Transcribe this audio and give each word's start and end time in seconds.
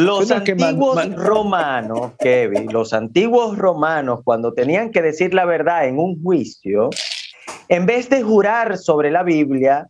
Los 0.00 0.30
antiguos 0.30 1.14
romanos, 1.14 2.12
Kevin, 2.18 2.72
los 2.72 2.94
antiguos 2.94 3.58
romanos, 3.58 4.20
cuando 4.24 4.54
tenían 4.54 4.90
que 4.92 5.02
decir 5.02 5.34
la 5.34 5.44
verdad 5.44 5.86
en 5.86 5.98
un 5.98 6.22
juicio, 6.22 6.88
en 7.68 7.84
vez 7.84 8.08
de 8.08 8.22
jurar 8.22 8.78
sobre 8.78 9.10
la 9.10 9.22
Biblia, 9.22 9.88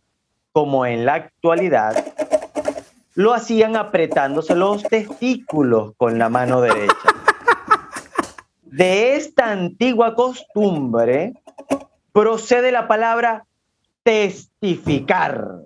como 0.51 0.85
en 0.85 1.05
la 1.05 1.13
actualidad, 1.13 2.05
lo 3.15 3.33
hacían 3.33 3.77
apretándose 3.77 4.53
los 4.53 4.83
testículos 4.83 5.93
con 5.95 6.19
la 6.19 6.27
mano 6.27 6.59
derecha. 6.59 7.15
De 8.63 9.15
esta 9.15 9.51
antigua 9.51 10.13
costumbre 10.15 11.33
procede 12.11 12.73
la 12.73 12.87
palabra 12.87 13.45
testificar. 14.03 15.61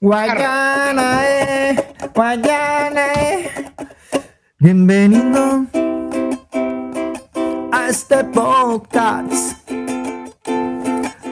Guayana, 0.00 1.28
eh, 1.28 1.89
Guayana, 2.14 3.12
eh. 3.14 3.48
Bienvenido 4.58 5.66
a 7.72 7.88
este 7.88 8.24
podcast. 8.24 9.58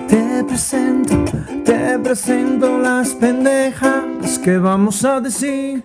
Te 0.09 0.45
presento, 0.45 1.25
te 1.65 1.99
presento 1.99 2.79
las 2.79 3.11
pendejas 3.15 4.39
que 4.43 4.59
vamos 4.59 5.05
a 5.05 5.21
decir. 5.21 5.83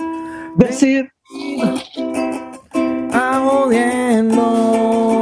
Decir. 0.58 1.12
Audiendo. 3.12 4.44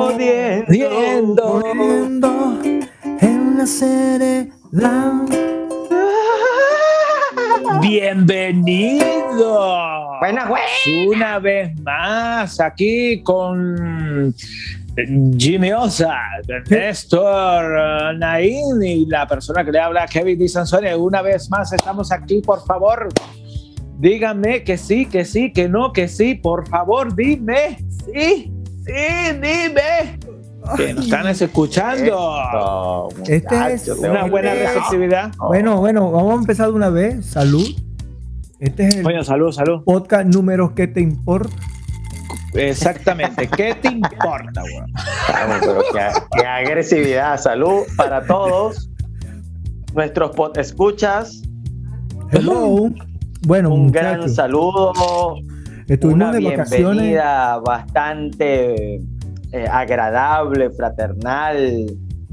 Odiendo. 0.08 1.44
Odiendo 1.44 2.60
en 3.20 3.58
la 3.58 3.66
serie 3.66 4.52
la 4.72 5.26
Bienvenido. 7.82 9.00
Buenas, 10.20 10.48
güey. 10.48 11.08
Una 11.08 11.40
vez 11.40 11.76
más 11.82 12.60
aquí 12.60 13.24
con 13.24 14.36
Jimmy 15.38 15.72
Osa, 15.74 16.16
Néstor 16.70 18.16
Naín 18.18 18.84
y 18.84 19.08
la 19.08 19.26
persona 19.28 19.66
que 19.66 19.72
le 19.72 19.80
habla, 19.80 20.06
Kevin 20.06 20.38
Di 20.38 20.48
Sansone. 20.48 20.96
Una 20.96 21.24
vez 21.24 21.50
más 21.50 21.74
estamos 21.74 22.12
aquí, 22.12 22.42
por 22.42 22.64
favor. 22.66 23.10
Díganme 23.98 24.64
que 24.64 24.78
sí, 24.78 25.08
que 25.08 25.26
sí, 25.26 25.52
que 25.52 25.68
no, 25.68 25.92
que 25.92 26.08
sí, 26.08 26.36
por 26.36 26.68
favor, 26.68 27.16
dime. 27.16 27.78
Sí, 28.06 28.52
sí, 28.86 29.34
dime. 29.34 30.20
Que 30.78 30.94
nos 30.94 31.06
están 31.06 31.28
escuchando. 31.28 33.10
Este 33.28 33.74
es 33.74 33.88
Una 33.88 34.26
buena 34.26 34.54
receptividad. 34.54 35.32
Bueno, 35.38 35.80
bueno, 35.80 36.12
vamos 36.12 36.34
a 36.34 36.38
empezar 36.38 36.68
de 36.68 36.74
una 36.74 36.90
vez. 36.90 37.26
Salud. 37.26 37.68
Este 38.60 38.88
es 38.88 38.96
el 38.98 39.04
Bueno, 39.04 39.24
salud, 39.24 39.52
salud. 39.52 39.84
podcast 39.84 40.28
número 40.28 40.76
que 40.76 40.88
te 40.88 41.02
importa. 41.02 41.56
Exactamente. 42.54 43.48
¿Qué 43.48 43.76
te 43.82 43.88
importa, 43.88 44.62
güey? 44.62 44.76
Vamos, 45.32 45.58
pero 45.62 45.82
qué, 45.94 46.00
qué 46.40 46.46
agresividad. 46.46 47.40
Salud 47.40 47.84
para 47.98 48.26
todos. 48.26 48.90
Nuestros 49.96 50.32
pod- 50.36 50.58
escuchas. 50.58 51.42
Hello. 52.32 52.90
Bueno, 53.48 53.74
Un 53.74 53.92
gran 53.92 54.30
saludo. 54.30 54.94
estuvimos 55.88 56.16
Una 56.30 56.32
de 56.32 56.44
vacaciones. 56.44 56.70
bienvenida 56.98 57.58
bastante 57.60 59.02
eh, 59.52 59.66
agradable, 59.70 60.70
fraternal. 60.72 61.86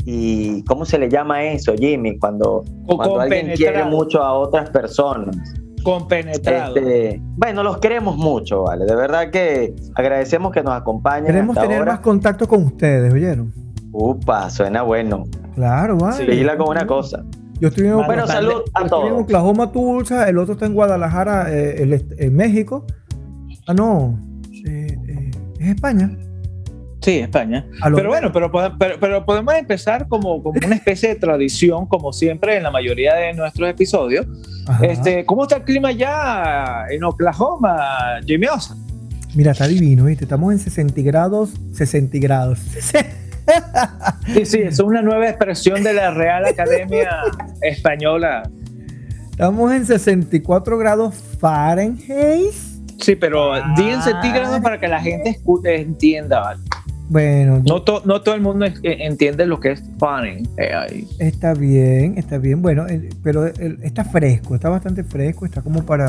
¿Y 0.05 0.63
cómo 0.65 0.85
se 0.85 0.99
le 0.99 1.09
llama 1.11 1.43
eso, 1.45 1.75
Jimmy? 1.77 2.19
Cuando, 2.19 2.65
cuando 2.87 3.21
alguien 3.21 3.53
quiere 3.57 3.85
mucho 3.85 4.23
a 4.23 4.33
otras 4.33 4.71
personas. 4.71 5.37
Compenetrado. 5.83 6.77
Este, 6.77 7.21
bueno, 7.37 7.63
los 7.63 7.79
queremos 7.79 8.17
mucho, 8.17 8.63
¿vale? 8.63 8.85
De 8.87 8.95
verdad 8.97 9.31
que 9.31 9.75
agradecemos 9.95 10.53
que 10.53 10.63
nos 10.63 10.75
acompañen 10.75 11.27
Queremos 11.27 11.57
hasta 11.57 11.63
tener 11.69 11.81
ahora. 11.81 11.93
más 11.93 12.01
contacto 12.01 12.49
con 12.49 12.65
ustedes, 12.65 13.13
¿oyeron? 13.13 13.53
Upa, 13.93 14.49
suena 14.51 14.83
bueno. 14.83 15.25
Claro, 15.55 15.97
vale. 15.99 16.25
Vigila 16.25 16.57
con 16.57 16.69
una 16.69 16.87
cosa. 16.87 17.25
Yo 17.61 17.69
estoy 17.69 17.89
en, 17.89 17.97
Bueno, 18.07 18.27
salud 18.27 18.63
a 18.75 18.81
yo 18.81 18.85
estoy 18.85 18.85
en 18.85 18.89
todos. 18.89 19.23
Oklahoma, 19.23 19.73
Tulsa, 19.73 20.29
el 20.29 20.39
otro 20.39 20.55
está 20.55 20.67
en 20.67 20.75
Guadalajara, 20.75 21.53
eh, 21.53 21.83
el 21.83 22.07
en 22.19 22.35
México. 22.37 22.87
Ah, 23.67 23.75
no. 23.75 24.19
eh, 24.65 24.97
eh, 25.09 25.31
es 25.61 25.69
España. 25.69 26.17
Sí, 27.09 27.21
España. 27.21 27.65
Pero 27.95 28.09
bueno, 28.11 28.31
pero, 28.31 28.53
pode- 28.53 28.75
pero, 28.79 29.01
pero 29.01 29.25
podemos 29.25 29.55
empezar 29.55 30.07
como, 30.09 30.43
como 30.43 30.61
una 30.67 30.75
especie 30.77 31.09
de 31.09 31.15
tradición, 31.15 31.87
como 31.87 32.13
siempre 32.13 32.59
en 32.59 32.63
la 32.65 32.71
mayoría 32.71 33.15
de 33.15 33.33
nuestros 33.33 33.67
episodios. 33.71 34.27
Ajá. 34.67 34.85
Este, 34.85 35.25
¿Cómo 35.25 35.45
está 35.45 35.57
el 35.57 35.63
clima 35.63 35.91
ya 35.93 36.85
en 36.91 37.03
Oklahoma, 37.05 38.21
Jimmy 38.27 38.49
Osa? 38.49 38.77
Mira, 39.35 39.53
está 39.53 39.67
divino, 39.67 40.05
¿viste? 40.05 40.25
Estamos 40.25 40.53
en 40.53 40.59
60 40.59 41.01
grados, 41.01 41.51
60 41.73 42.19
grados. 42.19 42.59
Sí, 44.35 44.45
sí, 44.45 44.59
es 44.59 44.79
una 44.79 45.01
nueva 45.01 45.27
expresión 45.27 45.83
de 45.83 45.95
la 45.95 46.11
Real 46.11 46.45
Academia 46.45 47.09
Española. 47.63 48.43
Estamos 49.31 49.73
en 49.73 49.87
64 49.87 50.77
grados 50.77 51.15
Fahrenheit. 51.41 52.53
Sí, 53.01 53.17
pero 53.17 53.55
di 53.75 53.89
en 53.89 54.03
centígrados 54.03 54.61
para 54.61 54.79
que 54.79 54.87
la 54.89 55.01
gente 55.01 55.31
escuche, 55.31 55.81
entienda. 55.81 56.41
¿vale? 56.41 56.61
Bueno, 57.11 57.63
No, 57.67 57.83
to- 57.83 58.03
no 58.05 58.21
todo 58.21 58.35
el 58.35 58.43
mundo 58.43 58.67
eh, 58.67 58.73
entiende 58.83 59.47
lo 59.47 59.59
que 59.61 59.73
es 59.73 59.83
ahí. 60.75 61.07
está 61.19 61.55
bien, 61.55 62.19
está 62.19 62.37
bien. 62.39 62.61
Bueno, 62.61 62.85
pero 63.23 63.47
está 63.47 64.05
fresco, 64.05 64.55
está 64.55 64.69
bastante 64.69 65.05
fresco, 65.05 65.47
está 65.47 65.63
como 65.63 65.85
para 65.85 66.07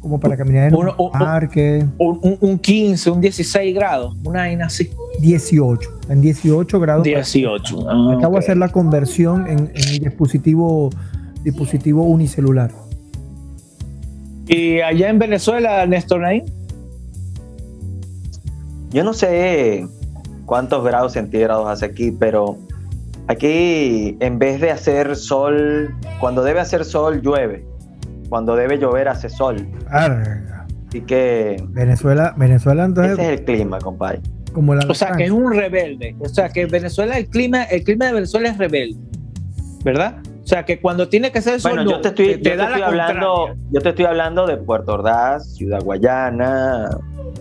como 0.00 0.18
para 0.18 0.36
caminar 0.36 0.66
en 0.68 0.74
Uno- 0.74 0.96
un 0.98 1.06
un- 1.06 1.12
parque. 1.12 1.84
Un, 1.98 2.18
un- 2.22 2.36
un 2.40 2.58
15, 2.58 3.10
un 3.10 3.20
16 3.20 3.72
grados, 3.72 4.16
una 4.24 4.40
vaina 4.40 4.66
así. 4.66 4.90
18, 5.20 5.90
en 6.08 6.20
18 6.20 6.80
grados. 6.80 7.04
18. 7.04 7.88
ah, 7.88 8.14
Acabo 8.18 8.32
de 8.34 8.38
hacer 8.40 8.56
la 8.56 8.68
conversión 8.68 9.46
en, 9.46 9.58
en 9.74 9.90
mi 9.92 9.98
dispositivo 10.00 10.90
dispositivo 11.44 12.04
unicelular. 12.04 12.70
Y 14.48 14.80
allá 14.80 15.08
en 15.08 15.18
Venezuela, 15.20 15.84
Néstor 15.86 16.20
Naín. 16.20 16.44
Yo 18.90 19.04
no 19.04 19.12
sé 19.14 19.86
cuántos 20.52 20.84
grados 20.84 21.14
centígrados 21.14 21.66
hace 21.66 21.86
aquí, 21.86 22.10
pero 22.10 22.58
aquí 23.26 24.18
en 24.20 24.38
vez 24.38 24.60
de 24.60 24.70
hacer 24.70 25.16
sol, 25.16 25.94
cuando 26.20 26.44
debe 26.44 26.60
hacer 26.60 26.84
sol, 26.84 27.22
llueve. 27.22 27.64
Cuando 28.28 28.54
debe 28.54 28.76
llover, 28.76 29.08
hace 29.08 29.30
sol. 29.30 29.66
Arga. 29.88 30.66
Así 30.88 31.00
que 31.00 31.56
Venezuela, 31.70 32.34
Venezuela 32.36 32.84
entonces 32.84 33.12
ese 33.14 33.32
es 33.32 33.40
el 33.40 33.44
clima, 33.46 33.78
compadre. 33.78 34.20
como 34.52 34.74
la 34.74 34.84
O 34.90 34.92
sea, 34.92 35.12
que 35.12 35.24
es 35.24 35.30
un 35.30 35.54
rebelde. 35.54 36.16
O 36.18 36.28
sea, 36.28 36.50
que 36.50 36.66
Venezuela, 36.66 37.16
el 37.16 37.28
clima, 37.28 37.62
el 37.62 37.82
clima 37.82 38.08
de 38.08 38.12
Venezuela 38.12 38.50
es 38.50 38.58
rebelde. 38.58 39.00
¿Verdad? 39.82 40.18
O 40.44 40.46
sea, 40.46 40.66
que 40.66 40.82
cuando 40.82 41.08
tiene 41.08 41.32
que 41.32 41.40
ser 41.40 41.62
sol, 41.62 41.76
Bueno, 41.76 41.90
yo 41.90 41.96
no, 41.96 42.02
te 42.02 42.08
estoy, 42.08 42.26
te, 42.26 42.32
yo 42.32 42.42
te 42.42 42.62
estoy 42.62 42.78
la 42.78 42.86
hablando, 42.88 43.34
contraria. 43.34 43.64
yo 43.70 43.80
te 43.80 43.88
estoy 43.88 44.04
hablando 44.04 44.46
de 44.46 44.58
Puerto 44.58 44.92
Ordaz, 44.92 45.54
Ciudad 45.54 45.80
Guayana, 45.82 46.90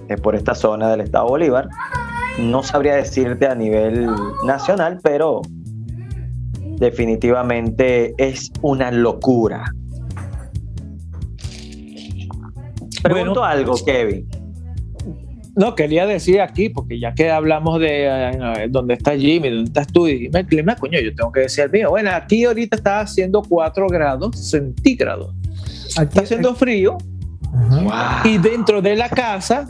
eh, 0.08 0.16
por 0.16 0.34
esta 0.34 0.56
zona 0.56 0.90
del 0.90 1.02
estado 1.02 1.28
Bolívar. 1.28 1.68
No 2.40 2.64
sabría 2.64 2.96
decirte 2.96 3.46
a 3.48 3.56
nivel 3.56 4.08
nacional, 4.46 5.00
pero 5.04 5.42
definitivamente 6.78 8.14
es 8.18 8.52
una 8.62 8.92
locura. 8.92 9.66
Pregunto 13.04 13.40
Bueno. 13.42 13.44
algo, 13.46 13.74
Kevin. 13.86 14.28
No, 15.56 15.76
quería 15.76 16.06
decir 16.06 16.40
aquí, 16.40 16.70
porque 16.70 16.98
ya 17.00 17.14
que 17.14 17.30
hablamos 17.30 17.80
de 17.80 18.06
eh, 18.08 18.68
dónde 18.70 18.94
está 18.94 19.18
Jimmy, 19.18 19.50
dónde 19.50 19.64
estás 19.66 19.88
tú, 19.88 20.08
y 20.08 20.18
dime 20.18 20.40
el 20.40 20.46
clima, 20.48 20.76
coño, 20.78 20.98
yo 21.00 21.14
tengo 21.14 21.32
que 21.32 21.42
decir 21.42 21.66
el 21.66 21.72
mío. 21.72 21.90
Bueno, 21.90 22.12
aquí 22.14 22.46
ahorita 22.46 22.78
está 22.78 23.02
haciendo 23.02 23.42
4 23.42 23.88
grados 23.88 24.38
centígrados. 24.50 25.36
Aquí- 25.98 26.08
Está 26.08 26.22
haciendo 26.22 26.56
frío 26.56 26.98
Ajá. 27.82 28.28
y 28.30 28.38
dentro 28.38 28.82
de 28.82 28.96
la 28.96 29.10
casa, 29.10 29.66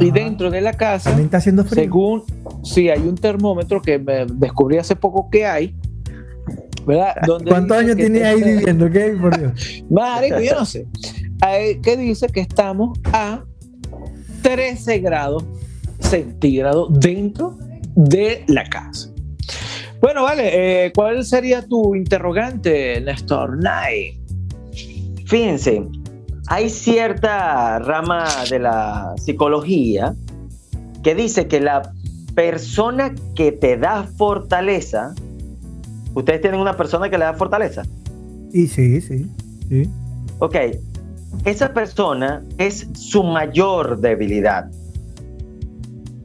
y 0.00 0.10
dentro 0.10 0.50
de 0.50 0.60
la 0.60 0.72
casa, 0.72 1.10
También 1.10 1.26
está 1.26 1.38
haciendo 1.38 1.64
frío. 1.64 1.84
según, 1.84 2.22
sí, 2.62 2.88
hay 2.88 3.00
un 3.00 3.14
termómetro 3.16 3.80
que 3.80 3.98
me 3.98 4.26
descubrí 4.26 4.78
hace 4.78 4.96
poco 4.96 5.28
que 5.30 5.46
hay, 5.46 5.74
¿verdad? 6.86 7.14
Donde 7.26 7.50
¿Cuántos 7.50 7.76
años 7.76 7.96
tiene 7.96 8.24
ahí 8.24 8.38
este- 8.38 8.56
viviendo? 8.56 8.90
¿Qué? 8.90 9.16
Por 9.20 9.38
Dios. 9.38 9.84
Marico, 9.90 10.40
yo 10.40 10.54
no 10.54 10.64
sé. 10.64 10.86
Ahí, 11.40 11.80
que 11.80 11.96
dice 11.96 12.26
que 12.28 12.40
estamos 12.40 12.98
a 13.12 13.42
13 14.42 14.98
grados 14.98 15.44
centígrados 16.00 16.88
dentro 17.00 17.56
de 17.94 18.44
la 18.48 18.64
casa. 18.64 19.10
Bueno, 20.00 20.22
vale, 20.24 20.86
eh, 20.86 20.92
¿cuál 20.94 21.24
sería 21.24 21.62
tu 21.62 21.94
interrogante, 21.94 23.00
Néstor? 23.00 23.56
Nay. 23.62 24.20
Fíjense, 25.26 25.82
hay 26.46 26.68
cierta 26.70 27.78
rama 27.78 28.24
de 28.50 28.58
la 28.58 29.14
psicología 29.16 30.14
que 31.02 31.14
dice 31.14 31.46
que 31.48 31.60
la 31.60 31.92
persona 32.34 33.14
que 33.34 33.52
te 33.52 33.76
da 33.76 34.04
fortaleza, 34.16 35.14
ustedes 36.14 36.40
tienen 36.40 36.60
una 36.60 36.76
persona 36.76 37.08
que 37.10 37.18
le 37.18 37.24
da 37.24 37.34
fortaleza, 37.34 37.82
Y 38.52 38.66
sí, 38.66 39.00
sí, 39.00 39.26
sí. 39.68 39.88
ok, 40.38 40.56
esa 41.44 41.72
persona 41.72 42.42
es 42.58 42.86
su 42.94 43.22
mayor 43.22 43.98
debilidad. 44.00 44.70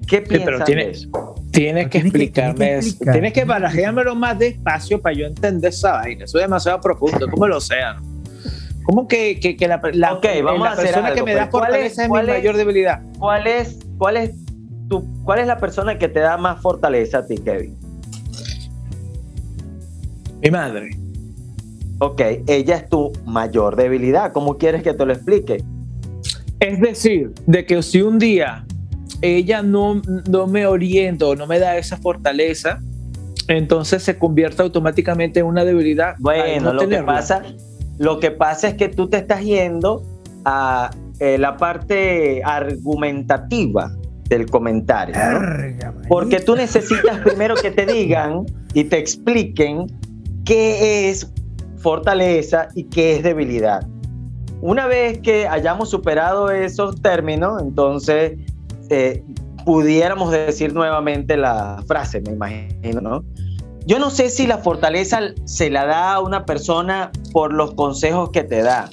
¿Qué 0.07 0.21
piensas 0.21 0.45
pero 0.53 0.63
tiene, 0.65 0.85
de 0.85 0.91
eso? 0.91 1.09
Tienes 1.11 1.43
que 1.51 1.51
Tienes 1.51 1.89
que- 1.89 1.97
explicarme 1.99 2.57
tienes 2.65 2.69
que 2.69 2.79
eso. 2.79 2.87
explicar. 2.89 3.13
Tienes 3.13 3.33
que 3.33 3.45
barajeármelo 3.45 4.15
más 4.15 4.39
despacio 4.39 5.01
para 5.01 5.15
yo 5.15 5.25
entender 5.27 5.69
esa 5.69 5.93
vaina. 5.93 6.25
Eso 6.25 6.37
es 6.39 6.43
demasiado 6.45 6.81
profundo, 6.81 7.27
como 7.29 7.45
el 7.45 7.51
océano. 7.53 8.01
¿Cómo 8.83 9.07
que, 9.07 9.39
que, 9.39 9.55
que 9.55 9.67
la, 9.67 9.79
la, 9.93 10.13
Ok, 10.13 10.25
vamos 10.43 10.61
la 10.61 10.69
a 10.69 10.73
hacer 10.73 10.85
persona 10.85 11.07
algo, 11.09 11.15
que 11.17 11.23
me 11.23 11.35
da 11.35 11.49
¿cuál 11.49 11.63
es- 11.63 11.95
fortaleza 11.95 12.03
es, 12.03 12.09
mi 12.09 12.27
mayor 12.33 12.57
debilidad? 12.57 13.01
¿Cuál 13.19 13.47
es, 13.47 13.79
cuál 13.97 14.17
es 14.17 14.31
tu, 14.89 15.05
cuál 15.23 15.39
es 15.39 15.47
la 15.47 15.57
persona 15.57 15.97
que 15.99 16.07
te 16.07 16.19
da 16.19 16.37
más 16.37 16.61
fortaleza 16.61 17.19
a 17.19 17.25
ti, 17.27 17.37
Kevin? 17.37 17.77
Mi 20.41 20.51
madre. 20.51 20.89
Ok, 21.99 22.21
ella 22.47 22.77
es 22.77 22.89
tu 22.89 23.11
mayor 23.25 23.75
debilidad. 23.75 24.31
¿Cómo 24.31 24.57
quieres 24.57 24.83
que 24.83 24.93
te 24.93 25.05
lo 25.05 25.11
explique? 25.13 25.63
Es 26.59 26.79
decir, 26.79 27.33
de 27.45 27.65
que 27.65 27.81
si 27.83 28.01
un 28.01 28.19
día 28.19 28.65
ella 29.21 29.61
no, 29.61 30.01
no 30.29 30.47
me 30.47 30.65
orienta 30.65 31.25
o 31.27 31.35
no 31.35 31.45
me 31.45 31.59
da 31.59 31.77
esa 31.77 31.97
fortaleza, 31.97 32.79
entonces 33.49 34.01
se 34.03 34.17
convierte 34.17 34.61
automáticamente 34.61 35.41
en 35.41 35.45
una 35.47 35.65
debilidad. 35.65 36.15
Bueno, 36.19 36.71
no 36.71 36.73
lo 36.83 36.87
que 36.87 37.03
pasa, 37.03 37.41
lo 37.99 38.19
que 38.19 38.31
pasa 38.31 38.69
es 38.69 38.73
que 38.75 38.87
tú 38.87 39.07
te 39.09 39.17
estás 39.17 39.43
yendo 39.43 40.03
a 40.45 40.89
eh, 41.19 41.37
la 41.37 41.57
parte 41.57 42.41
argumentativa 42.43 43.91
del 44.29 44.49
comentario, 44.49 45.15
Porque 46.07 46.39
tú 46.39 46.55
necesitas 46.55 47.19
primero 47.19 47.55
que 47.55 47.71
te 47.71 47.85
digan 47.85 48.45
y 48.73 48.85
te 48.85 48.97
expliquen 48.97 49.87
qué 50.45 51.09
es 51.09 51.29
fortaleza 51.79 52.69
y 52.73 52.85
qué 52.85 53.17
es 53.17 53.23
debilidad. 53.23 53.85
Una 54.61 54.87
vez 54.87 55.19
que 55.19 55.47
hayamos 55.47 55.89
superado 55.89 56.51
esos 56.51 57.01
términos, 57.01 57.61
entonces 57.61 58.37
eh, 58.89 59.23
pudiéramos 59.65 60.31
decir 60.31 60.73
nuevamente 60.73 61.35
la 61.35 61.83
frase, 61.87 62.21
me 62.21 62.31
imagino, 62.31 63.01
¿no? 63.01 63.25
Yo 63.89 63.97
no 63.97 64.11
sé 64.11 64.29
si 64.29 64.45
la 64.45 64.59
fortaleza 64.59 65.19
se 65.45 65.71
la 65.71 65.87
da 65.87 66.13
a 66.13 66.21
una 66.21 66.45
persona 66.45 67.11
por 67.33 67.51
los 67.51 67.73
consejos 67.73 68.29
que 68.29 68.43
te 68.43 68.61
da. 68.61 68.87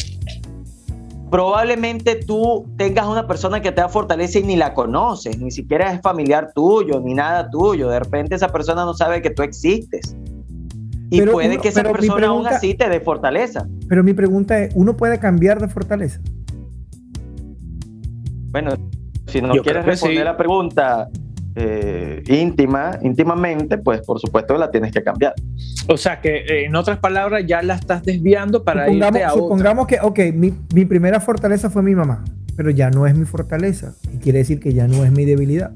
Probablemente 1.30 2.14
tú 2.14 2.64
tengas 2.78 3.06
una 3.06 3.26
persona 3.26 3.60
que 3.60 3.72
te 3.72 3.82
da 3.82 3.90
fortaleza 3.90 4.38
y 4.38 4.44
ni 4.44 4.56
la 4.56 4.72
conoces, 4.72 5.38
ni 5.38 5.50
siquiera 5.50 5.92
es 5.92 6.00
familiar 6.00 6.50
tuyo, 6.54 6.98
ni 7.00 7.12
nada 7.12 7.50
tuyo. 7.50 7.90
De 7.90 7.98
repente 7.98 8.36
esa 8.36 8.50
persona 8.50 8.86
no 8.86 8.94
sabe 8.94 9.20
que 9.20 9.28
tú 9.28 9.42
existes. 9.42 10.16
Y 11.10 11.18
Pero 11.18 11.32
puede 11.32 11.58
que 11.58 11.68
esa 11.68 11.82
persona 11.82 12.28
aún 12.28 12.46
así 12.46 12.72
te 12.72 12.88
dé 12.88 13.00
fortaleza. 13.00 13.68
Pero 13.90 14.02
mi 14.02 14.14
pregunta 14.14 14.58
es, 14.60 14.74
¿uno 14.74 14.96
puede 14.96 15.20
cambiar 15.20 15.60
de 15.60 15.68
fortaleza? 15.68 16.22
Bueno, 18.50 18.70
si 19.26 19.42
no 19.42 19.54
Yo 19.54 19.62
quieres 19.62 19.84
responder 19.84 20.20
sí. 20.20 20.24
la 20.24 20.38
pregunta 20.38 21.10
eh, 21.58 22.22
íntima, 22.28 22.98
íntimamente, 23.00 23.78
pues 23.78 24.02
por 24.02 24.20
supuesto 24.20 24.58
la 24.58 24.70
tienes 24.70 24.92
que 24.92 25.02
cambiar. 25.02 25.34
O 25.88 25.96
sea 25.96 26.20
que, 26.20 26.36
eh, 26.36 26.66
en 26.66 26.76
otras 26.76 26.98
palabras, 26.98 27.44
ya 27.46 27.62
la 27.62 27.74
estás 27.74 28.04
desviando 28.04 28.62
para 28.62 28.84
supongamos, 28.84 29.14
irte 29.14 29.24
a 29.24 29.32
otra. 29.32 29.42
supongamos 29.42 29.86
que, 29.86 29.98
ok, 30.02 30.18
mi, 30.34 30.52
mi 30.74 30.84
primera 30.84 31.18
fortaleza 31.18 31.70
fue 31.70 31.82
mi 31.82 31.94
mamá, 31.94 32.24
pero 32.56 32.70
ya 32.70 32.90
no 32.90 33.06
es 33.06 33.16
mi 33.16 33.24
fortaleza. 33.24 33.94
Y 34.12 34.18
quiere 34.18 34.40
decir 34.40 34.60
que 34.60 34.74
ya 34.74 34.86
no 34.86 35.02
es 35.04 35.10
mi 35.10 35.24
debilidad. 35.24 35.72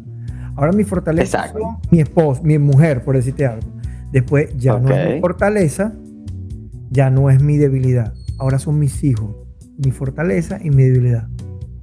Ahora 0.54 0.72
mi 0.72 0.84
fortaleza 0.84 1.48
son 1.50 1.78
mi 1.90 2.00
esposo, 2.00 2.42
mi 2.42 2.58
mujer, 2.58 3.02
por 3.02 3.16
decirte 3.16 3.46
algo. 3.46 3.66
Después 4.12 4.54
ya 4.58 4.78
no 4.78 4.94
es 4.94 5.14
mi 5.14 5.20
fortaleza, 5.20 5.94
ya 6.90 7.08
no 7.08 7.30
es 7.30 7.40
mi 7.42 7.56
debilidad. 7.56 8.12
Ahora 8.38 8.58
son 8.58 8.78
mis 8.78 9.02
hijos, 9.02 9.34
mi 9.78 9.92
fortaleza 9.92 10.58
y 10.62 10.68
mi 10.68 10.82
debilidad. 10.82 11.26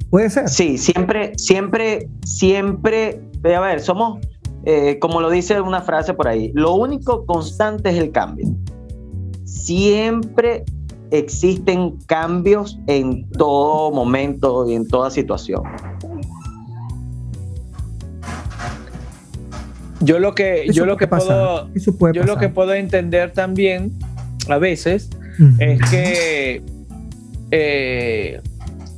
Puede 0.09 0.29
ser. 0.29 0.47
Sí, 0.47 0.77
siempre, 0.77 1.33
siempre, 1.37 2.09
siempre, 2.23 3.21
a 3.43 3.59
ver, 3.59 3.79
somos, 3.81 4.19
eh, 4.65 4.97
como 4.99 5.21
lo 5.21 5.29
dice 5.29 5.59
una 5.61 5.81
frase 5.81 6.13
por 6.13 6.27
ahí, 6.27 6.51
lo 6.53 6.75
único 6.75 7.25
constante 7.25 7.89
es 7.89 7.97
el 7.97 8.11
cambio. 8.11 8.47
Siempre 9.45 10.63
existen 11.11 11.91
cambios 12.05 12.77
en 12.87 13.29
todo 13.31 13.91
momento 13.91 14.69
y 14.69 14.75
en 14.75 14.87
toda 14.87 15.09
situación. 15.09 15.63
Yo 20.01 20.19
lo 20.19 20.35
que, 20.35 20.63
Eso 20.65 20.73
yo 20.73 20.85
lo 20.85 20.97
que 20.97 21.07
puedo, 21.07 21.69
Eso 21.75 21.97
puede 21.97 22.13
yo 22.13 22.23
lo 22.23 22.37
que 22.37 22.49
puedo 22.49 22.73
entender 22.73 23.33
también 23.33 23.93
a 24.47 24.57
veces 24.57 25.09
es 25.59 25.79
que 25.89 26.61
eh, 27.51 28.41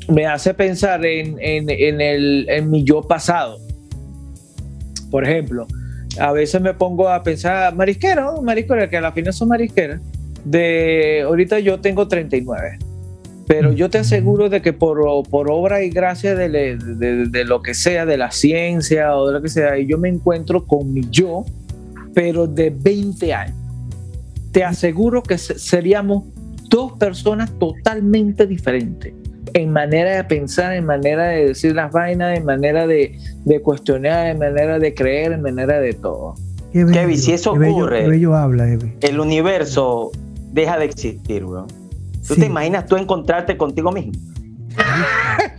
me 0.09 0.25
hace 0.25 0.53
pensar 0.53 1.05
en, 1.05 1.37
en- 1.39 1.69
en 1.69 2.01
el, 2.01 2.45
en 2.49 2.69
mi 2.69 2.83
yo 2.83 3.01
pasado. 3.01 3.57
Por 5.09 5.25
ejemplo, 5.27 5.67
a 6.19 6.31
veces 6.31 6.61
me 6.61 6.73
pongo 6.73 7.09
a 7.09 7.23
pensar, 7.23 7.75
marisquero, 7.75 8.41
marisquera, 8.41 8.89
que 8.89 8.97
a 8.97 9.01
la 9.01 9.11
final 9.11 9.33
son 9.33 9.47
marisqueras, 9.49 10.01
de 10.45 11.21
ahorita 11.25 11.59
yo 11.59 11.79
tengo 11.79 12.07
39. 12.07 12.79
Pero 13.47 13.71
yo 13.73 13.89
te 13.89 13.97
aseguro 13.97 14.47
de 14.47 14.61
que 14.61 14.73
por, 14.73 14.99
por 15.27 15.49
obra 15.49 15.81
y 15.83 15.89
gracia 15.89 16.35
de, 16.35 16.49
le- 16.49 16.77
de- 16.77 17.25
de 17.27 17.45
lo 17.45 17.63
que 17.63 17.73
sea, 17.73 18.05
de 18.05 18.15
la 18.15 18.29
ciencia 18.29 19.15
o 19.17 19.25
de 19.27 19.33
lo 19.33 19.41
que 19.41 19.49
sea, 19.49 19.75
yo 19.79 19.97
me 19.97 20.07
encuentro 20.07 20.65
con 20.65 20.93
mi 20.93 21.01
yo, 21.09 21.45
pero 22.13 22.45
de 22.45 22.69
20 22.69 23.33
años. 23.33 23.55
Te 24.51 24.63
aseguro 24.63 25.23
que 25.23 25.39
se- 25.39 25.57
seríamos 25.57 26.25
dos 26.69 26.91
personas 26.99 27.51
totalmente 27.57 28.45
diferentes 28.45 29.13
en 29.53 29.71
manera 29.71 30.15
de 30.17 30.23
pensar, 30.23 30.73
en 30.73 30.85
manera 30.85 31.27
de 31.27 31.47
decir 31.47 31.75
las 31.75 31.91
vainas, 31.91 32.37
en 32.37 32.45
manera 32.45 32.87
de, 32.87 33.17
de 33.45 33.61
cuestionar, 33.61 34.27
en 34.27 34.39
manera 34.39 34.79
de 34.79 34.93
creer, 34.93 35.31
en 35.33 35.41
manera 35.41 35.79
de 35.79 35.93
todo. 35.93 36.35
Qué 36.71 36.83
bello, 36.83 36.99
Kevin, 36.99 37.17
si 37.17 37.31
eso 37.33 37.53
qué 37.53 37.59
bello- 37.59 37.75
ocurre- 37.85 38.03
Qué 38.03 38.09
bello 38.09 38.35
habla, 38.35 38.67
Evi. 38.71 38.93
El 39.01 39.19
universo 39.19 40.11
deja 40.51 40.77
de 40.77 40.85
existir, 40.85 41.43
bro. 41.45 41.65
¿Tú 42.27 42.35
Sí. 42.35 42.41
te 42.41 42.45
imaginas 42.47 42.85
tú 42.85 42.95
encontrarte 42.97 43.57
contigo 43.57 43.91
mismo? 43.91 44.13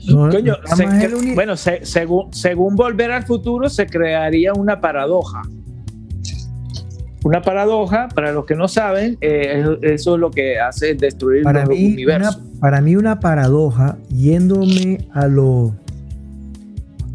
No, 0.09 0.29
Coño, 0.31 0.57
se 0.77 0.85
el 0.85 1.35
bueno, 1.35 1.57
se- 1.57 1.85
según, 1.85 2.33
según 2.33 2.77
Volver 2.77 3.11
al 3.13 3.25
Futuro 3.25 3.69
se 3.69 3.87
crearía 3.87 4.53
una 4.53 4.81
paradoja. 4.81 5.43
Una 7.23 7.43
paradoja, 7.43 8.09
para 8.15 8.33
los 8.33 8.47
que 8.47 8.55
no 8.55 8.67
saben, 8.67 9.19
eh, 9.21 9.63
eso- 9.83 10.15
es 10.15 10.19
lo 10.19 10.31
que 10.31 10.59
hace 10.59 10.95
destruir 10.95 11.43
para 11.43 11.61
los 11.67 11.69
mí, 11.71 12.05
una, 12.07 12.31
para 12.61 12.81
mí 12.81 12.97
una 12.97 13.21
paradoja, 13.21 13.97
yéndome 14.09 15.07
a 15.13 15.27
lo 15.27 15.75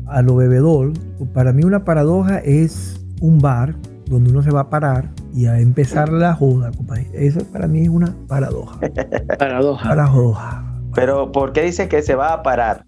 a 0.08 0.22
lo 0.22 0.36
bebedor, 0.36 0.94
para 1.34 1.52
mí 1.52 1.64
una 1.64 1.84
paradoja 1.84 2.38
es 2.38 3.04
un 3.22 3.40
bar 3.40 3.76
donde 4.06 4.30
uno 4.30 4.44
se 4.44 4.52
va 4.52 4.62
a 4.62 4.70
parar 4.70 5.10
y 5.34 5.48
a 5.48 5.60
empezar 5.60 6.10
la 6.10 6.36
joda, 6.36 6.72
compadre. 6.72 7.10
Eso 7.14 7.40
para 7.52 7.68
mí 7.68 7.82
es 7.82 7.90
una 7.90 8.16
paradoja. 8.28 8.80
Paradoja. 9.40 9.90
Paradoja. 9.90 10.64
Pero 10.94 11.32
¿por 11.32 11.52
qué 11.54 11.64
dices 11.64 11.88
que 11.90 12.04
se 12.04 12.14
va 12.14 12.34
a 12.34 12.44
parar? 12.44 12.86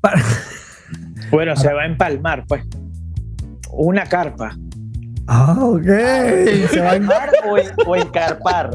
Para- 0.00 0.22
Bueno, 1.30 1.54
se 1.56 1.70
va 1.72 1.82
a 1.82 1.86
empalmar, 1.86 2.44
pues. 2.48 2.62
Una 3.72 4.04
carpa. 4.06 4.56
Ah, 5.28 5.56
ok. 5.60 5.82
Se 6.70 6.80
va 6.80 6.90
a 6.92 6.96
en- 6.96 7.06
¿Parar 7.06 7.30
o, 7.48 7.58
en- 7.58 7.66
o 7.86 7.96
encarpar? 7.96 8.70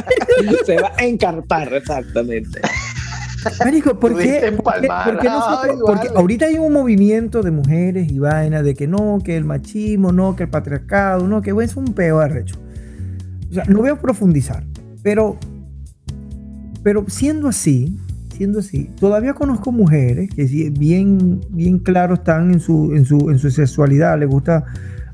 se 0.66 0.76
va 0.80 0.92
a 0.98 1.04
encarpar, 1.04 1.72
exactamente. 1.72 2.60
Marico, 3.64 3.98
¿por 3.98 4.18
qué? 4.18 4.52
por 4.62 4.80
qué- 4.80 4.88
por 4.88 5.18
qué 5.20 5.28
porque 5.86 6.08
ahorita 6.14 6.46
hay 6.46 6.58
un 6.58 6.72
movimiento 6.72 7.42
de 7.42 7.50
mujeres 7.52 8.10
y 8.10 8.18
vainas 8.18 8.64
de 8.64 8.74
que 8.74 8.86
no, 8.88 9.20
que 9.24 9.36
el 9.36 9.44
machismo, 9.44 10.12
no, 10.12 10.34
que 10.36 10.44
el 10.44 10.48
patriarcado, 10.50 11.26
no, 11.28 11.40
que 11.42 11.54
es 11.62 11.76
un 11.76 11.94
peo 11.94 12.18
arrecho. 12.20 12.56
O 13.50 13.54
sea, 13.54 13.64
no 13.66 13.78
voy 13.78 13.90
a 13.90 13.96
profundizar, 14.00 14.64
pero, 15.02 15.38
pero 16.82 17.04
siendo 17.08 17.48
así, 17.48 17.96
siendo 18.36 18.58
así, 18.58 18.90
todavía 18.98 19.32
conozco 19.34 19.70
mujeres 19.70 20.28
que 20.34 20.44
bien, 20.76 21.40
bien 21.50 21.78
claro 21.78 22.14
están 22.14 22.52
en 22.52 22.60
su, 22.60 22.92
en 22.94 23.04
su, 23.04 23.30
en 23.30 23.38
su 23.38 23.50
sexualidad, 23.50 24.18
les 24.18 24.28
gusta 24.28 24.64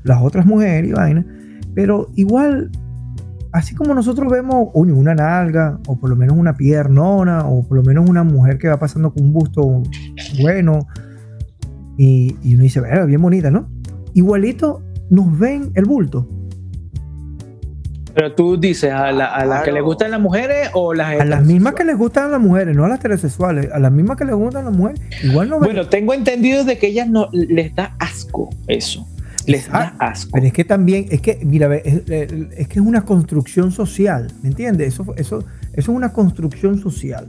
las 0.03 0.21
otras 0.21 0.45
mujeres 0.45 0.89
y 0.89 0.93
vainas, 0.93 1.25
pero 1.73 2.09
igual 2.15 2.69
así 3.51 3.75
como 3.75 3.93
nosotros 3.93 4.31
vemos 4.31 4.69
uy, 4.73 4.91
una 4.91 5.13
nalga, 5.13 5.79
o 5.87 5.97
por 5.99 6.09
lo 6.09 6.15
menos 6.15 6.35
una 6.37 6.55
piernona, 6.55 7.45
o 7.47 7.63
por 7.63 7.77
lo 7.77 7.83
menos 7.83 8.09
una 8.09 8.23
mujer 8.23 8.57
que 8.57 8.67
va 8.67 8.77
pasando 8.79 9.13
con 9.13 9.23
un 9.23 9.33
busto 9.33 9.83
bueno, 10.41 10.87
y, 11.97 12.35
y 12.41 12.55
uno 12.55 12.63
dice, 12.63 12.81
"Verga, 12.81 13.05
bien 13.05 13.21
bonita, 13.21 13.51
¿no? 13.51 13.67
Igualito 14.15 14.81
nos 15.09 15.37
ven 15.37 15.71
el 15.75 15.85
bulto. 15.85 16.27
Pero 18.15 18.33
tú 18.35 18.57
dices, 18.59 18.91
¿a 18.91 19.11
la, 19.11 19.25
a 19.25 19.43
la 19.45 19.57
que 19.59 19.63
Claro. 19.71 19.73
le 19.77 19.81
gustan 19.81 20.11
las 20.11 20.21
mujeres 20.21 20.69
o 20.73 20.93
las 20.93 21.19
A 21.19 21.25
las 21.25 21.43
mismas 21.43 21.73
que 21.73 21.83
les 21.83 21.97
gustan 21.97 22.25
a 22.25 22.27
las 22.29 22.41
mujeres, 22.41 22.75
no 22.75 22.85
a 22.85 22.87
las 22.89 22.99
heterosexuales, 22.99 23.71
a 23.71 23.79
las 23.79 23.91
mismas 23.91 24.17
que 24.17 24.25
les 24.25 24.35
gustan 24.35 24.67
a 24.67 24.69
las 24.69 24.77
mujeres, 24.77 25.01
igual 25.23 25.49
no 25.49 25.59
ven. 25.59 25.71
Bueno, 25.73 25.89
tengo 25.89 26.13
entendido 26.13 26.63
de 26.63 26.77
que 26.77 26.87
ellas 26.87 27.09
no 27.09 27.27
les 27.31 27.73
da 27.73 27.95
asco 27.99 28.49
eso. 28.67 29.07
Les 29.47 29.69
da 29.71 29.95
asco. 29.99 30.31
Pero 30.33 30.45
es 30.47 30.53
que 30.53 30.63
también, 30.65 31.05
es 31.09 31.21
que, 31.21 31.39
mira, 31.45 31.67
ve, 31.67 31.81
es, 31.85 31.95
es 32.57 32.67
que 32.67 32.79
es 32.79 32.85
una 32.85 33.03
construcción 33.05 33.71
social, 33.71 34.31
¿me 34.41 34.49
entiendes? 34.49 34.87
Eso, 34.93 35.03
eso, 35.17 35.39
eso 35.39 35.45
es 35.73 35.87
una 35.87 36.11
construcción 36.13 36.79
social. 36.79 37.27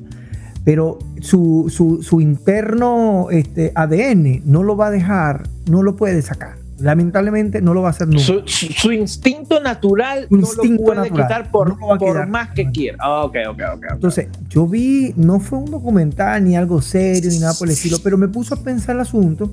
pero 0.65 0.99
su, 1.21 1.67
su, 1.69 2.03
su 2.03 2.21
interno 2.21 3.29
este, 3.31 3.73
ADN 3.75 4.43
no 4.47 4.63
lo 4.63 4.77
va 4.77 4.87
a 4.87 4.91
dejar, 4.91 5.49
no 5.71 5.83
lo 5.83 5.95
puede 5.97 6.23
sacar. 6.23 6.57
Lamentablemente 6.79 7.63
no 7.63 7.73
lo 7.73 7.83
va 7.83 7.89
a 7.89 7.91
hacer 7.93 8.09
nunca. 8.09 8.21
Su, 8.25 8.43
su- 8.47 8.91
instinto 8.93 9.61
natural 9.61 10.27
Su 10.29 10.35
no 10.37 10.41
instinto 10.41 10.81
lo 10.83 10.87
puede 10.87 11.01
natural, 11.11 11.27
quitar 11.29 11.51
por, 11.53 11.69
no 11.69 11.77
por 11.87 11.99
quitar. 11.99 12.29
más 12.29 12.49
que 12.51 12.69
quiera. 12.71 12.99
Ah, 13.01 13.23
ok, 13.25 13.37
ok, 13.51 13.61
ok. 13.61 13.75
ok. 13.77 13.85
Entonces, 13.93 14.27
yo 14.49 14.67
vi, 14.67 15.13
no 15.17 15.39
fue 15.39 15.59
un 15.61 15.71
documental 15.71 16.43
ni 16.45 16.57
algo 16.57 16.83
serio 16.83 17.31
ni 17.31 17.39
nada 17.39 17.55
por 17.55 17.69
el 17.69 17.75
estilo, 17.75 17.99
pero 18.03 18.19
me 18.19 18.27
puso 18.27 18.55
a 18.55 18.59
pensar 18.59 18.97
el 18.97 19.03
asunto. 19.03 19.53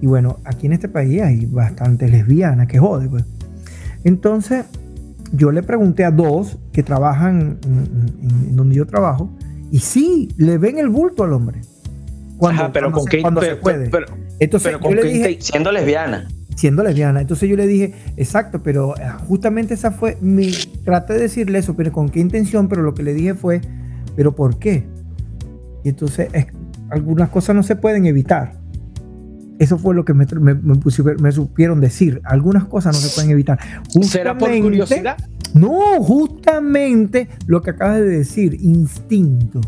Y 0.00 0.06
bueno, 0.06 0.38
aquí 0.44 0.66
en 0.66 0.72
este 0.72 0.88
país 0.88 1.20
hay 1.22 1.46
bastantes 1.46 2.10
lesbianas, 2.10 2.66
que 2.66 2.78
jode, 2.78 3.08
pues. 3.08 3.24
Entonces, 4.04 4.64
yo 5.32 5.52
le 5.52 5.62
pregunté 5.62 6.04
a 6.04 6.10
dos 6.10 6.58
que 6.72 6.82
trabajan 6.82 7.58
en, 7.64 8.56
donde 8.56 8.74
yo 8.76 8.86
trabajo, 8.86 9.30
y 9.70 9.78
sí, 9.80 10.28
le 10.36 10.58
ven 10.58 10.78
el 10.78 10.88
bulto 10.88 11.24
al 11.24 11.32
hombre. 11.32 11.60
Cuando, 12.38 12.62
Ajá, 12.62 12.72
pero 12.72 12.86
cuando 12.86 12.98
con 13.00 13.04
se, 13.04 13.16
qué 13.16 13.22
cuando 13.22 13.40
se 13.42 13.46
pero- 13.48 13.60
puede. 13.60 13.90
pero- 13.90 14.06
Entonces, 14.38 14.68
pero 14.72 14.78
yo 14.78 14.82
con 14.86 14.96
le 14.96 15.02
qué 15.02 15.08
dije, 15.08 15.38
Siendo 15.40 15.70
lesbiana. 15.70 16.26
siendo 16.56 16.82
lesbiana. 16.82 17.20
Entonces 17.20 17.48
yo 17.48 17.56
le 17.56 17.66
dije, 17.66 17.92
exacto, 18.16 18.62
pero 18.62 18.96
eh, 18.96 19.02
justamente 19.28 19.74
esa 19.74 19.90
fue 19.90 20.16
mi. 20.22 20.50
Traté 20.84 21.12
de 21.14 21.20
decirle 21.20 21.58
eso, 21.58 21.76
pero 21.76 21.92
con 21.92 22.08
qué 22.08 22.20
intención, 22.20 22.68
pero 22.68 22.80
lo 22.82 22.94
que 22.94 23.02
le 23.02 23.12
dije 23.12 23.34
fue, 23.34 23.60
¿pero 24.16 24.34
por 24.34 24.58
qué? 24.58 24.86
Y 25.84 25.90
entonces 25.90 26.28
es- 26.32 26.46
algunas 26.88 27.28
cosas 27.28 27.54
no 27.54 27.62
se 27.62 27.76
pueden 27.76 28.06
evitar. 28.06 28.58
Eso 29.60 29.76
fue 29.78 29.94
lo 29.94 30.04
que 30.06 30.14
me, 30.14 30.24
me, 30.40 30.54
me 30.54 30.74
pusi- 30.74 31.20
me 31.20 31.30
supieron 31.30 31.80
decir. 31.80 32.20
Algunas 32.24 32.64
cosas 32.64 32.94
no 32.96 33.00
se 33.00 33.14
pueden 33.14 33.30
evitar. 33.30 33.58
¿Será 34.02 34.32
por 34.36 34.48
Justamente- 34.48 34.62
curiosidad? 34.62 35.16
No, 35.54 36.02
justamente 36.02 37.28
lo 37.46 37.60
que 37.60 37.70
acabas 37.70 37.98
de 37.98 38.06
decir, 38.08 38.54
instinto. 38.60 39.60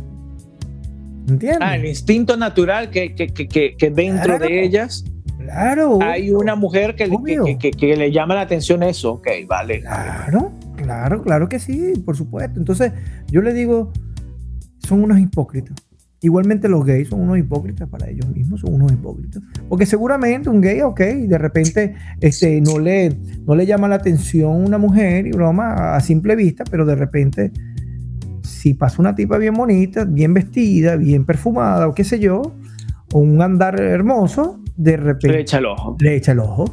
¿Entiendes? 1.28 1.58
Ah, 1.60 1.76
el 1.76 1.84
instinto 1.86 2.36
natural 2.36 2.88
que, 2.90 3.14
que, 3.14 3.28
que, 3.32 3.90
dentro 3.90 4.24
Claro. 4.38 4.46
de 4.46 4.64
ellas 4.64 5.04
claro. 5.38 5.98
hay 6.02 6.30
una 6.30 6.54
mujer 6.56 6.94
que, 6.96 7.04
le- 7.04 7.10
que, 7.10 7.16
Obvio. 7.16 7.44
que, 7.44 7.58
que- 7.58 7.70
que 7.72 7.96
le 7.96 8.10
llama 8.10 8.34
la 8.34 8.40
atención 8.42 8.82
eso. 8.82 9.12
Ok, 9.12 9.28
vale. 9.46 9.80
Claro, 9.82 10.52
claro, 10.76 11.22
claro 11.22 11.48
que 11.50 11.58
sí, 11.58 11.92
por 12.04 12.16
supuesto. 12.16 12.58
Entonces, 12.58 12.92
yo 13.30 13.42
le 13.42 13.52
digo, 13.52 13.92
son 14.78 15.04
unos 15.04 15.18
hipócritas. 15.20 15.76
Igualmente 16.24 16.68
los 16.68 16.84
gays 16.84 17.08
son 17.08 17.20
unos 17.20 17.36
hipócritas 17.38 17.88
para 17.88 18.08
ellos 18.08 18.28
mismos, 18.28 18.60
son 18.60 18.74
unos 18.74 18.92
hipócritas. 18.92 19.42
Porque 19.68 19.86
seguramente 19.86 20.48
un 20.48 20.60
gay, 20.60 20.80
ok, 20.80 21.00
de 21.00 21.36
repente 21.36 21.94
este, 22.20 22.60
no, 22.60 22.78
le, 22.78 23.12
no 23.44 23.56
le 23.56 23.66
llama 23.66 23.88
la 23.88 23.96
atención 23.96 24.52
una 24.64 24.78
mujer 24.78 25.26
y 25.26 25.32
broma 25.32 25.96
a 25.96 26.00
simple 26.00 26.36
vista, 26.36 26.62
pero 26.70 26.86
de 26.86 26.94
repente, 26.94 27.50
si 28.42 28.74
pasa 28.74 29.02
una 29.02 29.16
tipa 29.16 29.36
bien 29.36 29.54
bonita, 29.54 30.04
bien 30.04 30.32
vestida, 30.32 30.94
bien 30.94 31.24
perfumada 31.24 31.88
o 31.88 31.94
qué 31.94 32.04
sé 32.04 32.20
yo, 32.20 32.40
o 33.12 33.18
un 33.18 33.42
andar 33.42 33.80
hermoso, 33.80 34.60
de 34.76 34.96
repente 34.96 35.28
Le 35.28 35.40
echa 35.40 35.58
el 35.58 35.66
ojo. 35.66 35.96
le 35.98 36.14
echa 36.14 36.32
el 36.32 36.38
ojo. 36.38 36.64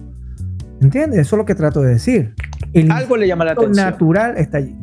¿Entiendes? 0.79 1.20
Eso 1.22 1.36
es 1.36 1.38
lo 1.39 1.46
que 1.46 1.56
trato 1.56 1.82
de 1.82 1.89
decir. 1.94 2.36
El 2.74 2.91
Algo 2.91 3.18
le 3.18 3.27
llama 3.27 3.46
la 3.46 3.51
atención. 3.53 3.86
natural 3.86 4.36
está 4.38 4.60
allí. 4.60 4.77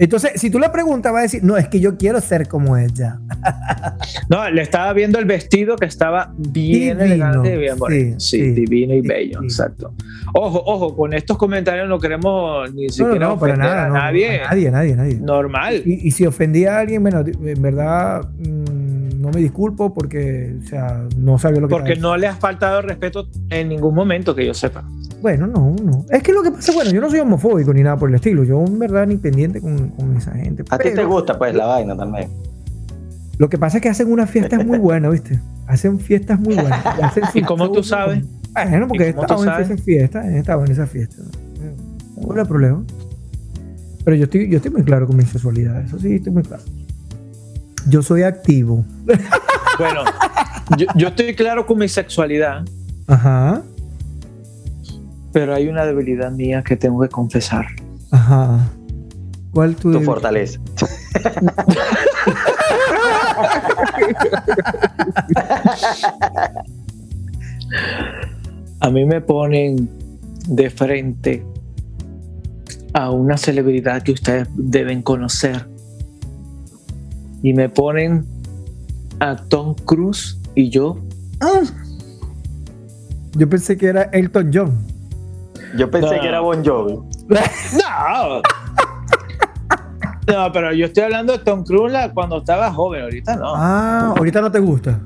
Entonces, 0.00 0.32
si 0.40 0.50
tú 0.50 0.58
le 0.58 0.68
preguntas, 0.70 1.12
va 1.14 1.18
a 1.20 1.22
decir, 1.22 1.44
no, 1.44 1.56
es 1.58 1.68
que 1.68 1.78
yo 1.78 1.96
quiero 1.98 2.20
ser 2.20 2.48
como 2.48 2.76
ella. 2.76 3.20
No, 4.28 4.48
le 4.48 4.62
estaba 4.62 4.92
viendo 4.92 5.18
el 5.18 5.24
vestido 5.24 5.76
que 5.76 5.84
estaba 5.86 6.32
bien 6.36 6.98
Divino, 6.98 7.04
elegante 7.04 7.54
y 7.54 7.58
bien 7.58 7.78
bonito. 7.78 8.18
sí, 8.20 8.38
Sí, 8.38 8.44
sí, 8.44 8.50
divino 8.52 8.94
y 8.94 9.02
sí, 9.02 9.08
bello, 9.08 9.42
exacto. 9.42 9.92
Ojo, 10.34 10.62
ojo, 10.64 10.96
con 10.96 11.12
estos 11.12 11.36
comentarios 11.36 11.88
no 11.88 11.98
queremos 11.98 12.72
ni 12.72 12.82
No, 12.82 12.88
no, 12.88 12.92
siquiera 12.92 13.18
para 13.18 13.32
ofender 13.34 13.58
nada. 13.58 13.84
a 13.84 13.88
no, 13.88 13.94
nadie. 13.94 14.40
a 14.40 14.48
nadie, 14.50 14.70
nadie, 14.70 14.96
nadie. 14.96 15.14
Normal. 15.20 15.82
Y, 15.84 16.06
y 16.08 16.10
si 16.12 16.24
ofendí 16.26 16.64
a 16.64 16.78
alguien, 16.78 17.02
bueno, 17.02 17.20
en 17.20 17.62
verdad 17.62 18.22
mm, 18.38 19.20
no 19.20 19.30
me 19.30 19.40
disculpo 19.40 19.92
porque, 19.92 20.54
o 20.64 20.66
sea, 20.68 21.04
no 21.16 21.38
sabía 21.38 21.60
lo 21.60 21.68
que 21.68 21.72
Porque 21.74 21.96
no 21.96 22.16
le 22.16 22.26
has 22.28 22.38
faltado 22.38 22.78
el 22.80 22.84
respeto 22.88 23.28
en 23.50 23.68
ningún 23.68 23.94
momento 23.94 24.34
que 24.34 24.46
yo 24.46 24.54
sepa. 24.54 24.84
Bueno, 25.20 25.46
no, 25.46 25.76
no. 25.82 26.04
Es 26.08 26.22
que 26.22 26.32
lo 26.32 26.42
que 26.42 26.50
pasa, 26.50 26.72
bueno, 26.72 26.90
yo 26.90 27.00
no 27.00 27.10
soy 27.10 27.20
homofóbico 27.20 27.74
ni 27.74 27.82
nada 27.82 27.96
por 27.96 28.08
el 28.08 28.14
estilo. 28.14 28.44
Yo, 28.44 28.64
en 28.64 28.78
verdad, 28.78 29.06
ni 29.06 29.16
pendiente 29.16 29.60
con, 29.60 29.90
con 29.90 30.16
esa 30.16 30.32
gente. 30.32 30.64
A 30.70 30.78
ti 30.78 30.90
te 30.94 31.04
gusta, 31.04 31.38
pues, 31.38 31.54
la 31.54 31.66
vaina 31.66 31.96
también. 31.96 32.30
Lo 33.38 33.48
que 33.48 33.58
pasa 33.58 33.78
es 33.78 33.82
que 33.82 33.88
hacen 33.88 34.10
unas 34.10 34.30
fiestas 34.30 34.64
muy 34.66 34.78
buenas, 34.78 35.12
¿viste? 35.12 35.40
Hacen 35.66 35.98
fiestas 35.98 36.38
muy 36.38 36.54
buenas. 36.54 36.84
Y, 36.98 37.02
hacen 37.02 37.24
¿Y 37.34 37.42
cómo 37.42 37.70
tú 37.70 37.82
sabes? 37.82 38.24
Bueno, 38.52 38.88
porque 38.88 39.06
he 39.06 39.10
¿Y 39.10 39.12
cómo 39.12 39.26
tú 39.26 39.34
estado 39.34 39.58
en 39.58 39.62
esas 39.64 39.80
fiestas, 39.82 40.26
he 40.26 40.38
estado 40.38 40.64
en 40.64 40.72
esas 40.72 40.90
fiestas. 40.90 41.24
No 42.16 42.38
hay 42.38 42.44
problema. 42.44 42.82
Pero 44.04 44.16
yo 44.16 44.24
estoy, 44.24 44.48
yo 44.48 44.56
estoy 44.56 44.70
muy 44.72 44.82
claro 44.82 45.06
con 45.06 45.16
mi 45.16 45.24
sexualidad, 45.24 45.80
eso 45.82 45.98
sí, 45.98 46.16
estoy 46.16 46.32
muy 46.32 46.42
claro. 46.42 46.62
Yo 47.88 48.02
soy 48.02 48.22
activo. 48.22 48.84
Bueno, 49.78 50.04
yo, 50.76 50.86
yo 50.94 51.08
estoy 51.08 51.34
claro 51.34 51.64
con 51.64 51.78
mi 51.78 51.88
sexualidad, 51.88 52.64
Ajá, 53.06 53.62
pero 55.32 55.54
hay 55.54 55.68
una 55.68 55.84
debilidad 55.84 56.30
mía 56.32 56.62
que 56.62 56.76
tengo 56.76 57.00
que 57.00 57.08
confesar. 57.08 57.66
ajá. 58.10 58.70
¿Cuál 59.52 59.74
tu, 59.74 59.92
Tu 59.92 60.00
fortaleza. 60.00 60.60
A 68.80 68.90
mí 68.90 69.04
me 69.04 69.20
ponen 69.20 69.90
de 70.48 70.70
frente 70.70 71.44
a 72.92 73.10
una 73.10 73.36
celebridad 73.36 74.02
que 74.02 74.12
ustedes 74.12 74.48
deben 74.54 75.02
conocer. 75.02 75.68
Y 77.42 77.52
me 77.52 77.68
ponen 77.68 78.26
a 79.18 79.36
Tom 79.36 79.74
Cruise 79.84 80.38
y 80.54 80.70
yo. 80.70 80.98
Ah. 81.40 81.62
Yo 83.32 83.48
pensé 83.48 83.76
que 83.76 83.86
era 83.86 84.02
Elton 84.12 84.50
John. 84.52 84.99
Yo 85.76 85.90
pensé 85.90 86.16
No. 86.16 86.20
que 86.22 86.28
era 86.28 86.40
Bon 86.40 86.64
Jovi. 86.64 86.94
No. 87.28 88.42
No, 90.26 90.52
pero 90.52 90.72
yo 90.72 90.86
estoy 90.86 91.02
hablando 91.04 91.32
de 91.32 91.40
Tom 91.40 91.64
Cruise 91.64 91.96
cuando 92.14 92.38
estaba 92.38 92.72
joven, 92.72 93.02
ahorita 93.02 93.36
no. 93.36 93.52
Ah, 93.56 94.14
ahorita 94.16 94.40
no 94.40 94.50
te 94.52 94.60
gusta. 94.60 95.00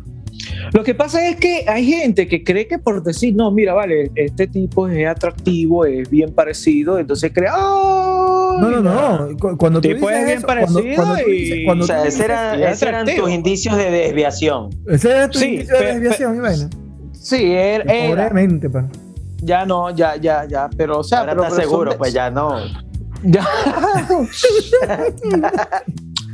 Lo 0.73 0.83
que 0.83 0.95
pasa 0.95 1.27
es 1.29 1.37
que 1.37 1.65
hay 1.67 1.87
gente 1.87 2.27
que 2.27 2.43
cree 2.45 2.67
que 2.67 2.79
por 2.79 3.03
decir, 3.03 3.35
no, 3.35 3.51
mira, 3.51 3.73
vale, 3.73 4.11
este 4.17 4.47
tipo 4.47 4.89
es 4.89 5.07
atractivo, 5.09 5.85
es 5.87 6.11
bien 6.11 6.35
parecido, 6.35 6.99
entonces 6.99 7.31
cree, 7.35 7.49
¡oh! 7.55 8.57
No, 8.61 8.71
no, 8.71 8.83
no. 8.83 9.37
Cu- 9.39 9.57
Cuando 9.57 9.81
tú 9.81 9.89
Tipo 9.89 10.09
dices 10.09 10.19
es 10.21 10.25
bien 10.27 10.39
eso, 10.39 10.47
parecido 10.47 10.97
cuando 10.97 11.15
tú 11.25 11.31
y- 11.31 11.33
dices, 11.33 11.59
cuando 11.65 11.85
O 11.85 11.87
sea, 11.87 12.05
ese 12.05 12.25
era- 12.25 12.55
es 12.55 12.77
esos 12.77 12.89
eran 12.89 13.07
tus 13.07 13.31
indicios 13.31 13.77
de 13.77 13.91
desviación. 13.91 14.71
Ese 14.89 15.11
era 15.11 15.29
tu 15.31 15.39
Sí, 15.39 15.47
indicio 15.55 15.79
de 15.79 15.85
desviación, 15.87 16.43
vaina. 16.43 16.69
Sí, 17.13 17.37
él 17.53 17.83
era. 17.89 18.31
Ya 19.45 19.65
no, 19.67 19.91
ya, 19.91 20.17
ya, 20.17 20.45
ya. 20.49 20.69
Pero, 20.77 21.01
o 21.01 21.05
sea, 21.05 21.21
Ahora 21.21 21.33
pero, 21.33 21.43
estás 21.45 21.59
pero 21.59 21.69
seguro, 21.71 21.91
de- 21.93 21.99
pues 21.99 22.13
ya 22.15 22.31
no. 22.31 22.57
Ya. 23.23 23.47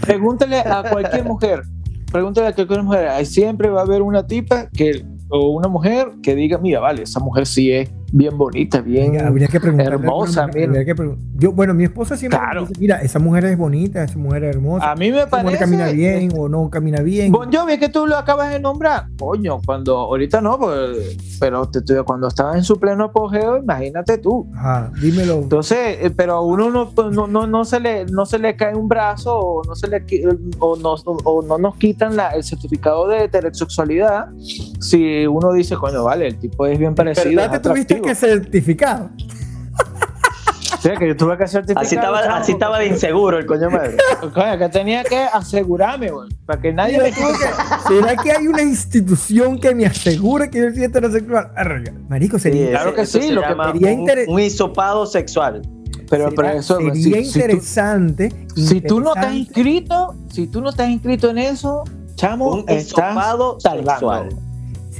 Pregúntale 0.02 0.59
a 0.61 0.83
cualquier 0.90 1.25
mujer. 1.25 1.62
Pregúntale 2.11 2.49
a 2.49 2.55
cualquier 2.55 2.83
mujer. 2.83 3.26
Siempre 3.26 3.69
va 3.71 3.81
a 3.81 3.85
haber 3.85 4.02
una 4.02 4.26
tipa 4.26 4.69
que, 4.71 5.05
o 5.29 5.50
una 5.50 5.69
mujer 5.69 6.09
que 6.23 6.35
diga, 6.35 6.59
mira, 6.59 6.81
vale, 6.81 7.02
esa 7.02 7.21
mujer 7.21 7.47
sí 7.47 7.73
es 7.73 7.90
bien 8.12 8.37
bonita, 8.37 8.81
bien. 8.81 9.21
Habría 9.21 9.49
que 9.49 9.57
hermosa, 9.59 10.45
habría 10.45 10.85
que 10.85 10.95
Yo, 11.37 11.52
bueno, 11.52 11.75
mi 11.75 11.85
esposa 11.85 12.17
siempre 12.17 12.38
me 12.38 12.45
Claro. 12.45 12.61
dice, 12.67 12.75
mira, 12.81 13.00
esa 13.02 13.19
mujer 13.19 13.45
es 13.47 13.57
bonita, 13.59 14.02
esa 14.05 14.19
mujer 14.19 14.45
es 14.45 14.57
hermosa. 14.57 14.90
A 14.90 14.95
mí 14.97 15.11
me 15.11 15.26
parece. 15.26 15.59
camina 15.59 15.88
bien 15.90 16.31
o 16.37 16.49
no 16.49 16.69
camina 16.71 17.00
bien. 17.02 17.33
Bon 17.33 17.50
Jovi, 17.52 17.79
que 17.79 17.88
tú 17.88 18.07
lo 18.07 18.17
acabas 18.17 18.50
de 18.52 18.61
nombrar. 18.61 19.07
Coño, 19.19 19.61
cuando 19.64 19.97
ahorita 19.99 20.40
no, 20.40 20.59
pues, 20.59 21.17
pero 21.38 21.69
te, 21.69 21.81
te- 21.83 22.02
cuando 22.02 22.29
estaba 22.29 22.57
en 22.57 22.64
su 22.64 22.79
pleno 22.79 23.05
apogeo, 23.05 23.59
imagínate 23.59 24.19
tú. 24.19 24.47
Ajá, 24.55 24.90
dímelo. 25.00 25.35
Entonces, 25.35 25.99
eh, 26.00 26.11
pero 26.14 26.35
a 26.35 26.40
uno 26.45 26.71
no, 26.71 26.90
pues, 26.90 27.09
no, 27.12 27.26
no, 27.26 27.47
no 27.47 27.64
se 27.64 27.81
le, 27.81 28.05
no 28.07 28.26
se 28.26 28.38
le 28.38 28.57
cae 28.57 28.75
un 28.75 28.88
brazo 28.88 29.38
o 29.38 29.64
no, 29.64 29.75
se 29.75 29.88
le, 29.88 30.05
o 30.59 30.76
no, 30.76 30.95
o 31.25 31.43
no 31.43 31.59
nos 31.59 31.76
quitan 31.76 32.17
la- 32.17 32.31
el 32.31 32.45
certificado 32.45 33.09
de 33.09 33.25
heterosexualidad 33.25 34.26
si 34.81 35.26
uno 35.26 35.52
dice, 35.52 35.76
coño, 35.76 36.05
vale, 36.05 36.26
el 36.26 36.38
tipo 36.38 36.67
es 36.67 36.79
bien 36.79 36.95
parecido. 36.95 37.37
¿Verdad 37.37 37.61
te 37.61 37.69
tuviste 37.69 38.00
que 38.02 38.14
certificar? 38.14 39.11
O 40.78 40.83
sea, 40.83 40.97
que 40.99 41.09
yo 41.09 41.16
tuve 41.16 41.37
que 41.37 41.47
certificar. 41.47 41.85
Así 41.85 41.95
estaba, 41.95 42.23
chamo, 42.23 42.35
así 42.37 42.52
estaba 42.52 42.78
de 42.78 42.87
inseguro 42.87 43.38
el 43.38 43.47
coño 43.47 43.71
madre. 43.71 43.97
Coño, 44.35 44.59
que 44.59 44.69
tenía 44.69 45.04
que 45.04 45.19
asegurarme, 45.19 46.11
güey, 46.11 46.28
para 46.47 46.61
que 46.61 46.73
nadie 46.73 46.99
me. 46.99 47.12
¿Será 47.12 48.16
que 48.23 48.33
hay 48.33 48.47
una 48.47 48.62
institución 48.62 49.59
que 49.59 49.75
me 49.75 49.87
asegure 49.87 50.50
que 50.50 50.61
yo 50.61 50.71
soy 50.71 50.85
heterosexual? 50.85 51.50
Marico, 52.09 52.38
sería, 52.38 52.64
Sí, 52.66 52.71
Claro 52.71 52.95
que 52.95 53.07
sí, 53.07 53.23
se 53.23 53.33
lo 53.33 53.42
que 53.42 53.49
sería 53.49 53.92
un, 53.92 54.00
inter- 54.00 54.25
un 54.28 54.40
hisopado 54.40 55.07
sexual. 55.07 55.62
Pero, 56.09 56.30
pero 56.35 56.49
eso, 56.50 56.76
sería 56.78 56.95
si- 56.95 57.02
si 57.02 57.11
tú- 57.12 57.19
interesante. 57.19 58.47
Si 58.57 58.80
tú 58.80 59.00
no 59.00 59.11
estás 59.14 59.33
interesante. 59.33 59.37
inscrito, 59.37 60.14
si 60.30 60.47
tú 60.49 60.61
no 60.61 60.71
estás 60.71 60.88
inscrito 60.88 61.30
en 61.30 61.38
eso, 61.38 61.85
chamo, 62.16 62.50
Un 62.52 62.64
estás 62.69 63.14
sexual. 63.61 64.28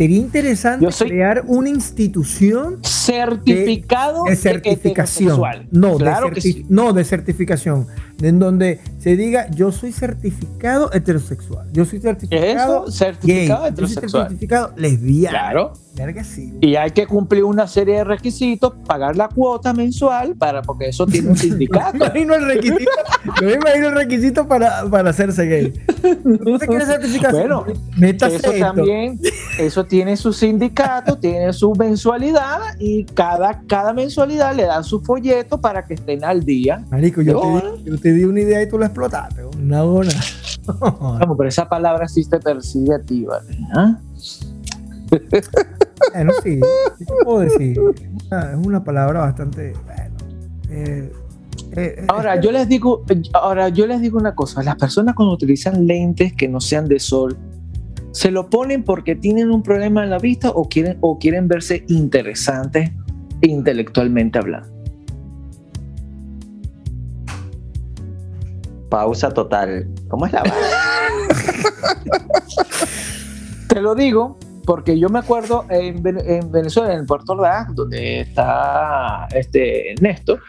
Sería 0.01 0.17
interesante 0.17 0.83
Yo 0.87 0.91
soy- 0.93 1.09
crear 1.09 1.45
una 1.47 1.69
institución 1.69 2.79
certificado 2.83 4.25
de 4.25 4.35
certificación. 4.35 5.29
heterosexual. 5.29 5.69
No, 5.73 5.99
claro 5.99 6.29
de 6.29 6.33
que 6.33 6.41
certi- 6.41 6.53
sí. 6.55 6.67
no, 6.71 6.95
de 6.95 7.05
certificación. 7.05 7.87
En 8.23 8.39
donde 8.39 8.81
se 8.99 9.17
diga 9.17 9.49
yo 9.51 9.73
soy 9.73 9.93
certificado 9.93 10.93
heterosexual, 10.93 11.67
yo 11.73 11.85
soy 11.85 12.01
certificado 12.01 12.87
Eso, 12.87 12.91
certificado 12.93 13.37
gay, 13.37 13.49
yo 13.49 13.57
soy 13.57 13.69
heterosexual. 13.71 14.23
certificado 14.29 14.73
lesbiana. 14.77 15.31
Claro. 15.39 15.73
Verga, 15.97 16.23
sí. 16.23 16.55
Y 16.61 16.77
hay 16.77 16.93
que 16.93 17.07
cumplir 17.07 17.43
una 17.43 17.67
serie 17.67 17.97
de 17.97 18.05
requisitos, 18.05 18.73
pagar 18.87 19.17
la 19.17 19.29
cuota 19.29 19.73
mensual, 19.73 20.35
para, 20.37 20.63
porque 20.63 20.89
eso 20.89 21.05
tiene 21.05 21.27
un 21.29 21.33
Me 21.35 21.39
sindicato. 21.41 21.97
imagino 21.97 22.35
el 22.37 22.47
requisito, 22.47 22.91
me 23.43 23.53
imagino 23.55 23.89
el 23.89 23.95
requisito 23.97 24.47
para, 24.47 24.85
para 24.89 25.11
hacerse 25.11 25.47
gay. 25.47 25.73
¿Usted 26.47 26.67
quiere 26.69 26.87
certificación? 26.87 27.43
Bueno, 27.49 27.65
Métase 27.97 28.37
Eso 28.37 28.53
esto. 28.53 28.65
también, 28.67 29.21
eso 29.59 29.85
tiene 29.85 30.17
su 30.17 30.33
sindicato, 30.33 31.19
tiene 31.19 31.53
su 31.53 31.75
mensualidad 31.75 32.61
y 32.79 33.05
cada, 33.05 33.61
cada 33.67 33.93
mensualidad 33.93 34.55
le 34.55 34.65
dan 34.67 34.85
su 34.85 35.01
folleto 35.01 35.61
para 35.61 35.85
que 35.85 35.95
estén 35.95 36.25
al 36.25 36.45
día. 36.45 36.85
Marico, 36.91 37.21
yo, 37.21 37.33
Yo- 37.33 37.73
te, 37.85 37.91
yo 37.91 37.99
te 37.99 38.10
di 38.13 38.25
una 38.25 38.41
idea 38.41 38.63
y 38.63 38.69
tú 38.69 38.79
la 38.79 38.87
explotaste. 38.87 39.45
Una. 39.45 39.83
Vamos, 39.83 41.35
pero 41.39 41.49
esa 41.49 41.69
palabra 41.69 42.09
sí 42.09 42.25
te 42.29 42.39
persigue 42.39 42.95
a 42.95 43.03
ti, 43.03 43.25
¿vale? 43.25 43.59
¿Ah? 43.75 43.99
Bueno, 46.15 46.33
sí, 46.43 46.61
¿qué 46.99 47.05
te 47.05 47.13
puedo 47.25 47.41
decir? 47.41 47.79
Es 47.95 48.27
una, 48.27 48.53
es 48.53 48.67
una 48.67 48.83
palabra 48.83 49.21
bastante. 49.21 49.75
Bueno, 49.85 50.17
eh, 50.71 51.13
eh, 51.73 51.95
eh, 51.99 52.05
Ahora 52.09 52.41
yo 52.41 52.51
les 52.51 52.69
digo, 52.69 53.05
ahora 53.33 53.69
yo 53.69 53.87
les 53.87 54.01
digo 54.01 54.19
una 54.19 54.35
cosa, 54.35 54.63
las 54.63 54.77
personas 54.77 55.15
cuando 55.15 55.35
utilizan 55.35 55.87
lentes 55.87 56.33
que 56.33 56.49
no 56.49 56.61
sean 56.61 56.89
de 56.89 56.99
sol, 56.99 57.37
¿se 58.13 58.31
lo 58.31 58.49
ponen 58.49 58.83
porque 58.83 59.15
tienen 59.15 59.51
un 59.51 59.63
problema 59.63 60.03
en 60.03 60.11
la 60.11 60.19
vista 60.19 60.51
o 60.51 60.69
quieren, 60.69 60.99
o 61.01 61.19
quieren 61.19 61.49
verse 61.49 61.85
interesantes 61.89 62.91
intelectualmente 63.43 64.39
hablando? 64.39 64.80
Pausa 68.91 69.31
total. 69.33 69.89
¿Cómo 70.09 70.27
es 70.27 70.33
la 70.33 70.43
vaina? 70.43 70.57
Te 73.69 73.81
lo 73.81 73.95
digo 73.95 74.37
porque 74.67 74.99
yo 74.99 75.09
me 75.09 75.19
acuerdo 75.21 75.65
en, 75.71 76.03
Ven- 76.03 76.21
en 76.25 76.51
Venezuela, 76.53 76.93
en 76.95 77.07
Puerto 77.07 77.33
Ordaz, 77.33 77.75
donde 77.75 78.21
está 78.21 79.27
este 79.35 79.95
Néstor, 80.01 80.41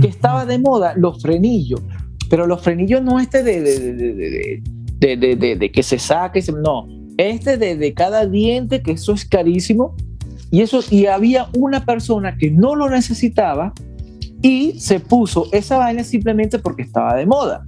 que 0.00 0.08
estaba 0.08 0.44
de 0.44 0.58
moda 0.58 0.92
los 0.96 1.20
frenillos, 1.22 1.80
pero 2.28 2.46
los 2.46 2.62
frenillos 2.62 3.02
no 3.02 3.18
este 3.18 3.42
de, 3.42 3.60
de, 3.62 3.80
de, 3.80 3.92
de- 3.94 4.14
de- 4.14 4.62
de- 4.98 5.16
de- 5.16 5.36
de- 5.36 5.56
de 5.56 5.72
que 5.72 5.82
se 5.82 5.98
saque, 5.98 6.42
se- 6.42 6.52
no, 6.52 6.86
este 7.16 7.56
de, 7.56 7.76
de 7.76 7.94
cada 7.94 8.26
diente, 8.26 8.82
que 8.82 8.92
eso 8.92 9.12
es 9.14 9.24
carísimo, 9.24 9.94
y, 10.50 10.60
eso, 10.62 10.80
y 10.90 11.06
había 11.06 11.48
una 11.56 11.84
persona 11.84 12.36
que 12.36 12.50
no 12.50 12.76
lo 12.76 12.88
necesitaba 12.88 13.72
y 14.42 14.78
se 14.78 15.00
puso 15.00 15.46
esa 15.52 15.78
vaina 15.78 16.04
simplemente 16.04 16.58
porque 16.60 16.82
estaba 16.82 17.14
de 17.16 17.26
moda. 17.26 17.66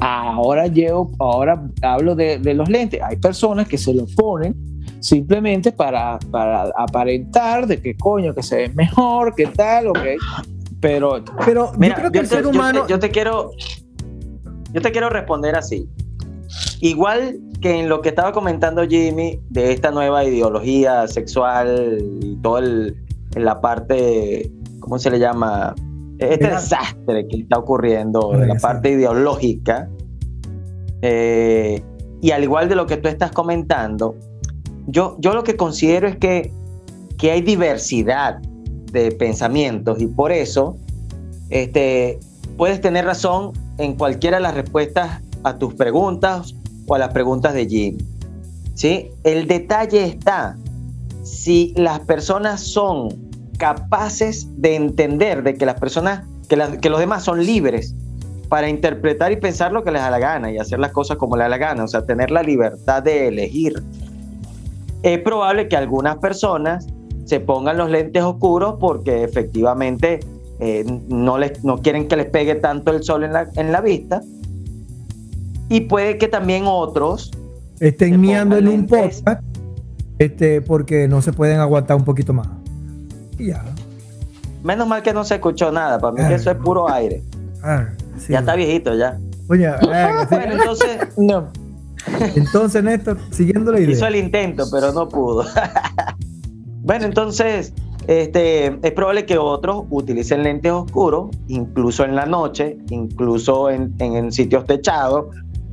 Ahora 0.00 0.66
llevo, 0.66 1.10
ahora 1.18 1.62
hablo 1.82 2.14
de, 2.14 2.38
de 2.38 2.54
los 2.54 2.68
lentes. 2.68 3.00
Hay 3.02 3.16
personas 3.16 3.68
que 3.68 3.78
se 3.78 3.94
lo 3.94 4.06
ponen 4.16 4.54
simplemente 5.00 5.70
para, 5.72 6.18
para 6.30 6.70
aparentar 6.76 7.66
de 7.66 7.80
que 7.80 7.96
coño, 7.96 8.34
que 8.34 8.42
se 8.42 8.56
ve 8.56 8.68
mejor, 8.70 9.34
que 9.34 9.46
tal, 9.46 9.88
ok. 9.88 9.98
Pero 10.80 11.22
Pero 11.44 11.72
Mira, 11.78 11.94
yo 11.96 12.00
creo 12.00 12.12
que 12.12 12.18
el 12.18 12.28
te, 12.28 12.34
ser 12.34 12.44
yo 12.44 12.50
te- 12.50 12.56
humano. 12.56 12.86
yo 12.88 12.98
te 12.98 13.10
quiero, 13.10 13.50
yo 14.72 14.80
te 14.82 14.92
quiero 14.92 15.08
responder 15.10 15.56
así. 15.56 15.88
Igual 16.80 17.38
que 17.60 17.80
en 17.80 17.88
lo 17.88 18.02
que 18.02 18.10
estaba 18.10 18.32
comentando 18.32 18.86
Jimmy 18.86 19.40
de 19.48 19.72
esta 19.72 19.90
nueva 19.90 20.24
ideología 20.24 21.06
sexual 21.08 21.98
y 22.20 22.36
todo 22.42 22.58
el, 22.58 22.96
en 23.34 23.44
la 23.44 23.60
parte, 23.60 24.50
¿cómo 24.80 24.98
se 24.98 25.10
le 25.10 25.18
llama? 25.18 25.74
Este 26.18 26.44
Mira. 26.44 26.60
desastre 26.60 27.26
que 27.28 27.40
está 27.40 27.58
ocurriendo 27.58 28.34
en 28.34 28.48
la 28.48 28.54
sí. 28.54 28.60
parte 28.62 28.90
ideológica. 28.90 29.88
eh, 31.02 31.82
y 32.22 32.30
al 32.30 32.42
igual 32.42 32.70
de 32.70 32.74
lo 32.74 32.86
que 32.86 32.96
tú 32.96 33.08
estás 33.08 33.32
comentando, 33.32 34.14
yo, 34.86 35.16
yo 35.18 35.34
lo 35.34 35.44
que 35.44 35.56
considero 35.56 36.08
es 36.08 36.16
que, 36.16 36.52
que 37.18 37.30
hay 37.30 37.42
diversidad 37.42 38.38
de 38.92 39.12
pensamientos 39.12 40.00
y 40.00 40.06
por 40.06 40.32
eso 40.32 40.78
este, 41.50 42.18
puedes 42.56 42.80
tener 42.80 43.04
razón 43.04 43.52
en 43.78 43.94
cualquiera 43.96 44.38
de 44.38 44.42
las 44.42 44.54
respuestas 44.54 45.20
a 45.42 45.58
tus 45.58 45.74
preguntas 45.74 46.54
o 46.86 46.94
a 46.94 46.98
las 46.98 47.12
preguntas 47.12 47.52
de 47.52 47.66
Jim. 47.66 47.98
¿sí? 48.74 49.10
El 49.24 49.46
detalle 49.46 50.04
está 50.04 50.56
si 51.22 51.74
las 51.76 52.00
personas 52.00 52.60
son 52.60 53.08
capaces 53.58 54.46
de 54.56 54.76
entender 54.76 55.42
de 55.42 55.54
que 55.54 55.66
las 55.66 55.78
personas, 55.78 56.24
que, 56.48 56.88
los 56.88 56.98
demás 56.98 57.24
son 57.24 57.44
libres 57.44 57.94
para 58.48 58.68
interpretar 58.68 59.32
y 59.32 59.36
pensar 59.36 59.72
lo 59.72 59.82
que 59.84 59.90
les 59.90 60.02
da 60.02 60.10
la 60.10 60.18
gana 60.18 60.50
y 60.52 60.58
hacer 60.58 60.78
las 60.78 60.92
cosas 60.92 61.16
como 61.16 61.36
les 61.36 61.44
da 61.44 61.48
la 61.48 61.58
gana, 61.58 61.84
o 61.84 61.88
sea, 61.88 62.04
tener 62.04 62.30
la 62.30 62.42
libertad 62.42 63.02
de 63.02 63.28
elegir. 63.28 63.82
Es 65.02 65.18
probable 65.20 65.68
que 65.68 65.76
algunas 65.76 66.16
personas 66.16 66.86
se 67.24 67.40
pongan 67.40 67.78
los 67.78 67.90
lentes 67.90 68.22
oscuros 68.22 68.76
porque 68.78 69.24
efectivamente 69.24 70.20
eh, 70.60 70.84
no, 71.08 71.38
les, 71.38 71.64
no 71.64 71.78
quieren 71.78 72.06
que 72.06 72.16
les 72.16 72.26
pegue 72.26 72.54
tanto 72.56 72.92
el 72.92 73.02
sol 73.02 73.24
en 73.24 73.32
la, 73.32 73.48
en 73.56 73.72
la 73.72 73.80
vista. 73.80 74.22
Y 75.68 75.82
puede 75.82 76.18
que 76.18 76.28
también 76.28 76.64
otros 76.66 77.30
estén 77.80 78.20
miando 78.20 78.56
en 78.56 78.68
un 78.68 78.86
podcast 78.86 79.42
este, 80.18 80.60
porque 80.60 81.08
no 81.08 81.22
se 81.22 81.32
pueden 81.32 81.58
aguantar 81.58 81.96
un 81.96 82.04
poquito 82.04 82.32
más. 82.32 82.48
Ya. 83.38 83.64
Menos 84.62 84.86
mal 84.88 85.02
que 85.02 85.12
no 85.12 85.24
se 85.24 85.34
escuchó 85.34 85.70
nada, 85.72 85.98
para 85.98 86.12
mí 86.14 86.28
que 86.28 86.34
eso 86.34 86.50
es 86.50 86.56
puro 86.56 86.88
aire. 86.90 87.22
Ah, 87.62 87.88
sí. 88.18 88.32
Ya 88.32 88.38
está 88.40 88.54
viejito 88.54 88.94
ya. 88.94 89.18
Oye, 89.48 89.66
ah, 89.66 90.26
sí. 90.28 90.34
Bueno, 90.34 90.52
entonces 90.54 90.98
no. 91.18 91.48
entonces, 92.34 92.82
Néstor, 92.82 93.18
siguiendo 93.30 93.72
la 93.72 93.80
hizo 93.80 93.90
idea. 93.90 94.08
el 94.08 94.16
intento, 94.16 94.64
pero 94.70 94.92
no 94.92 95.08
pudo. 95.08 95.44
bueno, 96.82 97.04
entonces 97.06 97.72
este, 98.06 98.78
es 98.86 98.92
probable 98.92 99.24
que 99.26 99.38
otros 99.38 99.84
utilicen 99.90 100.42
lentes 100.42 100.72
oscuros, 100.72 101.30
incluso 101.48 102.04
en 102.04 102.14
la 102.14 102.26
noche, 102.26 102.76
incluso 102.90 103.70
en, 103.70 103.94
en- 103.98 104.16
en 104.16 104.32
sitios 104.32 104.64
techados. 104.66 105.26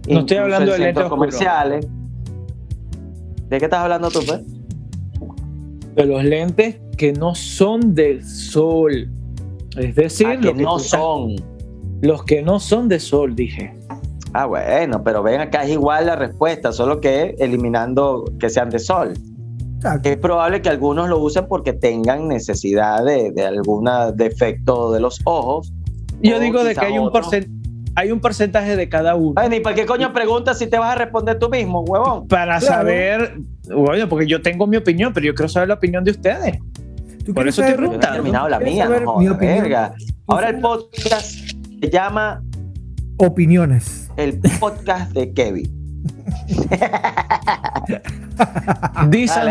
No 0.08 0.20
estoy 0.20 0.38
incluso 0.38 0.42
hablando 0.42 0.72
en 0.74 0.80
de 0.80 0.86
lentes 0.86 1.06
comerciales. 1.06 1.88
¿De 3.50 3.58
qué 3.60 3.66
estás 3.66 3.82
hablando 3.82 4.10
tú, 4.10 4.20
pues? 4.26 4.42
De 5.96 6.06
los 6.06 6.24
lentes 6.24 6.80
que 6.98 7.14
no 7.14 7.36
son 7.36 7.94
de 7.96 8.22
sol. 8.24 9.10
Es 9.78 9.96
decir, 9.96 10.28
Ah, 10.28 10.38
que 10.40 10.48
lo 10.48 10.54
que 10.56 10.64
no 10.64 10.80
son. 10.80 11.36
los 12.02 12.24
que 12.24 12.42
no 12.42 12.60
son 12.60 12.88
de 12.88 13.00
sol, 13.00 13.36
dije. 13.36 13.74
Ah, 14.34 14.46
bueno, 14.46 15.04
pero 15.04 15.22
ven 15.24 15.42
acá, 15.42 15.64
es 15.64 15.72
igual 15.72 16.06
la 16.06 16.16
respuesta, 16.16 16.72
solo 16.72 17.02
que 17.02 17.36
eliminando 17.40 18.24
que 18.40 18.50
sean 18.50 18.70
de 18.70 18.80
sol. 18.80 19.14
Exacto. 19.76 20.10
Es 20.10 20.18
probable 20.18 20.62
que 20.62 20.70
algunos 20.70 21.10
lo 21.10 21.20
usen 21.20 21.48
porque 21.48 21.74
tengan 21.74 22.28
necesidad 22.28 23.04
de, 23.04 23.32
de 23.32 23.46
algún 23.46 23.90
defecto 24.16 24.92
de 24.92 25.00
los 25.02 25.20
ojos. 25.26 25.74
Yo 26.22 26.40
digo 26.40 26.64
de 26.64 26.76
que 26.76 26.86
hay 26.86 26.98
un, 27.00 27.08
otro. 27.08 27.24
Hay 27.96 28.12
un 28.12 28.20
porcentaje 28.20 28.76
de 28.76 28.88
cada 28.90 29.16
uno. 29.16 29.34
Ay, 29.36 29.50
ni 29.50 29.60
para 29.60 29.76
qué 29.76 29.86
coño 29.86 30.14
preguntas 30.14 30.58
si 30.58 30.68
te 30.68 30.78
vas 30.78 30.94
a 30.94 30.96
responder 30.98 31.38
tú 31.40 31.50
mismo, 31.50 31.82
huevón. 31.82 32.28
Para 32.28 32.60
Claro. 32.60 32.76
saber, 32.76 33.36
bueno, 33.68 34.08
porque 34.10 34.28
yo 34.28 34.42
tengo 34.42 34.66
mi 34.68 34.78
opinión, 34.78 35.12
pero 35.14 35.26
yo 35.28 35.36
quiero 35.36 35.50
saber 35.50 35.68
la 35.70 35.76
opinión 35.76 36.04
de 36.04 36.12
ustedes. 36.12 36.58
¿Tú 37.26 37.34
por 37.34 37.48
eso 37.48 37.62
no 37.62 37.68
he 37.68 37.74
preguntando. 37.76 38.16
terminado 38.16 38.50
la 38.50 38.58
¿Quieres 38.58 38.74
mía, 38.76 38.86
no 39.04 39.18
mi 39.18 39.28
verga. 39.30 39.94
Ahora 40.28 40.50
el 40.50 40.60
podcast 40.60 41.26
se 41.80 41.90
llama 41.90 42.42
Opiniones. 43.18 44.10
el 44.18 44.40
podcast 44.60 45.12
de 45.14 45.32
Kevin. 45.34 45.78
Dicen 49.10 49.50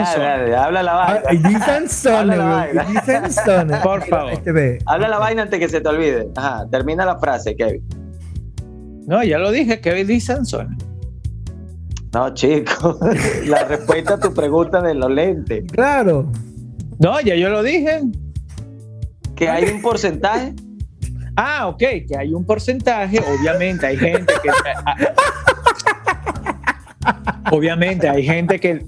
habla 0.56 0.82
la 0.82 0.92
Ah, 1.04 1.20
vaina. 1.24 1.48
dicen 1.48 2.14
Habla 2.14 2.36
la 2.36 2.44
güey, 2.44 2.74
vaina. 2.74 2.84
dicen. 3.28 3.80
Por 3.82 4.02
favor. 4.06 4.32
Este. 4.32 4.78
Habla 4.86 5.08
la 5.08 5.18
vaina 5.18 5.42
antes 5.42 5.58
que 5.60 5.68
se 5.68 5.80
te 5.80 5.88
olvide. 5.88 6.28
Ajá, 6.36 6.66
termina 6.70 7.04
la 7.04 7.18
frase, 7.18 7.54
Kevin. 7.54 7.82
No, 9.10 9.24
ya 9.24 9.38
lo 9.38 9.50
dije, 9.50 9.80
Kevin 9.80 10.06
Lee 10.06 10.20
Sanson. 10.20 10.78
No, 12.14 12.32
chico. 12.32 12.96
la 13.46 13.64
respuesta 13.64 14.14
a 14.14 14.20
tu 14.20 14.32
pregunta 14.32 14.80
de 14.80 14.94
los 14.94 15.10
lentes. 15.10 15.64
Claro. 15.72 16.30
No, 17.00 17.20
ya 17.20 17.34
yo 17.34 17.48
lo 17.50 17.62
dije. 17.64 18.02
Que 19.34 19.48
hay 19.48 19.64
un 19.70 19.82
porcentaje. 19.82 20.54
Ah, 21.36 21.68
ok, 21.68 21.78
que 21.78 22.16
hay 22.18 22.34
un 22.34 22.44
porcentaje, 22.44 23.18
obviamente 23.20 23.86
hay 23.86 23.96
gente 23.96 24.34
que... 24.42 24.50
ah, 24.84 24.96
obviamente 27.52 28.08
hay 28.08 28.22
gente 28.24 28.58
que 28.60 28.84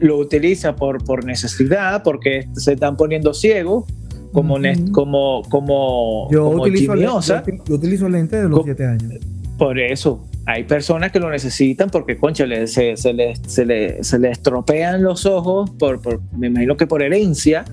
lo 0.00 0.18
utiliza 0.18 0.76
por, 0.76 1.02
por 1.02 1.24
necesidad, 1.24 2.02
porque 2.02 2.46
se 2.54 2.74
están 2.74 2.96
poniendo 2.98 3.32
ciegos, 3.32 3.84
como, 4.32 4.58
como, 4.92 5.42
como, 5.48 6.28
Yo 6.30 6.44
como 6.50 6.62
utilizo, 6.64 6.92
Osa. 7.14 7.42
yo 7.64 7.74
utilizo 7.76 8.08
lentes 8.08 8.42
de 8.42 8.48
los 8.50 8.58
Co- 8.58 8.64
7 8.64 8.86
años. 8.86 9.12
Por 9.58 9.78
eso, 9.78 10.26
hay 10.46 10.64
personas 10.64 11.12
que 11.12 11.20
lo 11.20 11.30
necesitan 11.30 11.88
porque, 11.90 12.16
concha, 12.18 12.44
se, 12.66 12.96
se, 12.96 13.12
le, 13.12 13.36
se, 13.46 13.64
le, 13.64 14.02
se 14.02 14.18
le 14.18 14.30
estropean 14.30 15.02
los 15.02 15.26
ojos, 15.26 15.70
por, 15.78 16.00
por, 16.02 16.20
me 16.36 16.48
imagino 16.48 16.76
que 16.76 16.86
por 16.86 17.02
herencia 17.02 17.64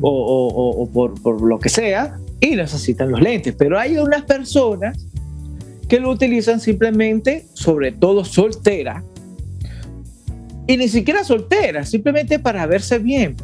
o, 0.00 0.08
o- 0.10 0.48
o- 0.48 0.82
o 0.82 0.90
por, 0.90 1.20
por 1.22 1.42
lo 1.42 1.58
que 1.58 1.68
sea, 1.68 2.16
y 2.40 2.56
necesitan 2.56 3.10
los 3.10 3.20
lentes. 3.20 3.54
Pero 3.56 3.78
hay 3.78 3.96
unas 3.98 4.22
personas 4.22 5.06
que 5.88 6.00
lo 6.00 6.10
utilizan 6.10 6.58
simplemente, 6.60 7.44
sobre 7.52 7.92
todo 7.92 8.24
soltera, 8.24 9.04
y 10.66 10.78
ni 10.78 10.88
siquiera 10.88 11.22
soltera, 11.24 11.84
simplemente 11.84 12.38
para 12.38 12.64
verse 12.66 12.98
bien. 12.98 13.36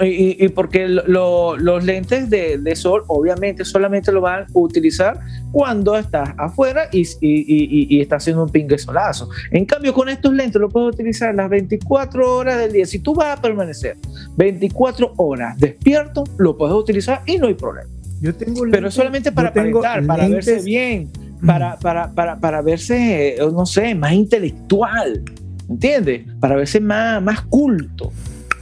Y, 0.00 0.48
porque 0.50 0.88
los 0.88 1.84
lentes 1.84 2.28
de, 2.28 2.76
sol 2.76 3.04
obviamente 3.06 3.64
solamente 3.64 4.12
lo 4.12 4.20
van 4.20 4.42
a 4.42 4.46
utilizar 4.52 5.20
cuando 5.52 5.96
estás 5.96 6.30
afuera 6.36 6.88
y, 6.92 7.06
y, 7.20 8.00
está 8.00 8.16
haciendo 8.16 8.44
un 8.44 8.50
pingue 8.50 8.78
solazo. 8.78 9.28
En 9.50 9.64
cambio, 9.64 9.94
con 9.94 10.08
estos 10.08 10.32
lentes 10.32 10.60
lo 10.60 10.68
puedes 10.68 10.94
utilizar 10.94 11.34
las 11.34 11.48
24 11.48 12.36
horas 12.36 12.58
del 12.58 12.72
día. 12.72 12.86
Si 12.86 12.98
tú 12.98 13.14
vas 13.14 13.38
a 13.38 13.42
permanecer 13.42 13.96
24 14.36 15.14
horas 15.16 15.58
despierto, 15.58 16.24
lo 16.38 16.56
puedes 16.56 16.74
utilizar 16.74 17.22
y 17.26 17.38
no 17.38 17.46
hay 17.46 17.54
problema. 17.54 17.88
Yo 18.20 18.34
tengo 18.34 18.62
Pero 18.70 18.90
solamente 18.90 19.32
para 19.32 19.48
aparentar, 19.48 20.04
para 20.04 20.28
verse 20.28 20.62
bien, 20.62 21.08
para, 21.44 21.78
para, 21.78 22.10
para, 22.12 22.38
para 22.38 22.60
verse, 22.60 23.36
no 23.52 23.64
sé, 23.64 23.94
más 23.94 24.12
intelectual. 24.12 25.24
¿entiendes? 25.70 26.26
Para 26.40 26.56
verse 26.56 26.80
más, 26.80 27.22
más 27.22 27.42
culto. 27.42 28.12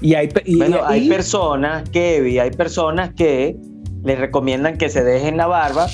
Y 0.00 0.14
hay, 0.14 0.28
bueno, 0.56 0.78
hay 0.84 1.08
personas, 1.08 1.88
Kevin, 1.90 2.40
hay 2.40 2.50
personas 2.50 3.12
que 3.14 3.56
les 4.04 4.18
recomiendan 4.18 4.78
que 4.78 4.88
se 4.88 5.02
dejen 5.02 5.36
la 5.36 5.46
barba 5.46 5.88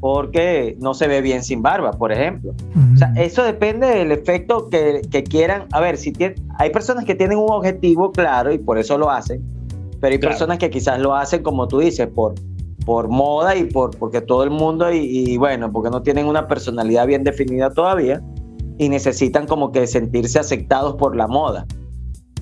porque 0.00 0.76
no 0.80 0.94
se 0.94 1.06
ve 1.06 1.20
bien 1.20 1.44
sin 1.44 1.60
barba, 1.60 1.92
por 1.92 2.10
ejemplo. 2.10 2.54
O 2.94 2.96
sea, 2.96 3.12
eso 3.16 3.44
depende 3.44 3.86
del 3.86 4.12
efecto 4.12 4.70
que, 4.70 5.02
que 5.10 5.22
quieran. 5.22 5.66
A 5.72 5.80
ver, 5.80 5.98
si 5.98 6.10
tiene, 6.10 6.36
hay 6.58 6.70
personas 6.70 7.04
que 7.04 7.14
tienen 7.14 7.36
un 7.36 7.50
objetivo 7.50 8.10
claro 8.10 8.50
y 8.50 8.58
por 8.58 8.78
eso 8.78 8.96
lo 8.96 9.10
hacen, 9.10 9.42
pero 10.00 10.12
hay 10.12 10.18
personas 10.18 10.58
que 10.58 10.70
quizás 10.70 10.98
lo 10.98 11.14
hacen, 11.14 11.42
como 11.42 11.68
tú 11.68 11.80
dices, 11.80 12.08
por, 12.08 12.34
por 12.86 13.08
moda 13.08 13.56
y 13.56 13.64
por, 13.64 13.96
porque 13.98 14.22
todo 14.22 14.42
el 14.42 14.50
mundo, 14.50 14.90
y, 14.90 15.00
y 15.00 15.36
bueno, 15.36 15.70
porque 15.70 15.90
no 15.90 16.00
tienen 16.00 16.26
una 16.26 16.48
personalidad 16.48 17.06
bien 17.06 17.22
definida 17.22 17.70
todavía 17.70 18.22
y 18.78 18.88
necesitan 18.88 19.46
como 19.46 19.70
que 19.70 19.86
sentirse 19.86 20.38
aceptados 20.38 20.94
por 20.96 21.14
la 21.14 21.26
moda. 21.26 21.66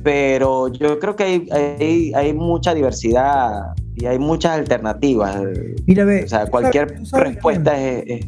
Pero 0.03 0.69
yo 0.69 0.99
creo 0.99 1.17
que 1.17 1.47
hay, 1.51 2.13
hay, 2.15 2.33
mucha 2.33 2.75
diversidad 2.75 3.75
y 3.95 4.07
hay 4.07 4.19
muchas 4.19 4.59
alternativas. 4.59 5.43
Mira, 5.87 6.05
ve, 6.05 6.25
o 6.25 6.29
sea, 6.29 6.47
cualquier 6.47 7.01
respuesta 7.13 7.79
es, 7.81 8.27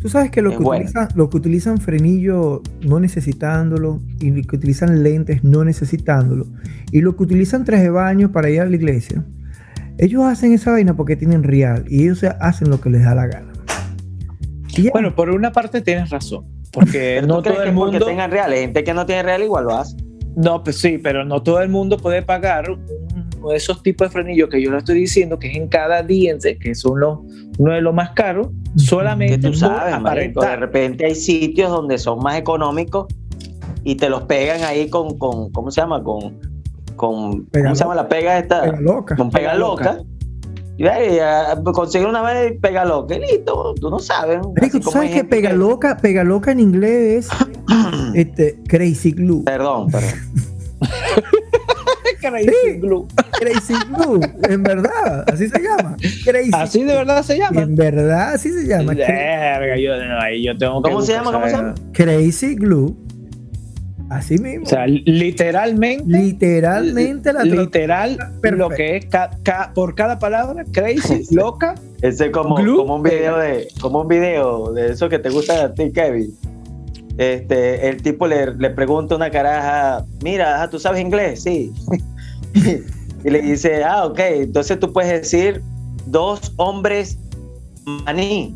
Tú 0.00 0.10
sabes 0.10 0.30
que, 0.30 0.40
lo 0.40 0.50
que, 0.50 0.62
utilizan, 0.62 1.08
lo 1.16 1.28
que 1.28 1.36
utilizan 1.36 1.78
frenillo 1.78 2.62
no 2.82 3.00
necesitándolo 3.00 4.00
y 4.20 4.30
lo 4.30 4.46
que 4.46 4.56
utilizan 4.56 5.02
lentes 5.02 5.42
no 5.42 5.64
necesitándolo 5.64 6.46
y 6.92 7.00
lo 7.00 7.16
que 7.16 7.24
utilizan 7.24 7.64
traje 7.64 7.84
de 7.84 7.90
baño 7.90 8.30
para 8.30 8.48
ir 8.48 8.60
a 8.60 8.66
la 8.66 8.76
iglesia, 8.76 9.24
ellos 9.98 10.22
hacen 10.24 10.52
esa 10.52 10.70
vaina 10.70 10.94
porque 10.94 11.16
tienen 11.16 11.42
real 11.42 11.84
y 11.88 12.02
ellos 12.02 12.22
hacen 12.22 12.70
lo 12.70 12.80
que 12.80 12.90
les 12.90 13.02
da 13.02 13.14
la 13.16 13.26
gana. 13.26 13.52
bueno, 14.92 15.14
por 15.16 15.30
una 15.30 15.50
parte 15.50 15.80
tienes 15.80 16.10
razón 16.10 16.44
porque 16.76 17.22
no 17.26 17.42
todo 17.42 17.62
el 17.62 17.72
mundo. 17.72 17.98
Porque 17.98 18.10
tengan 18.10 18.30
real, 18.30 18.52
gente 18.52 18.84
que 18.84 18.94
no 18.94 19.06
tiene 19.06 19.22
real 19.22 19.42
igual 19.42 19.64
lo 19.64 19.76
hace. 19.76 19.96
No, 20.36 20.62
pues 20.62 20.78
sí, 20.78 20.98
pero 20.98 21.24
no 21.24 21.42
todo 21.42 21.60
el 21.62 21.70
mundo 21.70 21.96
puede 21.96 22.22
pagar 22.22 22.70
uno 22.70 23.50
de 23.50 23.56
esos 23.56 23.82
tipos 23.82 24.08
de 24.08 24.12
frenillos 24.12 24.50
que 24.50 24.60
yo 24.60 24.70
le 24.70 24.78
estoy 24.78 25.00
diciendo, 25.00 25.38
que 25.38 25.48
es 25.48 25.56
en 25.56 25.66
cada 25.68 26.02
diente, 26.02 26.58
que 26.58 26.74
son 26.74 27.00
los, 27.00 27.20
uno 27.58 27.72
de 27.72 27.80
los 27.80 27.94
más 27.94 28.10
caros, 28.10 28.48
solamente 28.76 29.38
tú 29.38 29.54
sabes, 29.54 29.96
de 30.34 30.56
repente 30.56 31.06
hay 31.06 31.14
sitios 31.14 31.70
donde 31.70 31.96
son 31.96 32.18
más 32.22 32.36
económicos 32.38 33.06
y 33.82 33.94
te 33.94 34.10
los 34.10 34.24
pegan 34.24 34.62
ahí 34.62 34.90
con, 34.90 35.16
con 35.16 35.50
¿cómo 35.52 35.70
se 35.70 35.80
llama? 35.80 36.02
Con, 36.02 36.38
con 36.96 37.44
¿cómo 37.44 37.74
se 37.74 37.82
llama 37.82 37.94
la 37.94 38.08
pega 38.08 38.38
esta? 38.38 38.62
Pega 38.62 38.80
loca. 38.80 39.16
Con 39.16 39.30
pega, 39.30 39.54
loca 39.54 40.00
conseguir 41.72 42.06
una 42.06 42.22
vez 42.22 42.52
y 42.52 42.58
pega 42.58 42.84
loca, 42.84 43.18
listo, 43.18 43.74
tú 43.80 43.90
no 43.90 43.98
sabes. 43.98 44.40
tú 44.70 44.90
sabes 44.90 45.10
que 45.10 45.24
pega 45.24 45.52
loca, 45.52 45.96
pega 45.96 46.24
loca 46.24 46.52
en 46.52 46.60
inglés 46.60 47.28
es 47.28 47.28
este, 48.14 48.58
crazy 48.66 49.12
glue. 49.12 49.44
Perdón, 49.44 49.90
perdón. 49.90 50.10
crazy 52.20 52.78
glue. 52.78 53.06
Crazy 53.38 53.74
glue, 53.88 54.20
en 54.48 54.62
verdad, 54.62 55.24
así 55.30 55.48
se 55.48 55.60
llama. 55.60 55.96
Crazy 56.24 56.50
así 56.52 56.82
de 56.82 56.94
verdad 56.94 57.22
se 57.22 57.38
llama. 57.38 57.62
En 57.62 57.76
verdad, 57.76 58.34
así 58.34 58.50
se 58.50 58.66
llama. 58.66 58.94
Verga, 58.94 59.76
yo, 59.76 59.92
yo 60.42 60.58
tengo 60.58 60.82
¿Cómo 60.82 61.02
se 61.02 61.12
llama? 61.12 61.32
¿Cómo 61.32 61.46
se 61.46 61.52
llama? 61.52 61.74
Crazy 61.92 62.54
glue 62.54 63.05
Así 64.08 64.38
mismo. 64.38 64.64
O 64.64 64.68
sea, 64.68 64.86
literalmente. 64.86 66.04
Literalmente 66.06 67.32
la 67.32 67.42
Literal, 67.42 68.16
lo 68.42 68.68
que 68.70 68.96
es 68.96 69.06
por 69.74 69.94
cada 69.94 70.18
palabra, 70.18 70.64
crazy, 70.72 71.24
loca. 71.34 71.74
Ese 72.02 72.26
es 72.26 72.30
como, 72.30 72.54
como 72.54 72.96
un 72.96 73.02
video 73.02 73.38
de, 73.38 73.68
como 73.80 74.02
un 74.02 74.08
video 74.08 74.72
de 74.72 74.92
eso 74.92 75.08
que 75.08 75.18
te 75.18 75.30
gusta 75.30 75.64
a 75.64 75.74
ti, 75.74 75.90
Kevin. 75.90 76.32
Este, 77.18 77.88
el 77.88 78.02
tipo 78.02 78.26
le, 78.26 78.54
le 78.54 78.70
pregunta 78.70 79.14
a 79.14 79.16
una 79.16 79.30
caraja, 79.30 80.04
mira, 80.22 80.68
¿tú 80.70 80.78
sabes 80.78 81.00
inglés? 81.00 81.42
Sí. 81.42 81.72
y 83.24 83.30
le 83.30 83.42
dice, 83.42 83.82
ah, 83.82 84.06
ok, 84.06 84.20
entonces 84.20 84.78
tú 84.78 84.92
puedes 84.92 85.10
decir 85.22 85.62
dos 86.06 86.52
hombres 86.56 87.18
maní. 88.04 88.54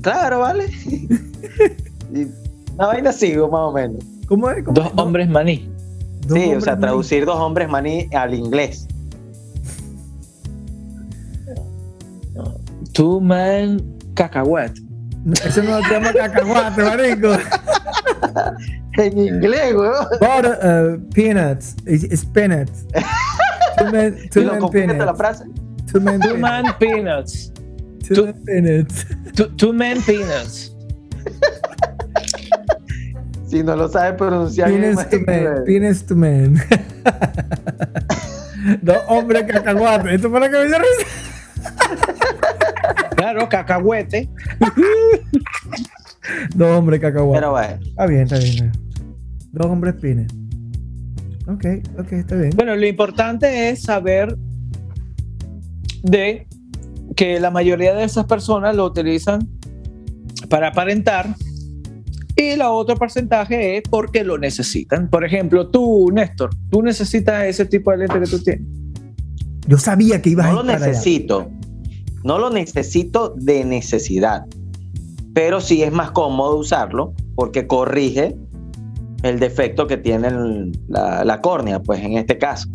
claro, 0.00 0.40
¿vale? 0.40 0.66
Una 2.74 2.86
vaina 2.86 3.10
así, 3.10 3.34
más 3.36 3.50
o 3.52 3.72
menos. 3.72 4.04
¿Cómo 4.26 4.50
es? 4.50 4.64
dos 4.64 4.90
hombres 4.96 5.28
maní. 5.28 5.70
Sí, 6.32 6.54
o 6.54 6.60
sea, 6.60 6.78
traducir 6.78 7.24
dos 7.26 7.36
hombres 7.36 7.68
maní 7.68 8.08
al 8.14 8.34
inglés. 8.34 8.86
Two 12.92 13.20
man 13.20 13.82
cacahuate. 14.14 14.80
Eso 15.44 15.62
no 15.62 15.82
se 15.82 15.90
llama 15.90 16.12
cacahuate, 16.12 16.82
marico. 16.82 17.32
en 18.98 19.18
inglés, 19.18 19.74
weón. 19.74 20.06
uh, 20.20 21.10
peanuts. 21.14 21.76
It's, 21.86 22.24
peanuts. 22.24 22.86
Two 23.78 23.92
man, 23.92 24.16
two 24.30 24.44
man 24.44 24.70
peanuts. 24.70 25.04
la 25.04 25.14
frase? 25.14 25.44
Two 25.90 26.00
man, 26.00 26.20
two 26.20 26.36
man 26.36 26.74
peanuts. 26.78 27.52
Two, 28.04 28.14
two 28.14 28.24
man 28.26 28.44
peanuts. 28.44 29.04
Two, 29.34 29.48
two 29.56 29.72
man 29.72 30.02
peanuts. 30.02 30.70
Si 33.50 33.64
no 33.64 33.74
lo 33.74 33.88
sabe 33.88 34.16
pronunciar. 34.16 34.70
Penis 34.70 35.08
to 35.08 35.18
man. 35.26 35.64
Penis 35.66 36.06
to 36.06 36.14
man. 36.14 36.54
Dos 38.80 38.98
hombres 39.08 39.42
cacahuate. 39.42 40.14
Esto 40.14 40.30
para 40.30 40.48
que 40.48 40.56
me 40.56 40.64
risa. 40.66 40.80
Claro, 43.16 43.50
cacahuete. 43.50 44.30
Dos 46.54 46.78
hombres 46.78 47.00
cacahuate. 47.00 47.40
Pero 47.40 47.50
bueno. 47.50 47.78
Está 47.84 48.06
bien, 48.06 48.22
está 48.22 48.38
bien. 48.38 48.72
Dos 49.52 49.66
hombres 49.66 49.94
pines. 49.96 50.32
Ok, 51.46 51.66
ok, 51.98 52.12
está 52.12 52.36
bien. 52.36 52.50
Bueno, 52.56 52.74
lo 52.76 52.86
importante 52.86 53.68
es 53.68 53.82
saber 53.82 54.38
de 56.02 56.46
que 57.14 57.38
la 57.40 57.50
mayoría 57.50 57.94
de 57.94 58.04
esas 58.04 58.24
personas 58.24 58.74
lo 58.74 58.86
utilizan 58.86 59.46
para 60.48 60.68
aparentar 60.68 61.26
y 62.40 62.56
la 62.56 62.70
otro 62.70 62.96
porcentaje 62.96 63.76
es 63.76 63.82
porque 63.88 64.24
lo 64.24 64.38
necesitan. 64.38 65.08
Por 65.08 65.24
ejemplo, 65.24 65.68
tú, 65.68 66.10
Néstor, 66.12 66.50
tú 66.70 66.82
necesitas 66.82 67.44
ese 67.44 67.66
tipo 67.66 67.90
de 67.90 67.98
lente 67.98 68.20
que 68.20 68.26
tú 68.26 68.42
tienes. 68.42 68.66
Yo 69.66 69.78
sabía 69.78 70.20
que 70.20 70.30
ibas 70.30 70.46
no 70.46 70.60
a 70.60 70.62
No 70.62 70.72
lo 70.72 70.78
necesito. 70.78 71.50
No 72.24 72.38
lo 72.38 72.50
necesito 72.50 73.34
de 73.36 73.64
necesidad. 73.64 74.46
Pero 75.34 75.60
sí 75.60 75.82
es 75.82 75.92
más 75.92 76.10
cómodo 76.10 76.56
usarlo 76.56 77.14
porque 77.34 77.66
corrige 77.66 78.36
el 79.22 79.38
defecto 79.38 79.86
que 79.86 79.96
tiene 79.96 80.30
la, 80.88 81.40
córnea, 81.40 81.80
pues 81.80 82.00
en 82.00 82.18
este 82.18 82.38
caso. 82.38 82.68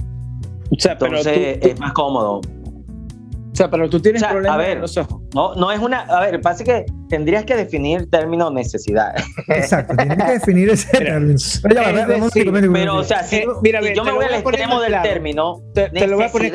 O 0.71 0.79
sea, 0.79 0.93
Entonces 0.93 1.59
es 1.61 1.79
más 1.79 1.93
cómodo. 1.93 2.41
O 3.55 3.57
sea, 3.57 3.71
pero 3.71 3.89
tú 3.89 4.01
tienes 4.01 4.21
problemas 4.21 4.53
a 4.53 4.57
ver, 4.57 4.81
No, 5.33 5.55
no 5.55 5.71
es 5.71 5.79
una. 5.79 6.01
A 6.01 6.19
ver, 6.19 6.41
pasa 6.41 6.61
que 6.61 6.85
tendrías 7.07 7.45
que 7.45 7.55
definir 7.55 8.01
el 8.01 8.09
término 8.09 8.51
necesidad. 8.51 9.15
Exacto, 9.47 9.95
tienes 9.95 10.17
que 10.17 10.31
definir 10.39 10.69
ese 10.71 10.89
término. 10.91 11.39
Pero, 12.73 12.97
o 12.97 13.03
sea, 13.05 13.23
si, 13.23 13.45
mira, 13.61 13.79
yo 13.93 14.03
me 14.03 14.11
voy 14.11 14.25
al 14.25 14.33
extremo 14.33 14.81
del 14.81 15.01
término, 15.01 15.61
te, 15.73 15.89
lo 16.05 16.17
voy 16.17 16.25
a 16.25 16.29
poner 16.29 16.53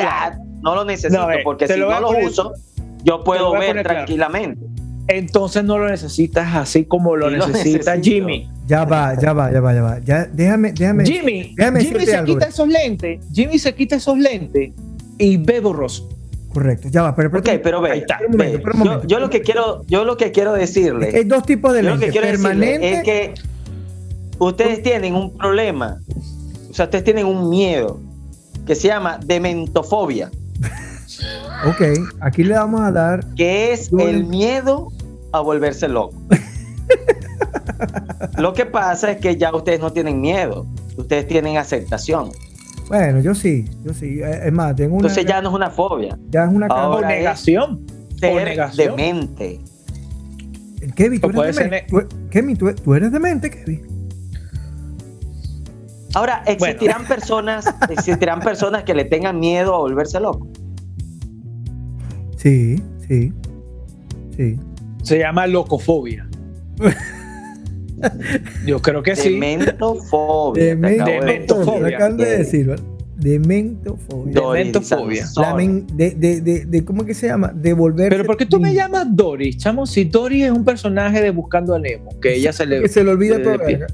no 0.63 0.75
lo 0.75 0.85
necesito, 0.85 1.27
porque 1.43 1.67
si 1.69 1.81
no 1.81 2.01
lo 2.01 2.11
uso, 2.19 2.53
yo 3.03 3.25
puedo 3.25 3.53
ver 3.53 3.83
tranquilamente. 3.83 4.67
Entonces 5.09 5.65
no 5.65 5.79
lo 5.79 5.89
necesitas 5.89 6.55
así 6.55 6.85
como 6.85 7.17
lo 7.17 7.31
necesita 7.31 7.99
Jimmy. 7.99 8.47
Ya 8.67 8.85
va, 8.85 9.19
ya 9.19 9.33
va, 9.33 9.51
ya 9.51 9.61
va, 9.61 9.75
ya 9.75 9.83
va. 9.83 9.99
Ya, 10.01 10.27
déjame, 10.27 10.73
déjame. 10.73 11.07
Jimmy, 11.07 11.57
Jimmy 11.57 12.05
se 12.05 12.25
quita 12.25 12.47
esos 12.47 12.69
lentes. 12.69 13.25
Jimmy 13.33 13.59
se 13.59 13.75
quita 13.75 13.97
esos 13.97 14.19
lentes 14.19 14.75
y 15.17 15.39
ve 15.39 15.61
borroso. 15.61 16.20
Correcto, 16.53 16.89
ya 16.89 17.03
va, 17.03 17.15
pero, 17.15 17.31
pero, 17.31 17.43
pero 17.63 17.81
ve, 17.81 18.05
yo, 19.07 19.21
lo 19.21 19.31
que 19.31 19.41
quiero, 19.41 19.85
yo 19.87 20.05
lo 20.05 20.17
que 20.17 20.33
quiero 20.33 20.53
decirle. 20.53 21.13
Hay 21.15 21.25
dos 21.25 21.45
tipos 21.45 21.73
de 21.73 21.85
lentes, 21.85 22.13
permanente. 22.13 22.93
Es 22.93 23.03
que 23.05 23.35
ustedes 24.39 24.83
tienen 24.83 25.15
un 25.15 25.37
problema, 25.37 26.01
o 26.69 26.75
sea, 26.75 26.87
ustedes 26.87 27.05
tienen 27.05 27.27
un 27.27 27.49
miedo 27.49 28.01
que 28.67 28.75
se 28.75 28.89
llama 28.89 29.21
dementofobia. 29.25 30.31
Ok, 31.67 31.83
aquí 32.21 32.43
le 32.43 32.55
vamos 32.55 32.81
a 32.81 32.91
dar. 32.91 33.25
Que 33.35 33.73
es 33.73 33.91
el 33.93 34.25
miedo 34.25 34.89
a 35.33 35.41
volverse 35.41 35.89
loco. 35.89 36.17
Lo 38.39 38.53
que 38.53 38.67
pasa 38.67 39.13
es 39.13 39.21
que 39.21 39.37
ya 39.37 39.55
ustedes 39.55 39.81
no 39.81 39.93
tienen 39.93 40.21
miedo, 40.21 40.67
ustedes 40.97 41.29
tienen 41.29 41.59
aceptación. 41.59 42.33
Bueno, 42.91 43.21
yo 43.21 43.37
sí, 43.37 43.65
yo 43.85 43.95
sí. 43.95 44.19
Eh, 44.21 44.41
Es 44.47 44.53
más, 44.53 44.75
tengo 44.75 44.97
una. 44.97 45.07
Entonces 45.07 45.25
ya 45.25 45.41
no 45.41 45.51
es 45.51 45.55
una 45.55 45.71
fobia, 45.71 46.19
ya 46.29 46.45
es 46.47 46.51
una. 46.53 46.67
Ahora 46.67 47.07
o 47.07 47.11
es 47.11 47.19
negación. 47.19 47.87
ser 48.19 48.45
negación. 48.45 48.97
demente. 48.97 49.61
Kevin, 50.97 51.21
tú 51.21 51.29
o 51.29 51.31
puede 51.31 51.51
eres 51.51 51.57
ser 51.57 51.65
demente. 51.71 51.89
Tú- 51.89 52.29
Kevin, 52.31 52.57
tú, 52.57 52.75
tú 52.75 52.95
eres 52.97 53.13
demente, 53.13 53.49
Kevin. 53.49 53.87
Ahora, 56.15 56.43
existirán 56.47 57.05
personas, 57.07 57.73
existirán 57.91 58.41
personas 58.41 58.83
que 58.83 58.93
le 58.93 59.05
tengan 59.05 59.39
miedo 59.39 59.73
a 59.77 59.79
volverse 59.79 60.19
loco. 60.19 60.49
Sí, 62.39 62.83
sí. 63.07 63.33
Sí. 64.37 64.59
Se 65.05 65.17
llama 65.21 65.47
locofobia. 65.47 66.29
Yo 68.67 68.81
creo 68.81 69.03
que 69.03 69.17
sí. 69.17 69.31
Dementofobia. 69.35 70.63
te 70.63 70.77
Demen- 70.77 70.95
acabo 71.01 71.11
de 71.11 71.21
Dementofobia. 71.21 71.97
acaban 71.97 72.17
de 72.17 72.39
decir. 72.39 72.77
Dementofobia. 73.17 74.41
Dementofobia. 74.41 75.27
La 75.37 75.55
men- 75.55 75.87
de, 75.95 76.11
de, 76.13 76.41
de, 76.41 76.65
de- 76.65 76.85
¿Cómo 76.85 77.05
que 77.05 77.13
se 77.15 77.27
llama? 77.27 77.53
De 77.55 77.73
volver. 77.75 78.09
Pero 78.11 78.25
¿por 78.25 78.37
qué 78.37 78.47
tú 78.47 78.59
me 78.59 78.73
llamas 78.75 79.07
Doris, 79.15 79.59
chamo? 79.59 79.85
Si 79.87 80.05
Doris 80.05 80.45
es 80.47 80.51
un 80.51 80.65
personaje 80.65 81.21
de 81.21 81.31
Buscando 81.31 81.75
a 81.75 81.79
Nemo, 81.79 82.19
que 82.21 82.35
ella 82.35 82.53
se 82.53 82.65
le... 82.67 82.81
Que 82.83 82.89
se 82.89 83.05
le 83.05 83.11
olvida 83.11 83.37
le- 83.39 83.45
todo. 83.45 83.57
le-. 83.59 83.87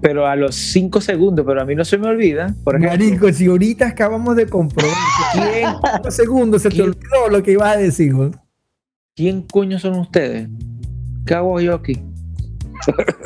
Pero 0.00 0.26
a 0.26 0.36
los 0.36 0.54
cinco 0.54 1.00
segundos, 1.00 1.44
pero 1.46 1.60
a 1.62 1.64
mí 1.64 1.74
no 1.74 1.84
se 1.84 1.96
me 1.98 2.06
olvida. 2.08 2.54
Por 2.64 2.76
ejemplo, 2.76 2.98
Marico, 3.06 3.32
si 3.32 3.46
ahorita 3.46 3.88
acabamos 3.88 4.36
de 4.36 4.46
comprobar. 4.46 4.94
¿quién, 5.32 5.68
¿Cuántos 5.80 6.14
segundos 6.14 6.62
se 6.62 6.68
te 6.70 6.76
¿Quién? 6.76 6.88
olvidó 6.88 7.28
lo 7.30 7.42
que 7.42 7.52
ibas 7.52 7.76
a 7.76 7.78
decir? 7.78 8.14
¿quién 9.16 9.42
coño 9.42 9.78
son 9.78 9.98
ustedes? 9.98 10.48
¿Qué 11.24 11.34
hago 11.34 11.60
yo 11.60 11.74
aquí? 11.74 12.02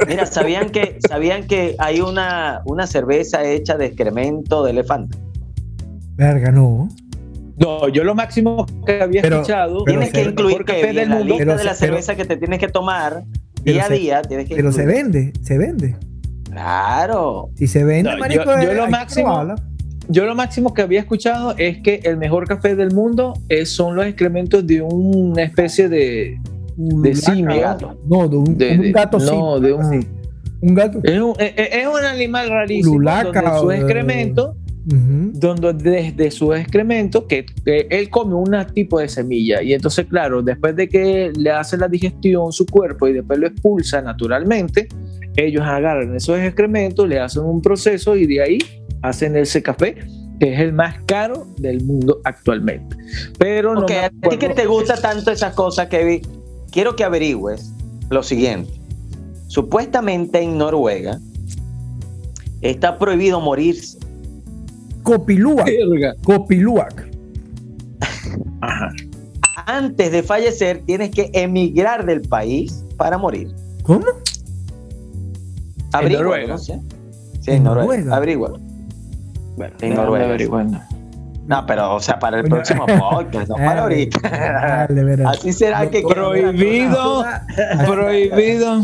Mira, 0.06 0.26
¿sabían 0.26 0.70
que, 0.70 0.98
¿sabían 1.08 1.46
que 1.46 1.74
hay 1.78 2.00
una, 2.00 2.62
una 2.66 2.86
cerveza 2.86 3.44
hecha 3.44 3.76
de 3.76 3.86
excremento 3.86 4.64
de 4.64 4.70
elefante? 4.72 5.16
Verga, 6.16 6.50
no. 6.50 6.88
No, 7.56 7.88
yo 7.88 8.04
lo 8.04 8.14
máximo 8.14 8.66
que 8.86 9.02
había 9.02 9.22
Pero- 9.22 9.36
escuchado... 9.36 9.84
pero 9.84 9.98
Tienes 10.00 10.08
se- 10.10 10.22
que 10.24 10.30
incluir 10.30 10.64
del 10.64 10.98
en 10.98 11.08
la 11.10 11.16
mundo. 11.16 11.24
lista 11.24 11.38
Pero 11.44 11.56
de 11.58 11.64
la 11.64 11.74
se- 11.74 11.80
pero- 11.80 11.92
cerveza 11.94 12.14
que 12.16 12.24
te 12.24 12.36
tienes 12.36 12.58
que 12.60 12.68
tomar 12.68 13.24
día 13.64 13.82
a 13.84 13.88
se- 13.88 13.94
día. 13.94 14.22
Tienes 14.22 14.48
que 14.48 14.54
Pero 14.56 14.70
se 14.72 14.86
vende, 14.86 15.32
se 15.42 15.58
vende. 15.58 15.96
Claro. 16.50 17.50
Si 17.56 17.66
se 17.66 17.84
vende, 17.84 18.10
No, 18.12 18.18
marico, 18.18 18.44
yo- 18.44 18.62
yo 18.62 18.74
lo 18.74 18.84
que 18.84 18.90
máximo-. 18.90 19.54
Yo 20.10 20.24
lo 20.24 20.34
máximo 20.34 20.72
que 20.72 20.80
había 20.82 21.00
escuchado 21.00 21.54
es 21.58 21.82
que 21.82 22.00
el 22.04 22.16
mejor 22.16 22.48
café 22.48 22.74
del 22.74 22.92
mundo 22.94 23.34
es- 23.50 23.70
son 23.70 23.94
los 23.94 24.06
excrementos 24.06 24.66
de 24.66 24.80
una 24.80 25.42
especie 25.42 25.88
de... 25.88 26.38
Ululaca, 26.78 27.20
simio. 27.20 27.98
No, 28.08 28.28
de 28.28 28.36
un, 28.36 28.56
de- 28.56 28.70
un 28.72 28.80
de- 28.82 28.92
gato 28.92 29.18
no, 29.18 29.60
de 29.60 29.72
un-. 29.72 30.06
Un 30.60 30.74
gato. 30.74 31.00
Es 31.04 31.20
un, 31.20 31.34
es- 31.38 31.86
un 31.86 32.04
animal 32.04 32.48
rarísimo 32.48 32.94
Ululaca, 32.96 33.42
donde 33.42 33.60
su 33.60 33.70
excremento, 33.72 34.56
donde 34.84 35.72
desde 35.74 36.30
su 36.30 36.52
excremento, 36.54 37.26
que, 37.26 37.44
que 37.64 37.86
él 37.90 38.08
come 38.10 38.34
un 38.34 38.56
tipo 38.74 38.98
de 38.98 39.08
semilla 39.08 39.62
y 39.62 39.74
entonces 39.74 40.06
claro, 40.06 40.42
después 40.42 40.74
de 40.76 40.88
que 40.88 41.30
le 41.36 41.50
hace 41.50 41.76
la 41.76 41.88
digestión 41.88 42.52
su 42.52 42.64
cuerpo 42.66 43.06
y 43.06 43.12
después 43.12 43.38
lo 43.38 43.46
expulsa 43.46 44.00
naturalmente, 44.02 44.88
ellos 45.36 45.62
agarran 45.64 46.16
esos 46.16 46.38
excrementos, 46.38 47.06
le 47.08 47.20
hacen 47.20 47.42
un 47.44 47.60
proceso 47.62 48.16
y 48.16 48.26
de 48.26 48.42
ahí 48.42 48.58
hacen 49.02 49.36
ese 49.36 49.62
café 49.62 49.96
que 50.40 50.54
es 50.54 50.60
el 50.60 50.72
más 50.72 50.96
caro 51.06 51.46
del 51.58 51.82
mundo 51.84 52.20
actualmente. 52.24 52.96
Pero 53.38 53.74
no 53.74 53.82
Ok, 53.82 53.90
me 53.90 53.98
a 53.98 54.10
ti 54.30 54.36
que 54.38 54.48
te 54.50 54.66
gusta 54.66 55.00
tanto 55.00 55.30
esas 55.32 55.52
cosas, 55.54 55.88
Kevin, 55.88 56.22
quiero 56.78 56.94
que 56.94 57.02
averigües 57.02 57.72
lo 58.08 58.22
siguiente. 58.22 58.70
Supuestamente 59.48 60.40
en 60.40 60.56
Noruega 60.58 61.18
está 62.60 62.96
prohibido 62.96 63.40
morirse. 63.40 63.98
Copiluac. 65.02 65.68
Copiluac. 66.22 67.10
Ajá. 68.60 68.92
Antes 69.66 70.12
de 70.12 70.22
fallecer 70.22 70.84
tienes 70.86 71.10
que 71.10 71.32
emigrar 71.34 72.06
del 72.06 72.20
país 72.20 72.84
para 72.96 73.18
morir. 73.18 73.52
¿Cómo? 73.82 74.04
Averigua, 75.92 76.22
Noruega. 76.22 76.46
no 76.46 76.58
sé. 76.58 76.80
Sí, 77.40 77.50
¿En 77.50 77.56
en 77.56 77.64
Noruega. 77.64 77.86
Noruega? 77.88 78.16
Averigua. 78.16 78.60
Bueno, 79.56 79.74
En 79.80 79.94
Noruega. 79.96 80.26
averiguando. 80.26 80.78
No, 81.48 81.64
pero 81.66 81.94
o 81.94 82.00
sea, 82.00 82.18
para 82.18 82.38
el 82.40 82.48
próximo 82.48 82.84
podcast, 82.86 83.48
no 83.48 83.56
para 83.56 83.82
ahorita. 83.84 84.20
Dale, 84.88 85.02
verá. 85.04 85.30
Así 85.30 85.52
será 85.52 85.88
que 85.90 86.02
Prohibido, 86.02 87.24
prohibido, 87.86 88.82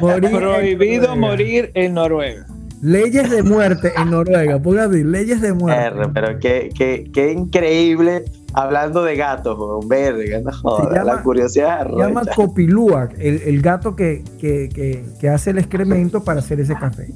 Morir 0.00 0.30
prohibido 0.30 1.16
morir 1.16 1.70
en 1.74 1.94
Noruega. 1.94 2.44
Leyes 2.82 3.30
de 3.30 3.42
muerte 3.42 3.92
en 3.96 4.10
Noruega. 4.10 4.58
Ponga 4.60 4.84
así, 4.84 5.02
leyes 5.02 5.40
de 5.40 5.52
muerte. 5.54 5.86
R, 5.86 6.08
pero 6.12 6.38
qué, 6.38 6.68
qué, 6.76 7.10
qué 7.12 7.32
increíble 7.32 8.24
hablando 8.52 9.02
de 9.02 9.16
gatos, 9.16 9.56
verga, 9.88 10.40
no 10.40 10.52
jodas, 10.52 10.92
llama- 10.94 11.14
la 11.14 11.22
curiosidad 11.22 11.86
Se 11.88 11.96
llama. 11.96 12.22
Copiluac, 12.34 13.14
el, 13.18 13.42
el 13.42 13.62
gato 13.62 13.96
que, 13.96 14.22
que, 14.40 14.68
que, 14.74 15.04
que 15.20 15.28
hace 15.28 15.50
el 15.50 15.58
excremento 15.58 16.22
para 16.22 16.40
hacer 16.40 16.60
ese 16.60 16.74
café. 16.74 17.08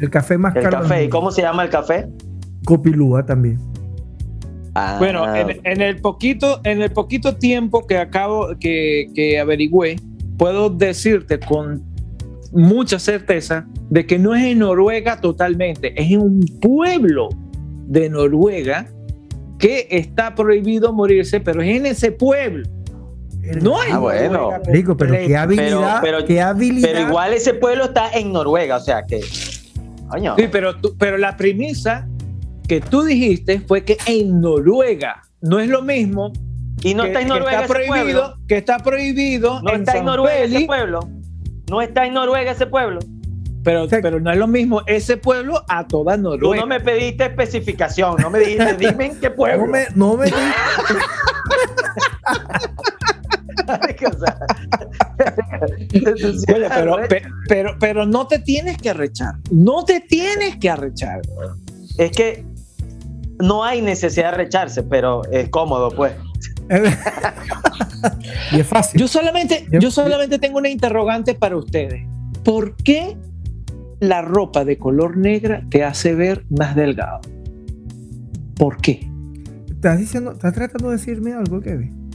El 0.00 0.10
café 0.10 0.36
más 0.36 0.54
El 0.56 0.62
caro. 0.64 0.78
del 0.80 0.88
café, 0.88 1.04
¿y 1.04 1.08
cómo 1.08 1.30
se 1.30 1.42
llama 1.42 1.62
el 1.64 1.70
café? 1.70 2.08
Copiluac 2.64 3.26
también. 3.26 3.58
Ah, 4.74 4.96
Bueno, 4.98 5.34
en, 5.36 5.60
en 5.64 5.80
el 5.80 6.00
poquito, 6.00 6.60
en 6.64 6.82
el 6.82 6.90
poquito 6.90 7.36
tiempo 7.36 7.86
que 7.86 7.96
acabo, 7.98 8.48
que, 8.58 9.08
que 9.14 9.38
averigüé, 9.38 9.96
puedo 10.36 10.68
decirte 10.70 11.38
con 11.38 11.82
mucha 12.52 12.98
certeza 12.98 13.66
de 13.90 14.04
que 14.06 14.18
no 14.18 14.34
es 14.34 14.42
en 14.44 14.60
Noruega 14.60 15.20
totalmente, 15.20 15.92
es 16.00 16.10
en 16.10 16.20
un 16.20 16.40
pueblo 16.60 17.28
de 17.86 18.08
Noruega 18.10 18.86
que 19.58 19.86
está 19.90 20.34
prohibido 20.34 20.92
morirse, 20.92 21.38
pero 21.40 21.62
es 21.62 21.76
en 21.76 21.86
ese 21.86 22.10
pueblo. 22.10 22.68
No 23.62 23.80
es 23.82 23.92
Ah, 23.92 23.98
bueno. 23.98 24.32
Noruega 24.50 24.60
Rico, 24.72 24.96
pero 24.96 25.12
qué 25.14 25.36
habilidad. 25.36 25.98
pero- 26.02 26.24
qué 26.24 26.40
habilidad. 26.40 26.88
pero 26.92 27.08
igual 27.08 27.32
ese 27.34 27.54
pueblo 27.54 27.84
está 27.84 28.10
en 28.12 28.32
Noruega, 28.32 28.76
o 28.76 28.80
sea 28.80 29.04
que. 29.06 29.20
Coño. 30.08 30.34
Sí, 30.36 30.44
pero, 30.50 30.76
tú- 30.80 30.94
pero 30.98 31.16
la 31.18 31.36
premisa 31.36 32.08
que 32.68 32.80
tú 32.80 33.02
dijiste 33.04 33.60
fue 33.60 33.84
que 33.84 33.96
en 34.06 34.40
Noruega 34.40 35.22
no 35.42 35.58
es 35.60 35.68
lo 35.68 35.82
mismo 35.82 36.32
Y 36.82 36.94
no 36.94 37.02
que, 37.02 37.08
está 37.08 37.20
en 37.20 37.26
que 37.26 37.32
Noruega 37.34 37.52
está 37.62 37.64
ese 37.64 37.72
prohibido, 37.74 38.20
pueblo. 38.22 38.46
que 38.48 38.56
está 38.56 38.78
prohibido 38.78 39.62
No 39.62 39.70
en 39.70 39.80
está 39.80 39.96
en 39.98 40.04
Noruega 40.06 40.38
ese 40.44 40.60
pueblo. 40.66 41.00
No 41.70 41.80
está 41.82 42.06
en 42.06 42.14
Noruega 42.14 42.50
ese 42.52 42.66
pueblo. 42.66 43.00
pero, 43.62 43.86
pero 43.88 44.20
no 44.20 44.30
es 44.30 44.36
lo 44.38 44.46
mismo 44.46 44.82
ese 44.86 45.16
pueblo 45.16 45.62
a 45.68 45.86
toda 45.86 46.16
Tú 46.16 46.22
Noruega. 46.22 46.60
no 46.62 46.66
me 46.66 46.80
pediste 46.80 47.24
especificación, 47.24 48.16
no 48.20 48.30
me 48.30 48.38
dijiste, 48.40 48.74
dime 48.78 49.06
en 49.06 49.20
qué 49.20 49.30
pueblo. 49.30 49.66
No 49.66 49.72
me, 49.72 49.86
no 49.94 50.16
me 50.16 50.26
Oye, 56.54 56.68
pero, 56.68 56.96
pe- 57.08 57.22
pero, 57.48 57.76
pero 57.78 58.06
no 58.06 58.26
te 58.26 58.38
tienes 58.38 58.78
que 58.78 58.90
arrechar. 58.90 59.34
No 59.50 59.84
te 59.84 60.00
tienes 60.00 60.56
que 60.56 60.70
arrechar. 60.70 61.22
es 61.98 62.10
que 62.12 62.44
no 63.40 63.64
hay 63.64 63.82
necesidad 63.82 64.32
de 64.32 64.36
recharse, 64.38 64.82
pero 64.82 65.22
es 65.30 65.48
cómodo, 65.48 65.90
pues. 65.90 66.12
y 68.52 68.60
es 68.60 68.66
fácil. 68.66 69.00
Yo 69.00 69.08
solamente, 69.08 69.66
Yo- 69.70 69.90
solamente 69.90 70.38
tengo 70.38 70.58
una 70.58 70.68
interrogante 70.68 71.34
para 71.34 71.56
ustedes. 71.56 72.02
¿Por 72.44 72.76
qué 72.76 73.16
la 74.00 74.22
ropa 74.22 74.64
de 74.64 74.76
color 74.78 75.16
negra 75.16 75.62
te 75.70 75.84
hace 75.84 76.14
ver 76.14 76.44
más 76.50 76.74
delgado? 76.76 77.20
¿Por 78.56 78.76
qué? 78.78 79.08
¿Estás 79.68 79.98
diciendo, 79.98 80.32
estás 80.32 80.52
tratando 80.54 80.90
de 80.90 80.96
decirme 80.96 81.32
algo, 81.32 81.60
Kevin? 81.60 82.10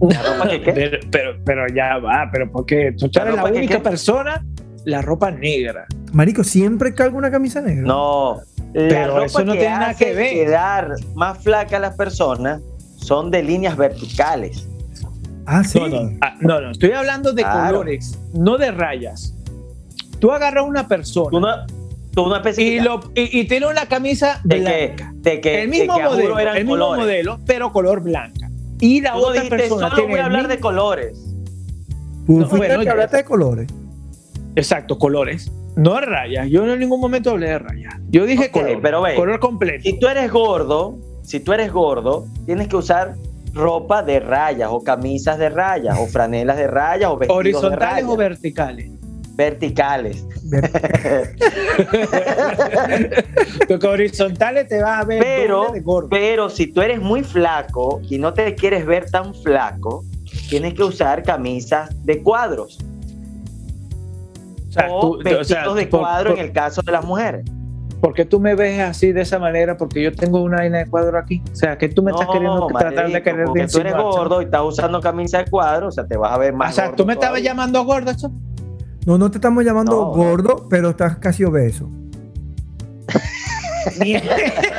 ¿La 0.00 0.22
ropa 0.22 0.48
que 0.48 0.62
qué? 0.62 0.72
Pero, 0.72 0.98
pero, 1.10 1.30
pero 1.44 1.66
ya 1.74 1.98
va, 1.98 2.28
pero 2.32 2.50
porque 2.50 2.92
tú 2.98 3.08
¿La 3.14 3.22
eres 3.22 3.34
la 3.36 3.44
que 3.44 3.58
única 3.58 3.82
persona, 3.82 4.44
la 4.84 5.02
ropa 5.02 5.30
negra. 5.30 5.86
Marico, 6.12 6.42
siempre 6.44 6.94
cargo 6.94 7.18
una 7.18 7.30
camisa 7.30 7.60
negra. 7.60 7.82
No, 7.86 8.38
la 8.74 8.88
Pero 8.88 9.06
ropa 9.14 9.26
eso 9.26 9.44
no 9.44 9.52
que 9.52 9.58
tiene 9.60 9.74
nada 9.74 9.94
que 9.94 10.14
ver. 10.14 10.30
quedar 10.32 10.94
más 11.14 11.38
flaca 11.42 11.76
a 11.76 11.80
las 11.80 11.94
personas 11.96 12.60
son 12.96 13.30
de 13.30 13.42
líneas 13.42 13.76
verticales. 13.76 14.68
Ah, 15.46 15.64
sí. 15.64 15.78
No, 15.80 15.88
no, 15.88 16.10
ah, 16.20 16.34
no, 16.40 16.60
no, 16.60 16.70
estoy 16.72 16.92
hablando 16.92 17.32
de 17.32 17.42
Claro. 17.42 17.78
colores, 17.78 18.18
no 18.34 18.58
de 18.58 18.70
rayas. 18.70 19.34
Tú 20.20 20.30
agarras 20.32 20.64
a 20.64 20.66
una 20.66 20.86
persona 20.88 21.30
tú 21.30 22.26
no 22.26 22.42
y, 22.58 22.80
lo, 22.80 23.00
y, 23.14 23.40
y 23.40 23.44
tiene 23.46 23.66
una 23.66 23.86
camisa 23.86 24.40
de 24.44 24.56
que, 24.56 24.86
blanca. 24.96 25.12
de 25.16 25.40
que, 25.40 25.62
el 25.62 25.70
de 25.70 25.78
mismo 25.78 25.96
que 25.96 26.02
modelo, 26.02 26.38
el 26.38 26.54
mismo 26.54 26.70
colores. 26.72 27.00
modelo, 27.04 27.38
pero 27.46 27.72
color 27.72 28.02
blanca. 28.02 28.50
Y 28.80 29.00
la 29.00 29.12
Tú 29.12 29.18
otra 29.18 29.32
dijiste, 29.34 29.56
persona 29.56 29.82
solo 29.88 29.94
tiene 29.96 30.10
voy 30.10 30.20
a 30.20 30.24
hablar 30.26 30.42
mismo- 30.42 30.54
de 30.54 30.60
colores. 30.60 31.18
Tú 32.26 32.32
No, 32.40 32.46
bueno, 32.48 32.80
que 32.82 32.90
hablaste 32.90 33.16
de 33.18 33.24
colores. 33.24 33.68
Exacto, 34.56 34.98
colores. 34.98 35.50
No 35.78 35.94
de 35.94 36.00
rayas. 36.06 36.48
Yo 36.50 36.66
en 36.70 36.80
ningún 36.80 37.00
momento 37.00 37.30
hablé 37.30 37.48
de 37.50 37.58
rayas. 37.60 37.94
Yo 38.10 38.26
dije 38.26 38.46
Ok, 38.46 38.50
color, 38.52 38.78
pero 38.82 39.02
ve, 39.02 39.14
color 39.14 39.38
completo. 39.38 39.82
Si 39.84 39.98
tú 39.98 40.08
eres 40.08 40.30
gordo, 40.30 40.98
si 41.22 41.38
tú 41.40 41.52
eres 41.52 41.72
gordo, 41.72 42.26
tienes 42.46 42.66
que 42.68 42.76
usar 42.76 43.14
ropa 43.54 44.02
de 44.02 44.18
rayas 44.20 44.68
o 44.72 44.82
camisas 44.82 45.38
de 45.38 45.48
rayas 45.48 45.96
o 46.00 46.06
franelas 46.06 46.56
de 46.56 46.66
rayas 46.66 47.10
o 47.10 47.16
vestidos 47.16 47.44
de 47.44 47.50
¿Horizontales 47.50 47.94
rayas. 47.94 48.08
o 48.10 48.16
verticales? 48.16 48.90
verticales. 49.36 50.24
Porque 53.68 53.86
horizontales 53.86 54.66
te 54.68 54.82
vas 54.82 55.02
a 55.02 55.04
ver 55.04 55.22
Pero, 55.22 55.70
de 55.72 55.80
gordo. 55.80 56.08
pero 56.08 56.50
si 56.50 56.66
tú 56.66 56.82
eres 56.82 57.00
muy 57.00 57.22
flaco 57.22 58.00
y 58.10 58.18
no 58.18 58.34
te 58.34 58.54
quieres 58.56 58.84
ver 58.84 59.08
tan 59.10 59.32
flaco, 59.34 60.04
tienes 60.50 60.74
que 60.74 60.82
usar 60.82 61.22
camisas 61.22 61.90
de 62.04 62.20
cuadros 62.22 62.78
O 64.68 64.72
sea, 64.72 64.88
o 64.90 65.00
tú- 65.00 65.18
o 65.20 65.22
sea, 65.22 65.38
vestidos 65.38 65.76
de 65.76 65.86
por- 65.86 66.00
cuadro 66.00 66.30
por- 66.30 66.38
en 66.38 66.44
el 66.44 66.52
caso 66.52 66.82
de 66.82 66.92
las 66.92 67.04
mujeres. 67.04 67.44
¿Por 68.00 68.14
qué 68.14 68.24
tú 68.24 68.38
me 68.38 68.54
ves 68.54 68.78
así 68.80 69.10
de 69.10 69.22
esa 69.22 69.40
manera? 69.40 69.76
Porque 69.76 70.00
yo 70.02 70.12
tengo 70.14 70.40
una 70.40 70.58
vaina 70.58 70.78
de 70.78 70.86
cuadro 70.86 71.18
aquí. 71.18 71.42
O 71.52 71.56
sea, 71.56 71.76
que 71.76 71.88
tú 71.88 72.00
me 72.02 72.12
estás 72.12 72.28
queriendo 72.28 72.64
tratar 72.68 72.94
de 72.94 73.02
marico, 73.12 73.24
querer 73.24 73.44
porque 73.46 73.66
tú 73.66 73.78
eres 73.80 73.92
gordo 73.94 74.40
y 74.40 74.44
estás 74.44 74.62
usando 74.62 75.00
camisa 75.00 75.38
de 75.38 75.50
cuadro, 75.50 75.88
o 75.88 75.90
sea, 75.90 76.06
te 76.06 76.16
vas 76.16 76.32
a 76.32 76.38
ver 76.38 76.54
O 76.54 76.56
más 76.56 76.76
sea, 76.76 76.84
gordo 76.86 76.96
tú 76.96 77.06
me 77.06 77.14
estabas 77.14 77.42
llamando 77.42 77.84
gordo, 77.84 78.12
eso. 78.12 78.30
No, 79.04 79.18
no 79.18 79.30
te 79.32 79.38
estamos 79.38 79.64
llamando 79.64 79.92
No. 79.96 80.06
gordo, 80.12 80.66
pero 80.70 80.90
estás 80.90 81.16
casi 81.16 81.42
obeso. 81.42 81.88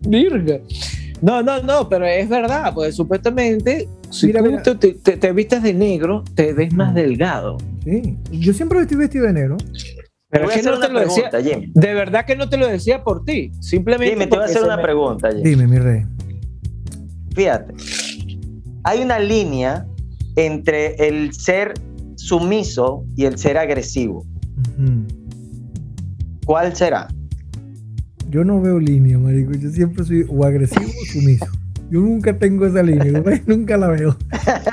Virga. 0.00 0.58
No, 1.22 1.40
no, 1.42 1.62
no, 1.62 1.88
pero 1.88 2.04
es 2.04 2.28
verdad, 2.28 2.74
pues 2.74 2.96
supuestamente, 2.96 3.88
si 4.10 4.26
Mira, 4.26 4.40
tú 4.42 4.46
mira. 4.50 4.62
te, 4.62 4.74
te- 4.94 5.16
te 5.16 5.32
vistes 5.32 5.62
de 5.62 5.72
negro, 5.72 6.24
te 6.34 6.52
ves 6.52 6.74
más 6.74 6.94
delgado. 6.94 7.56
Sí. 7.84 8.16
Yo 8.32 8.52
siempre 8.52 8.80
estoy 8.80 8.96
vestido 8.98 9.26
de 9.26 9.32
negro. 9.32 9.56
Pero 10.28 10.44
voy 10.46 10.54
es 10.54 10.58
a 10.58 10.62
que 10.62 10.68
hacer 10.68 10.80
no 10.80 10.86
te 10.86 10.92
lo 10.92 11.00
decía. 11.00 11.30
Jimmy. 11.42 11.70
De 11.74 11.94
verdad 11.94 12.24
que 12.26 12.34
no 12.36 12.48
te 12.48 12.56
lo 12.56 12.66
decía 12.66 13.04
por 13.04 13.24
ti. 13.24 13.52
Simplemente. 13.60 14.12
Jimmy, 14.14 14.24
te 14.24 14.30
voy 14.30 14.38
a 14.38 14.40
porque 14.46 14.52
hacer 14.52 14.64
una 14.64 14.76
me- 14.76 14.82
pregunta, 14.82 15.28
Jimmy. 15.30 15.42
Dime, 15.42 15.66
mi 15.68 15.78
rey. 15.78 16.02
Fíjate, 17.34 17.74
hay 18.84 19.00
una 19.02 19.18
línea 19.18 19.86
entre 20.36 20.94
el 21.08 21.32
ser 21.34 21.74
sumiso 22.16 23.04
y 23.16 23.26
el 23.26 23.38
ser 23.38 23.58
agresivo. 23.58 24.26
¿Cuál 26.44 26.74
será? 26.74 27.08
Yo 28.32 28.44
no 28.44 28.60
veo 28.62 28.78
línea, 28.80 29.18
marico. 29.18 29.52
Yo 29.52 29.68
siempre 29.70 30.04
soy 30.04 30.24
o 30.28 30.44
agresivo 30.44 30.86
o 30.86 31.12
sumiso. 31.12 31.46
Yo 31.90 32.00
nunca 32.00 32.32
tengo 32.38 32.64
esa 32.64 32.82
línea, 32.82 33.20
güey, 33.20 33.42
nunca 33.46 33.76
la 33.76 33.88
veo. 33.88 34.16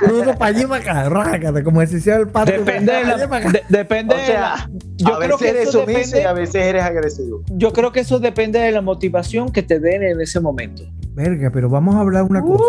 Yo 0.08 0.22
uso 0.22 0.34
para 0.38 0.56
allí 0.56 0.66
para 0.66 1.34
acá, 1.34 1.64
como 1.66 1.86
si 1.86 2.00
sea 2.00 2.16
el 2.16 2.30
patio. 2.30 2.60
Depende 2.64 2.94
de 2.94 3.04
la. 3.04 3.18
de- 3.18 3.64
depende 3.68 4.16
O 4.16 4.18
de 4.18 4.26
sea, 4.26 4.40
la- 4.40 4.70
yo 4.96 5.08
a 5.16 5.20
creo 5.20 5.38
veces 5.38 5.40
que 5.42 5.50
eres 5.50 5.72
sumiso 5.72 5.92
depende- 5.92 6.22
y 6.22 6.24
a 6.24 6.32
veces 6.34 6.56
eres 6.64 6.84
agresivo. 6.84 7.44
Yo 7.50 7.74
creo 7.74 7.92
que 7.92 8.00
eso 8.00 8.20
depende 8.20 8.60
de 8.60 8.72
la 8.72 8.82
motivación 8.82 9.52
que 9.52 9.62
te 9.64 9.82
den 9.82 10.04
en 10.04 10.22
ese 10.22 10.40
momento. 10.40 10.84
Verga, 11.20 11.50
pero 11.52 11.68
vamos 11.68 11.96
a 11.96 12.00
hablar 12.00 12.24
una 12.24 12.42
cosa. 12.42 12.64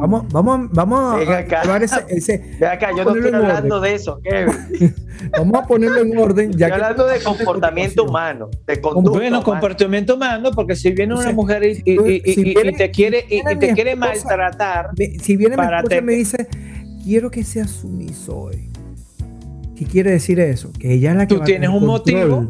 Vamos, 0.00 0.24
vamos, 0.32 0.58
a- 0.58 0.68
vamos 0.72 1.18
Ven 1.20 1.28
a 1.30 1.38
acá. 1.38 1.62
llevar 1.62 1.82
ese, 1.84 2.00
ese- 2.08 2.56
Ve 2.60 2.66
acá, 2.66 2.88
yo 2.96 3.04
no 3.04 3.14
estoy 3.14 3.32
hablando 3.32 3.76
orden. 3.76 3.90
de 3.90 3.94
eso, 3.96 4.20
Kevin. 4.24 4.94
vamos 5.38 5.62
a 5.62 5.66
ponerlo 5.68 6.00
en 6.00 6.18
orden. 6.18 6.50
Ya 6.52 6.66
Estoy 6.66 6.80
que 6.80 6.84
hablando 6.84 7.06
de 7.06 7.20
comportamiento 7.22 8.02
humano, 8.04 8.48
de 8.66 8.80
conducta 8.80 9.10
Bueno, 9.10 9.26
humana. 9.38 9.44
comportamiento 9.44 10.16
humano, 10.16 10.50
porque 10.52 10.74
si 10.74 10.90
viene 10.90 11.14
una 11.14 11.30
mujer 11.32 11.62
y, 11.64 11.74
te 11.76 11.94
quiere, 11.94 12.22
si 12.34 12.40
y, 12.40 12.44
viene 12.44 13.52
y 13.52 13.58
te 13.58 13.72
quiere 13.72 13.92
esposa- 13.92 13.96
maltratar, 14.26 14.90
Me- 14.98 15.18
Si 15.20 15.36
viene 15.36 15.56
mi 15.56 15.62
esposa 15.62 15.96
y 15.96 16.02
me 16.02 16.12
dice, 16.14 16.48
quiero 17.04 17.30
que 17.30 17.44
seas 17.44 17.70
sumiso 17.70 18.36
hoy. 18.36 18.68
¿Qué 19.76 19.84
quiere 19.84 20.10
decir 20.10 20.40
eso? 20.40 20.72
Que 20.76 20.92
ella 20.94 21.12
es 21.12 21.16
la 21.18 21.26
que 21.28 21.34
Tú 21.36 21.40
va 21.40 21.46
tienes 21.46 21.68
un 21.68 21.86
control. 21.86 22.28
motivo, 22.30 22.40
¿Me 22.40 22.48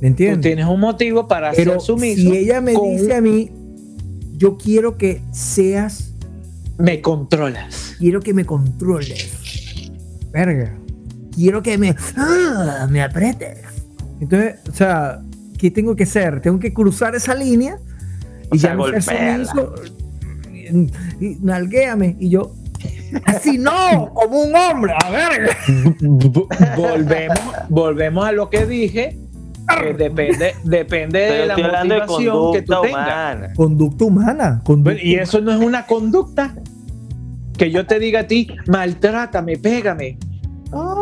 tú 0.00 0.06
entiendes? 0.06 0.40
tienes 0.40 0.66
un 0.66 0.80
motivo 0.80 1.28
para 1.28 1.52
Pero 1.52 1.74
ser 1.74 1.80
sumiso. 1.82 2.20
si 2.20 2.36
ella 2.36 2.60
me 2.60 2.72
con- 2.74 2.90
dice 2.90 3.14
a 3.14 3.20
mí, 3.20 3.48
yo 4.42 4.58
quiero 4.58 4.98
que 4.98 5.22
seas, 5.30 6.14
me 6.76 7.00
controlas. 7.00 7.94
quiero 8.00 8.18
que 8.18 8.34
me 8.34 8.44
controles. 8.44 9.30
Verga. 10.32 10.76
Quiero 11.32 11.62
que 11.62 11.78
me, 11.78 11.94
ah, 12.16 12.88
me 12.90 13.02
apretes. 13.02 13.58
Entonces, 14.20 14.56
o 14.68 14.74
sea, 14.74 15.22
¿qué 15.58 15.70
tengo 15.70 15.94
que 15.94 16.02
hacer? 16.02 16.40
Tengo 16.40 16.58
que 16.58 16.74
cruzar 16.74 17.14
esa 17.14 17.36
línea 17.36 17.78
O 18.50 18.56
y 18.56 18.58
sea, 18.58 18.76
ya. 18.76 19.46
Y, 20.52 20.90
y 21.24 21.38
nalguéame. 21.40 22.16
Y 22.18 22.30
yo, 22.30 22.52
así 23.24 23.58
no, 23.58 24.10
como 24.12 24.42
un 24.42 24.56
hombre. 24.56 24.92
A 25.04 25.10
ver. 25.10 25.50
volvemos, 26.76 27.38
volvemos 27.68 28.26
a 28.26 28.32
lo 28.32 28.50
que 28.50 28.66
dije. 28.66 29.16
Que 29.80 29.94
depende, 29.94 30.54
depende 30.64 31.18
de 31.20 31.46
la 31.46 31.56
de 31.56 31.62
motivación 31.62 32.52
que 32.52 32.62
tú 32.62 32.74
tengas. 32.82 33.54
Conducta 33.54 34.04
humana. 34.04 34.60
conducta 34.64 35.02
y 35.02 35.14
eso 35.14 35.40
no 35.40 35.52
es 35.52 35.58
una 35.58 35.86
conducta. 35.86 36.54
Que 37.56 37.70
yo 37.70 37.86
te 37.86 37.98
diga 37.98 38.20
a 38.20 38.26
ti, 38.26 38.48
maltrátame, 38.66 39.56
pégame. 39.58 40.18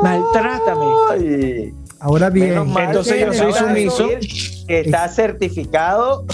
Maltrátame. 0.03 0.87
Ay, 1.11 1.75
Ahora 2.01 2.31
bien, 2.31 2.55
Entonces 2.57 3.13
que 3.13 3.21
yo 3.27 3.33
soy 3.33 3.53
sumiso. 3.53 4.09
Que 4.67 4.81
está 4.81 5.09
certificado. 5.09 6.25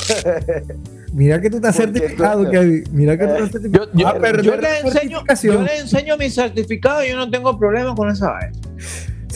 mira 1.12 1.40
que 1.40 1.50
tú 1.50 1.56
estás 1.56 1.76
certificado, 1.76 2.44
tú- 2.44 2.50
Kevin. 2.50 2.84
Mira 2.92 3.16
que 3.18 3.26
tú 3.26 3.32
estás 3.44 3.62
Yo, 3.62 3.84
certificado. 3.84 4.42
yo- 4.42 4.52
Ah, 4.52 4.60
le 4.60 4.78
enseño, 4.80 5.24
yo 5.42 5.62
le 5.62 5.78
enseño 5.78 6.16
mi 6.16 6.30
certificado 6.30 7.04
y 7.04 7.08
yo 7.10 7.16
no 7.16 7.28
tengo 7.30 7.58
problema 7.58 7.94
con 7.94 8.10
esa 8.10 8.30
vaina. 8.30 8.52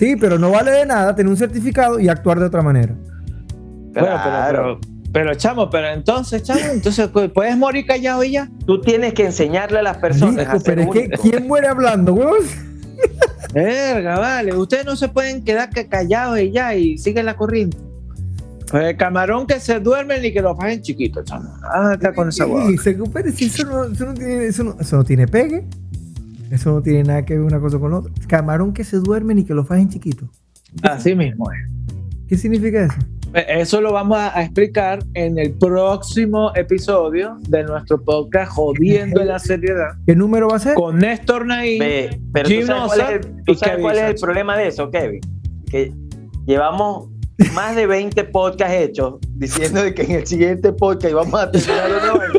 Sí, 0.00 0.16
pero 0.16 0.38
no 0.38 0.50
vale 0.50 0.70
de 0.70 0.86
nada 0.86 1.14
tener 1.14 1.28
un 1.28 1.36
certificado 1.36 2.00
y 2.00 2.08
actuar 2.08 2.40
de 2.40 2.46
otra 2.46 2.62
manera. 2.62 2.94
Bueno, 2.94 3.92
pero, 3.92 4.06
Claro. 4.06 4.78
pero, 4.80 5.12
pero, 5.12 5.34
chamo, 5.34 5.68
pero 5.68 5.88
entonces, 5.88 6.42
chamo, 6.42 6.60
entonces 6.72 7.10
puedes 7.34 7.54
morir 7.58 7.84
callado 7.84 8.24
y 8.24 8.30
ya. 8.32 8.48
Tú 8.64 8.80
tienes 8.80 9.12
que 9.12 9.26
enseñarle 9.26 9.80
a 9.80 9.82
las 9.82 9.98
personas 9.98 10.48
a 10.48 10.58
ser 10.58 10.62
pero 10.62 10.80
es 10.80 10.88
que. 10.88 11.08
¿quién 11.18 11.46
muere 11.46 11.68
hablando, 11.68 12.14
weón? 12.14 12.46
Verga, 13.52 14.18
vale. 14.18 14.54
Ustedes 14.54 14.86
no 14.86 14.96
se 14.96 15.08
pueden 15.08 15.44
quedar 15.44 15.68
que 15.68 15.86
callados 15.86 16.40
y 16.40 16.50
ya 16.50 16.74
y 16.74 16.96
siguen 16.96 17.26
la 17.26 17.36
corriente. 17.36 17.76
Pues 18.70 18.84
el 18.84 18.96
camarón 18.96 19.46
que 19.46 19.60
se 19.60 19.80
duerme 19.80 20.18
ni 20.20 20.32
que 20.32 20.40
lo 20.40 20.56
fajen 20.56 20.80
chiquito, 20.80 21.22
chamo. 21.24 21.52
Ah, 21.62 21.90
está 21.92 22.14
con 22.14 22.30
esa 22.30 22.46
hueá. 22.46 22.70
Y 22.70 22.78
se 22.78 22.92
recupere, 22.92 23.32
si 23.32 23.44
eso 23.44 23.66
no, 23.66 23.84
eso 23.84 24.06
no 24.06 24.14
tiene, 24.14 24.46
eso 24.46 24.64
no, 24.64 24.76
eso 24.80 24.96
no 24.96 25.04
tiene 25.04 25.26
pegue. 25.28 25.66
Eso 26.50 26.72
no 26.72 26.82
tiene 26.82 27.04
nada 27.04 27.24
que 27.24 27.34
ver 27.38 27.42
una 27.46 27.60
cosa 27.60 27.78
con 27.78 27.90
la 27.92 27.98
otra. 27.98 28.12
Camarón 28.26 28.72
que 28.72 28.84
se 28.84 28.96
duerme 28.98 29.34
ni 29.34 29.44
que 29.44 29.54
lo 29.54 29.64
fajen 29.64 29.88
chiquito. 29.88 30.28
Así 30.82 31.14
mismo 31.14 31.50
es. 31.52 31.58
¿Qué 32.28 32.36
significa 32.36 32.84
eso? 32.84 32.94
Eh, 33.34 33.44
Eso 33.60 33.80
lo 33.80 33.92
vamos 33.92 34.18
a 34.18 34.42
explicar 34.42 34.98
en 35.14 35.38
el 35.38 35.52
próximo 35.52 36.52
episodio 36.56 37.36
de 37.48 37.62
nuestro 37.62 38.02
podcast 38.02 38.50
Jodiendo 38.52 39.20
en 39.20 39.28
la 39.28 39.38
Seriedad 39.38 39.90
¿Qué 40.06 40.16
número 40.16 40.48
va 40.48 40.56
a 40.56 40.60
ser? 40.60 40.74
con 40.74 40.98
Néstor. 40.98 41.46
Ve, 41.46 42.20
pero 42.32 42.48
Jim 42.48 42.60
tú 42.62 42.66
sabes 42.66 42.88
cuál 42.88 43.00
es 43.00 43.10
el, 43.10 43.44
tú 43.44 43.52
y 43.52 43.54
sabes 43.56 43.70
Kevin 43.70 43.82
cuál 43.82 43.94
es 43.96 44.00
el 44.02 44.06
Sanchez. 44.08 44.22
problema 44.22 44.56
de 44.56 44.66
eso, 44.68 44.90
Kevin. 44.90 45.20
Que 45.70 45.92
llevamos 46.46 47.08
más 47.54 47.74
de 47.76 47.86
20 47.86 48.24
podcasts 48.24 48.74
hechos 48.74 49.14
diciendo 49.36 49.82
de 49.82 49.94
que 49.94 50.02
en 50.02 50.10
el 50.12 50.26
siguiente 50.26 50.72
podcast 50.72 51.10
íbamos 51.12 51.40
a 51.40 51.50
terminar. 51.52 51.88
Y 52.34 52.38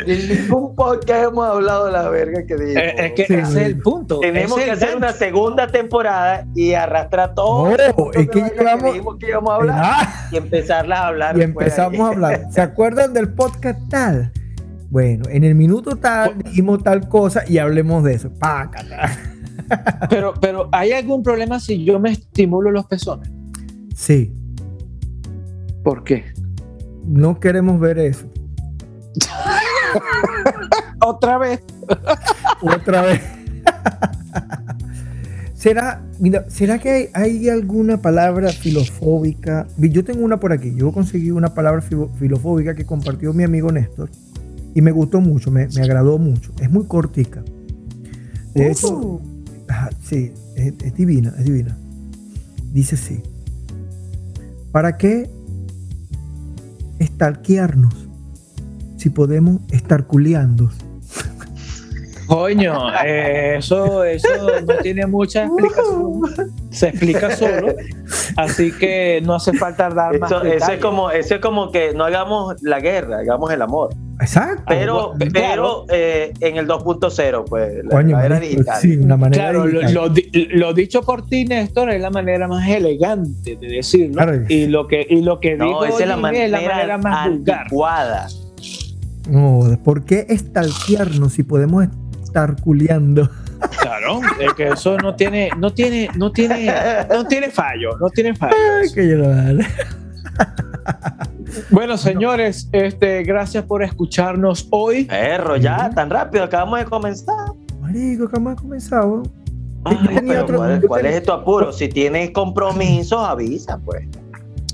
en 0.06 0.28
ningún 0.42 0.74
podcast 0.74 1.24
hemos 1.28 1.46
hablado 1.46 1.86
de 1.86 1.92
la 1.92 2.08
verga 2.08 2.44
que 2.46 2.54
dijimos. 2.56 2.82
Eh, 2.82 2.94
es 3.06 3.12
que 3.12 3.26
Sí, 3.26 3.34
ese 3.34 3.60
es 3.60 3.66
el 3.66 3.78
punto. 3.78 4.20
Tenemos 4.20 4.58
que 4.58 4.70
hacer 4.70 4.96
una 4.96 5.12
segunda 5.12 5.66
temporada 5.66 6.46
y 6.54 6.72
arrastrar 6.74 7.34
todo. 7.34 7.70
No, 7.70 7.76
es 8.12 8.28
que 8.28 8.40
llevamos- 8.42 8.92
dijimos 8.92 9.16
que 9.18 9.28
íbamos 9.28 9.50
a 9.50 9.54
hablar 9.56 9.80
Ah, 9.82 10.28
y 10.32 10.36
empezarlas 10.36 10.98
a 10.98 11.06
hablar. 11.08 11.38
y 11.38 11.42
empezamos 11.42 12.00
a 12.00 12.08
hablar. 12.12 12.46
¿Se 12.50 12.60
acuerdan 12.60 13.12
del 13.14 13.28
podcast 13.32 13.78
tal? 13.88 14.32
Bueno, 14.90 15.24
en 15.30 15.44
el 15.44 15.54
minuto 15.54 15.96
tal 15.96 16.38
dijimos 16.38 16.82
tal 16.82 17.08
cosa 17.08 17.42
y 17.48 17.58
hablemos 17.58 18.04
de 18.04 18.14
eso. 18.14 18.30
Pácata. 18.38 19.10
Pero, 20.08 20.34
pero 20.40 20.68
¿hay 20.70 20.92
algún 20.92 21.22
problema 21.24 21.58
si 21.58 21.84
yo 21.84 21.98
me 21.98 22.12
estimulo 22.12 22.70
los 22.70 22.86
pezones? 22.86 23.30
Sí, 23.96 24.32
¿Por 25.82 26.04
qué? 26.04 26.24
no 27.04 27.38
queremos 27.40 27.78
ver 27.80 27.98
eso. 27.98 28.26
Otra 31.00 31.38
vez. 31.38 31.60
Otra 32.62 33.02
vez. 33.02 33.20
¿Será, 35.54 36.02
mira, 36.20 36.44
¿será 36.48 36.78
que 36.78 36.90
hay, 36.90 37.08
hay 37.14 37.48
alguna 37.48 37.96
palabra 38.00 38.50
filofóbica? 38.50 39.66
Yo 39.78 40.04
tengo 40.04 40.24
una 40.24 40.38
por 40.38 40.52
aquí. 40.52 40.74
Yo 40.76 40.92
conseguí 40.92 41.30
una 41.30 41.54
palabra 41.54 41.80
filo- 41.82 42.10
filofóbica 42.18 42.74
que 42.74 42.84
compartió 42.84 43.32
mi 43.32 43.42
amigo 43.44 43.72
Néstor 43.72 44.10
y 44.74 44.82
me 44.82 44.90
gustó 44.92 45.20
mucho, 45.20 45.50
me, 45.50 45.66
me 45.68 45.82
agradó 45.82 46.18
mucho. 46.18 46.52
Es 46.60 46.70
muy 46.70 46.84
cortica. 46.84 47.42
De 48.54 48.70
hecho, 48.70 49.20
ajá, 49.68 49.90
sí, 50.02 50.32
es, 50.54 50.74
es 50.82 50.94
divina, 50.94 51.34
es 51.38 51.44
divina. 51.44 51.76
Dice 52.72 52.94
así. 52.94 53.22
¿Para 54.72 54.96
qué 54.98 55.30
estalquearnos 56.98 58.05
si 59.06 59.10
podemos 59.10 59.60
estar 59.70 60.04
culeando? 60.08 60.68
Coño, 62.26 62.92
eh, 63.06 63.54
eso, 63.58 64.02
eso 64.02 64.28
no 64.66 64.78
tiene 64.82 65.06
mucha 65.06 65.44
explicación. 65.44 66.22
se 66.70 66.88
explica 66.88 67.36
solo, 67.36 67.72
así 68.36 68.72
que 68.72 69.20
no 69.24 69.36
hace 69.36 69.52
falta 69.52 69.88
dar 69.90 70.18
más 70.18 70.28
Eso, 70.32 70.42
eso 70.42 70.72
es 70.72 70.80
como, 70.80 71.12
eso 71.12 71.36
es 71.36 71.40
como 71.40 71.70
que 71.70 71.94
no 71.94 72.02
hagamos 72.04 72.60
la 72.62 72.80
guerra, 72.80 73.18
hagamos 73.20 73.52
el 73.52 73.62
amor. 73.62 73.94
Exacto. 74.20 74.64
Pero, 74.66 75.12
bueno, 75.14 75.30
pero 75.32 75.84
eh, 75.90 76.32
en 76.40 76.56
el 76.56 76.66
2.0 76.66 77.44
pues, 77.48 77.84
la, 77.84 77.90
Coño, 77.90 78.16
la 78.16 78.26
era 78.26 78.34
marico, 78.36 78.50
digital. 78.54 78.80
sí, 78.80 78.96
una 78.96 79.16
manera 79.18 79.42
Claro, 79.44 79.66
lo, 79.66 79.80
digital. 79.80 79.94
lo 79.94 80.08
di- 80.08 80.30
lo 80.52 80.72
dicho 80.74 81.02
por 81.02 81.26
ti, 81.28 81.44
Néstor, 81.44 81.90
es 81.90 82.00
la 82.00 82.10
manera 82.10 82.48
más 82.48 82.66
elegante 82.68 83.54
de 83.56 83.68
decirlo. 83.68 84.14
Claro. 84.14 84.42
Y 84.48 84.66
lo 84.66 84.88
que, 84.88 85.06
y 85.08 85.20
lo 85.20 85.38
que 85.38 85.54
No, 85.56 85.66
digo 85.66 85.84
esa 85.84 86.02
es 86.02 86.08
la 86.08 86.16
manera, 86.16 86.44
es 86.46 86.50
la 86.50 86.60
manera 86.60 86.98
más 86.98 87.28
vulgar. 87.28 87.58
anticuada. 87.60 88.26
No, 89.28 89.60
¿por 89.82 90.04
qué 90.04 90.26
estalquearnos 90.28 91.32
si 91.34 91.42
podemos 91.42 91.86
estar 92.22 92.60
culeando? 92.60 93.28
Claro, 93.80 94.20
es 94.40 94.52
que 94.54 94.68
eso 94.68 94.96
no 94.98 95.14
tiene, 95.16 95.50
no 95.58 95.72
tiene, 95.72 96.08
no 96.16 96.30
tiene, 96.30 96.72
no 97.08 97.24
tiene 97.26 97.50
fallo, 97.50 97.96
no 97.98 98.08
tiene 98.10 98.34
fallo. 98.34 98.54
Ay, 98.82 98.92
que 98.92 99.08
yo 99.08 99.16
lo 99.16 99.28
vale. 99.30 99.66
Bueno, 101.70 101.96
señores, 101.96 102.68
este, 102.72 103.22
gracias 103.22 103.64
por 103.64 103.82
escucharnos 103.82 104.68
hoy. 104.70 105.04
Perro, 105.06 105.56
ya, 105.56 105.90
tan 105.90 106.10
rápido, 106.10 106.44
acabamos 106.44 106.78
de 106.80 106.84
comenzar. 106.84 107.34
Marico, 107.80 108.28
que 108.28 108.36
hemos 108.36 108.60
comenzado. 108.60 109.22
Ay, 109.84 109.96
Yo 110.02 110.06
tenía 110.08 110.20
pero 110.32 110.42
otro- 110.42 110.56
¿cuál, 110.58 110.80
yo 110.82 110.88
cuál 110.88 111.02
tenía- 111.02 111.18
es 111.18 111.24
tu 111.24 111.32
apuro? 111.32 111.72
Si 111.72 111.88
tienes 111.88 112.30
compromisos, 112.32 113.18
avisa, 113.26 113.78
pues. 113.78 114.04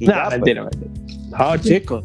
Y 0.01 0.07
No, 0.07 0.15
ya, 0.15 0.25
pues. 0.25 0.37
mentira, 0.37 0.65
mentira. 0.65 0.91
No, 1.39 1.57
chicos. 1.59 2.05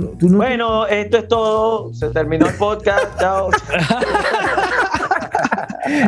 Tú, 0.00 0.16
tú 0.18 0.28
no, 0.28 0.38
Bueno, 0.38 0.86
esto 0.88 1.18
es 1.18 1.28
todo. 1.28 1.94
Se 1.94 2.08
terminó 2.10 2.48
el 2.48 2.54
podcast. 2.54 3.06
Chao. 3.20 3.48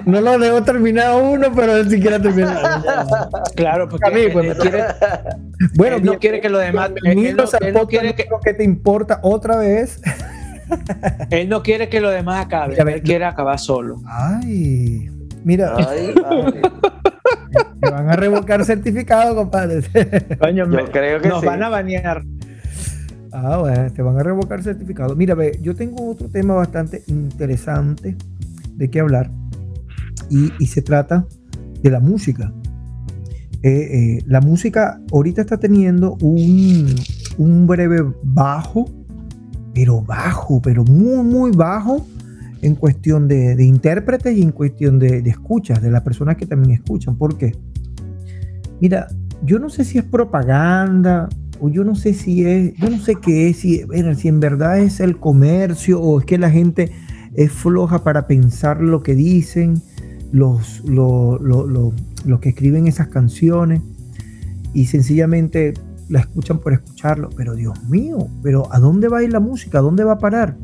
no 0.07 0.21
lo 0.21 0.39
debo 0.39 0.63
terminar 0.63 1.15
uno, 1.23 1.49
pero 1.55 1.85
ni 1.85 1.91
siquiera 1.91 2.21
terminado. 2.21 2.83
Claro, 3.55 3.89
porque 3.89 4.09
Amigo, 4.09 4.41
él, 4.41 4.47
él 4.47 4.57
quiere, 4.57 4.85
Bueno, 5.77 5.97
él 5.97 6.05
no 6.05 6.11
bien- 6.13 6.19
quiere 6.21 6.41
que 6.41 6.49
lo 6.49 6.59
demás, 6.59 6.91
él, 7.05 7.27
él 7.27 7.37
no, 7.37 7.45
él 7.61 7.75
no 7.75 7.87
quiere 7.87 8.15
que, 8.15 8.27
que 8.45 8.55
te 8.55 8.65
importa 8.65 9.21
otra 9.23 9.57
vez. 9.57 10.01
él 11.31 11.49
no 11.49 11.63
quiere 11.63 11.89
que 11.89 12.01
lo 12.01 12.11
demás 12.11 12.45
acabe, 12.47 12.77
Mira, 12.77 12.93
él 12.93 13.03
quiere 13.03 13.25
acabar 13.25 13.59
solo. 13.61 14.01
Ay, 14.07 15.09
mira, 15.45 15.75
Ay, 15.77 16.13
te 17.81 17.91
van 17.91 18.11
a 18.11 18.17
revocar 18.17 18.65
certificado, 18.65 19.35
compadre. 19.37 19.83
Coño, 20.41 20.65
Yo 20.65 20.71
me- 20.71 20.85
creo 20.91 21.21
que 21.21 21.29
nos 21.29 21.41
sí. 21.41 21.47
van 21.47 21.63
a 21.63 21.69
banear. 21.69 22.23
Ah, 23.39 23.59
bueno, 23.59 23.93
te 23.93 24.01
van 24.01 24.19
a 24.19 24.23
revocar 24.23 24.63
certificado. 24.63 25.15
Mira, 25.15 25.35
ve, 25.35 25.59
yo 25.61 25.77
tengo 25.77 26.09
otro 26.09 26.27
tema 26.31 26.55
bastante 26.55 27.03
interesante 27.07 28.17
de 28.77 28.89
qué 28.89 29.01
hablar 29.01 29.31
y, 30.31 30.49
se 30.67 30.81
trata 30.81 31.27
de 31.83 31.91
la 31.91 32.01
música. 32.01 32.51
Eh, 33.63 33.71
eh, 33.71 34.25
la 34.27 34.41
música 34.41 35.03
ahorita 35.13 35.43
está 35.43 35.59
teniendo 35.59 36.17
un, 36.23 36.95
un 37.37 37.67
breve 37.67 38.11
bajo, 38.23 38.89
pero 39.75 40.01
bajo, 40.01 40.63
pero 40.63 40.83
muy, 40.85 41.23
muy 41.23 41.51
bajo 41.51 42.07
en 42.63 42.75
cuestión 42.75 43.29
de, 43.29 43.63
intérpretes 43.63 44.35
y 44.35 44.41
en 44.41 44.53
cuestión 44.53 44.99
de 44.99 45.19
escuchas, 45.27 45.83
de 45.83 45.91
las 45.91 46.01
personas 46.01 46.39
que 46.39 46.47
también 46.47 46.81
escuchan. 46.81 47.17
¿Por 47.17 47.37
qué? 47.37 47.53
Mira, 48.81 49.09
yo 49.45 49.59
no 49.59 49.69
sé 49.69 49.85
si 49.85 49.99
es 49.99 50.05
propaganda 50.05 51.29
o 51.61 51.69
yo 51.69 51.85
no 51.85 51.95
sé 51.95 52.15
si 52.15 52.45
es, 52.45 52.75
yo 52.75 52.91
no 52.91 52.99
sé 52.99 53.15
qué 53.17 53.49
es, 53.49 53.59
si, 53.59 53.83
si 54.17 54.29
en 54.29 54.41
verdad 54.41 54.79
es 54.81 55.01
el 55.01 55.19
comercio 55.19 56.01
o 56.01 56.21
es 56.21 56.27
que 56.27 56.39
la 56.39 56.51
gente 56.51 56.93
es 57.35 57.53
floja 57.53 58.03
para 58.03 58.27
pensar 58.27 58.81
lo 58.81 59.03
que 59.03 59.15
dicen 59.15 59.81
los, 60.33 60.83
lo- 60.85 61.39
lo- 61.39 61.67
lo- 61.67 61.93
los 62.25 62.41
que 62.41 62.49
escriben 62.51 62.87
esas 62.87 63.09
canciones 63.09 63.81
y 64.75 64.87
sencillamente 64.87 65.75
la 66.09 66.21
escuchan 66.21 66.59
por 66.59 66.73
escucharlo. 66.73 67.31
Pero 67.37 67.55
Dios 67.55 67.83
mío, 67.89 68.29
pero 68.43 68.73
¿a 68.73 68.79
dónde 68.79 69.09
va 69.09 69.19
a 69.19 69.23
ir 69.23 69.33
la 69.33 69.41
música? 69.41 69.79
¿A 69.79 69.83
dónde 69.83 70.05
va 70.05 70.13
a 70.13 70.19
parar? 70.19 70.57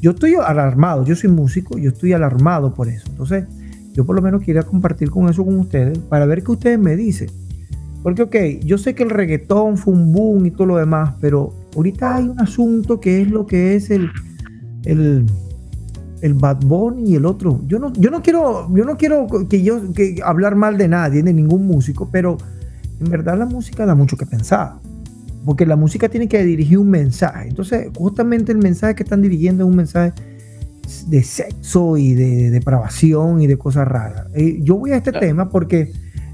Yo 0.00 0.12
estoy 0.12 0.34
alarmado, 0.34 1.04
yo 1.04 1.14
soy 1.14 1.30
músico, 1.30 1.78
yo 1.78 1.90
estoy 1.90 2.12
alarmado 2.12 2.74
por 2.74 2.88
eso. 2.88 3.06
Entonces, 3.08 3.44
yo 3.92 4.04
por 4.04 4.16
lo 4.16 4.22
menos 4.22 4.42
quería 4.42 4.62
compartir 4.62 5.10
con 5.10 5.28
eso 5.28 5.44
con 5.44 5.58
ustedes 5.58 5.98
para 5.98 6.26
ver 6.26 6.42
qué 6.42 6.50
ustedes 6.52 6.78
me 6.78 6.96
dicen. 6.96 7.28
Porque, 8.02 8.22
ok, 8.22 8.36
yo 8.64 8.78
sé 8.78 8.94
que 8.94 9.04
el 9.04 9.10
reggaetón 9.10 9.76
fue 9.78 9.94
un 9.94 10.12
boom 10.12 10.46
y 10.46 10.50
todo 10.50 10.66
lo 10.66 10.76
demás, 10.76 11.14
pero 11.20 11.54
ahorita 11.76 12.16
hay 12.16 12.28
un 12.28 12.40
asunto 12.40 13.00
que 13.00 13.22
es 13.22 13.30
lo 13.30 13.46
que 13.46 13.76
es 13.76 13.90
el, 13.90 14.10
el, 14.84 15.26
el 16.20 16.34
Bad 16.34 16.64
Bunny 16.64 17.12
y 17.12 17.14
el 17.16 17.26
otro. 17.26 17.60
Yo 17.66 17.78
no, 17.78 17.92
yo 17.92 18.10
no 18.10 18.22
quiero, 18.22 18.68
yo 18.74 18.84
no 18.84 18.96
quiero 18.96 19.26
que 19.48 19.62
yo 19.62 19.92
que 19.92 20.16
hablar 20.24 20.56
mal 20.56 20.78
de 20.78 20.88
nadie, 20.88 21.22
de 21.22 21.32
ningún 21.32 21.66
músico, 21.66 22.08
pero 22.10 22.38
en 23.00 23.10
verdad 23.10 23.38
la 23.38 23.46
música 23.46 23.86
da 23.86 23.94
mucho 23.94 24.16
que 24.16 24.26
pensar. 24.26 24.74
Porque 25.44 25.66
la 25.66 25.76
música 25.76 26.08
tiene 26.08 26.28
que 26.28 26.42
dirigir 26.44 26.78
un 26.78 26.90
mensaje. 26.90 27.48
Entonces, 27.48 27.88
justamente 27.96 28.52
el 28.52 28.58
mensaje 28.58 28.94
que 28.94 29.02
están 29.02 29.22
dirigiendo 29.22 29.64
es 29.64 29.70
un 29.70 29.76
mensaje 29.76 30.12
de 31.08 31.22
sexo 31.22 31.96
y 31.96 32.14
de 32.14 32.50
depravación 32.50 33.40
y 33.42 33.46
de 33.46 33.56
cosas 33.56 33.88
raras. 33.88 34.26
Eh, 34.34 34.60
yo 34.62 34.76
voy 34.76 34.92
a 34.92 34.96
este 34.96 35.12
tema 35.12 35.48
porque 35.50 35.92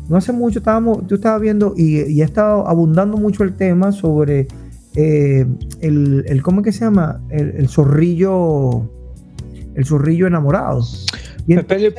no 0.09 0.17
hace 0.17 0.33
mucho 0.33 0.59
estábamos, 0.61 1.07
tú 1.07 1.17
estabas 1.17 1.41
viendo 1.41 1.75
y, 1.77 2.01
y 2.11 2.23
ha 2.23 2.25
estado 2.25 2.67
abundando 2.67 3.17
mucho 3.17 3.43
el 3.45 3.55
tema 3.55 3.93
sobre 3.93 4.49
eh, 4.97 5.47
el, 5.81 6.25
el, 6.27 6.43
¿cómo 6.43 6.61
es 6.61 6.65
que 6.65 6.73
se 6.73 6.81
llama? 6.85 7.21
El, 7.31 7.51
el 7.51 7.69
zorrillo, 7.69 8.89
el 9.75 9.85
zorrillo 9.85 10.27
enamorado. 10.27 10.83
Y 11.47 11.55
Pepe 11.55 11.79
Le 11.79 11.95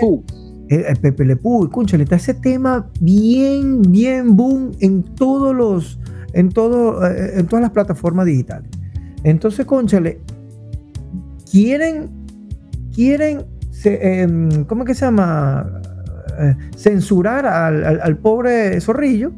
el- 0.70 0.86
el 0.86 0.98
Pepe 0.98 1.26
Le 1.26 1.36
Pew, 1.36 1.66
y 1.66 1.70
cónchale, 1.70 2.04
está 2.04 2.16
ese 2.18 2.34
tema 2.36 2.90
bien, 3.00 3.82
bien 3.84 4.36
boom 4.36 4.72
en 4.80 5.04
todos 5.16 5.56
los, 5.56 6.00
en 6.34 6.50
todo, 6.50 7.06
eh, 7.08 7.40
en 7.40 7.48
todas 7.48 7.62
las 7.64 7.72
plataformas 7.72 8.26
digitales. 8.26 8.70
Entonces, 9.24 9.66
conchale, 9.66 10.20
quieren, 11.50 12.10
quieren, 12.94 13.46
se- 13.72 14.22
em, 14.22 14.64
¿cómo 14.66 14.84
es 14.84 14.88
que 14.88 14.94
se 14.96 15.06
llama? 15.06 15.79
Eh, 16.40 16.56
censurar 16.76 17.46
al, 17.46 17.84
al- 17.86 18.02
al 18.02 18.18
pobre 18.18 18.80
zorrillo, 18.82 19.32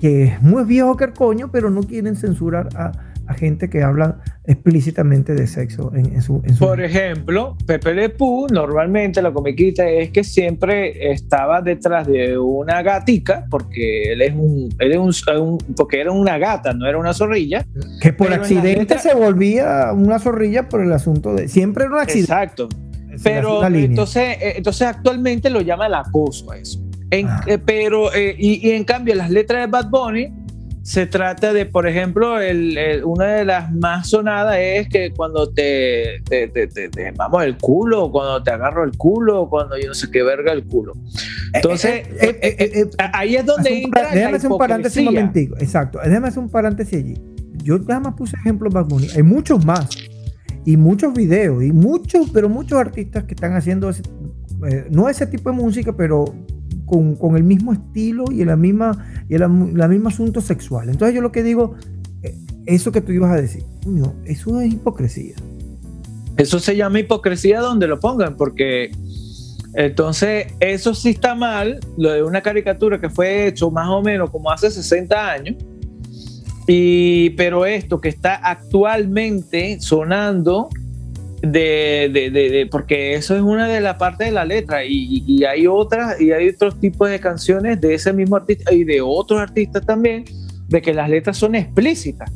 que 0.00 0.24
es 0.24 0.42
muy 0.42 0.64
viejo 0.64 0.96
que 0.96 1.04
el 1.04 1.12
coño, 1.12 1.50
pero 1.50 1.70
no 1.70 1.82
quieren 1.82 2.16
censurar 2.16 2.68
a, 2.76 2.92
a 3.26 3.34
gente 3.34 3.68
que 3.70 3.82
habla 3.82 4.18
explícitamente 4.44 5.34
de 5.34 5.46
sexo 5.48 5.90
en, 5.96 6.06
en 6.14 6.22
su, 6.22 6.40
en 6.44 6.54
su- 6.54 6.64
Por 6.64 6.80
ejemplo, 6.80 7.56
Pepe 7.66 7.94
Le 7.94 8.10
Pew, 8.10 8.46
normalmente 8.52 9.20
la 9.22 9.32
comiquita 9.32 9.88
es 9.88 10.10
que 10.10 10.22
siempre 10.22 11.10
estaba 11.10 11.62
detrás 11.62 12.06
de 12.06 12.38
una 12.38 12.82
gatica, 12.82 13.46
porque 13.50 14.12
él 14.12 14.22
es 14.22 14.34
un, 14.34 14.68
él 14.78 14.92
es 14.92 14.98
un, 14.98 15.12
un- 15.40 15.58
porque 15.74 16.00
era 16.02 16.12
una 16.12 16.38
gata, 16.38 16.72
no 16.74 16.86
era 16.86 16.98
una 16.98 17.12
zorrilla. 17.14 17.64
que 18.00 18.12
por 18.12 18.32
accidente 18.32 18.98
se 18.98 19.14
volvía 19.14 19.90
una 19.92 20.18
zorrilla 20.20 20.68
por 20.68 20.82
el 20.82 20.92
asunto 20.92 21.34
de 21.34 21.48
siempre 21.48 21.84
era 21.86 21.94
un 21.94 22.00
accidente. 22.00 22.32
Exacto. 22.32 22.68
Es 23.16 23.22
Pero 23.22 23.60
la 23.62 23.68
entonces, 23.68 24.36
eh, 24.40 24.54
entonces 24.56 24.86
actualmente 24.86 25.50
lo 25.50 25.60
llama 25.60 25.86
el 25.86 25.94
acoso 25.94 26.50
a 26.52 26.58
eso. 26.58 26.80
En- 27.10 27.28
Ah. 27.28 27.42
eh, 27.46 27.58
pero, 27.58 28.12
eh, 28.14 28.34
y, 28.38 28.66
y 28.68 28.72
en 28.72 28.84
cambio, 28.84 29.14
las 29.14 29.30
letras 29.30 29.60
de 29.60 29.66
Bad 29.70 29.90
Bunny 29.90 30.28
se 30.82 31.04
trata 31.06 31.52
de, 31.52 31.66
por 31.66 31.88
ejemplo, 31.88 32.40
el, 32.40 32.76
el- 32.78 33.04
una 33.04 33.26
de 33.26 33.44
las 33.44 33.72
más 33.72 34.08
sonadas 34.08 34.56
es 34.60 34.88
que 34.88 35.12
cuando 35.12 35.50
te, 35.52 36.20
te, 36.28 36.46
te, 36.48 36.68
te- 36.68 36.88
te 36.88 37.12
mamo 37.12 37.42
el 37.42 37.56
culo, 37.56 38.10
cuando 38.12 38.40
te 38.42 38.52
agarro 38.52 38.84
el 38.84 38.96
culo, 38.96 39.48
cuando 39.48 39.76
yo 39.76 39.88
no 39.88 39.94
sé 39.94 40.10
qué 40.12 40.22
verga 40.22 40.52
el 40.52 40.64
culo. 40.64 40.92
Entonces, 41.52 42.06
Eh, 42.08 42.08
eh, 42.20 42.38
eh, 42.42 42.56
eh, 42.58 42.80
eh, 42.82 42.90
ahí 43.12 43.34
es 43.36 43.44
donde 43.46 43.82
entra 43.82 44.10
déjame 44.12 44.36
hacer 44.36 44.50
un 44.52 44.58
paréntesis 44.58 44.98
un 44.98 45.04
momentico. 45.06 45.56
Exacto. 45.58 45.98
Déjame 46.04 46.28
hacer 46.28 46.38
un 46.40 46.50
paréntesis 46.50 46.98
allí. 46.98 47.14
Yo 47.64 47.78
nada 47.80 48.00
más 48.00 48.14
puse 48.14 48.36
ejemplos 48.36 48.72
Bad 48.72 48.84
Bunny. 48.86 49.08
Hay 49.16 49.22
muchos 49.24 49.64
más. 49.64 49.88
Y 50.66 50.76
muchos 50.76 51.14
videos. 51.14 51.64
Y 51.64 51.72
muchos, 51.72 52.28
pero 52.30 52.50
muchos 52.50 52.78
artistas 52.78 53.24
que 53.24 53.34
están 53.34 53.54
haciendo 53.54 53.88
ese- 53.88 54.02
eh, 54.68 54.86
no 54.90 55.08
ese 55.08 55.26
tipo 55.26 55.50
de 55.50 55.56
música, 55.56 55.96
pero 55.96 56.26
con, 56.84 57.14
con 57.16 57.36
el 57.36 57.44
mismo 57.44 57.72
estilo 57.72 58.24
y 58.30 58.44
la 58.44 58.56
misma, 58.56 59.06
y 59.28 59.34
el, 59.34 59.48
mismo 59.48 60.08
asunto 60.08 60.40
sexual. 60.40 60.88
Entonces 60.88 61.14
yo 61.14 61.22
lo 61.22 61.32
que 61.32 61.42
digo, 61.42 61.74
eh, 62.22 62.36
eso 62.66 62.92
que 62.92 63.00
tú 63.00 63.12
ibas 63.12 63.32
a 63.32 63.40
decir, 63.40 63.64
eso 64.24 64.60
es 64.60 64.72
hipocresía. 64.72 65.36
Eso 66.36 66.58
se 66.58 66.76
llama 66.76 67.00
hipocresía 67.00 67.60
donde 67.60 67.86
lo 67.86 67.98
pongan, 67.98 68.36
porque 68.36 68.90
entonces 69.74 70.46
eso 70.60 70.94
sí 70.94 71.10
está 71.10 71.34
mal, 71.34 71.80
lo 71.96 72.12
de 72.12 72.22
una 72.22 72.40
caricatura 72.40 73.00
que 73.00 73.10
fue 73.10 73.46
hecho 73.48 73.70
más 73.70 73.88
o 73.88 74.02
menos 74.02 74.30
como 74.30 74.50
hace 74.50 74.70
60 74.70 75.30
años, 75.32 75.56
y, 76.66 77.30
pero 77.30 77.64
esto 77.66 78.00
que 78.00 78.08
está 78.08 78.34
actualmente 78.34 79.78
sonando, 79.80 80.68
de, 81.42 82.10
de- 82.12 82.30
de- 82.30 82.66
porque 82.70 83.14
eso 83.14 83.36
es 83.36 83.42
una 83.42 83.68
de 83.68 83.80
las 83.80 83.96
partes 83.96 84.26
de 84.28 84.32
la 84.32 84.44
letra, 84.44 84.84
y, 84.84 85.22
y 85.26 85.44
hay 85.44 85.66
otras, 85.66 86.20
y 86.20 86.32
hay 86.32 86.48
otros 86.48 86.80
tipos 86.80 87.08
de 87.10 87.20
canciones 87.20 87.80
de 87.80 87.94
ese 87.94 88.12
mismo 88.12 88.36
artista 88.36 88.72
y 88.72 88.84
de 88.84 89.00
otros 89.00 89.40
artistas 89.40 89.84
también, 89.86 90.24
de 90.68 90.82
que 90.82 90.92
las 90.92 91.08
letras 91.08 91.36
son 91.36 91.54
explícitas. 91.54 92.32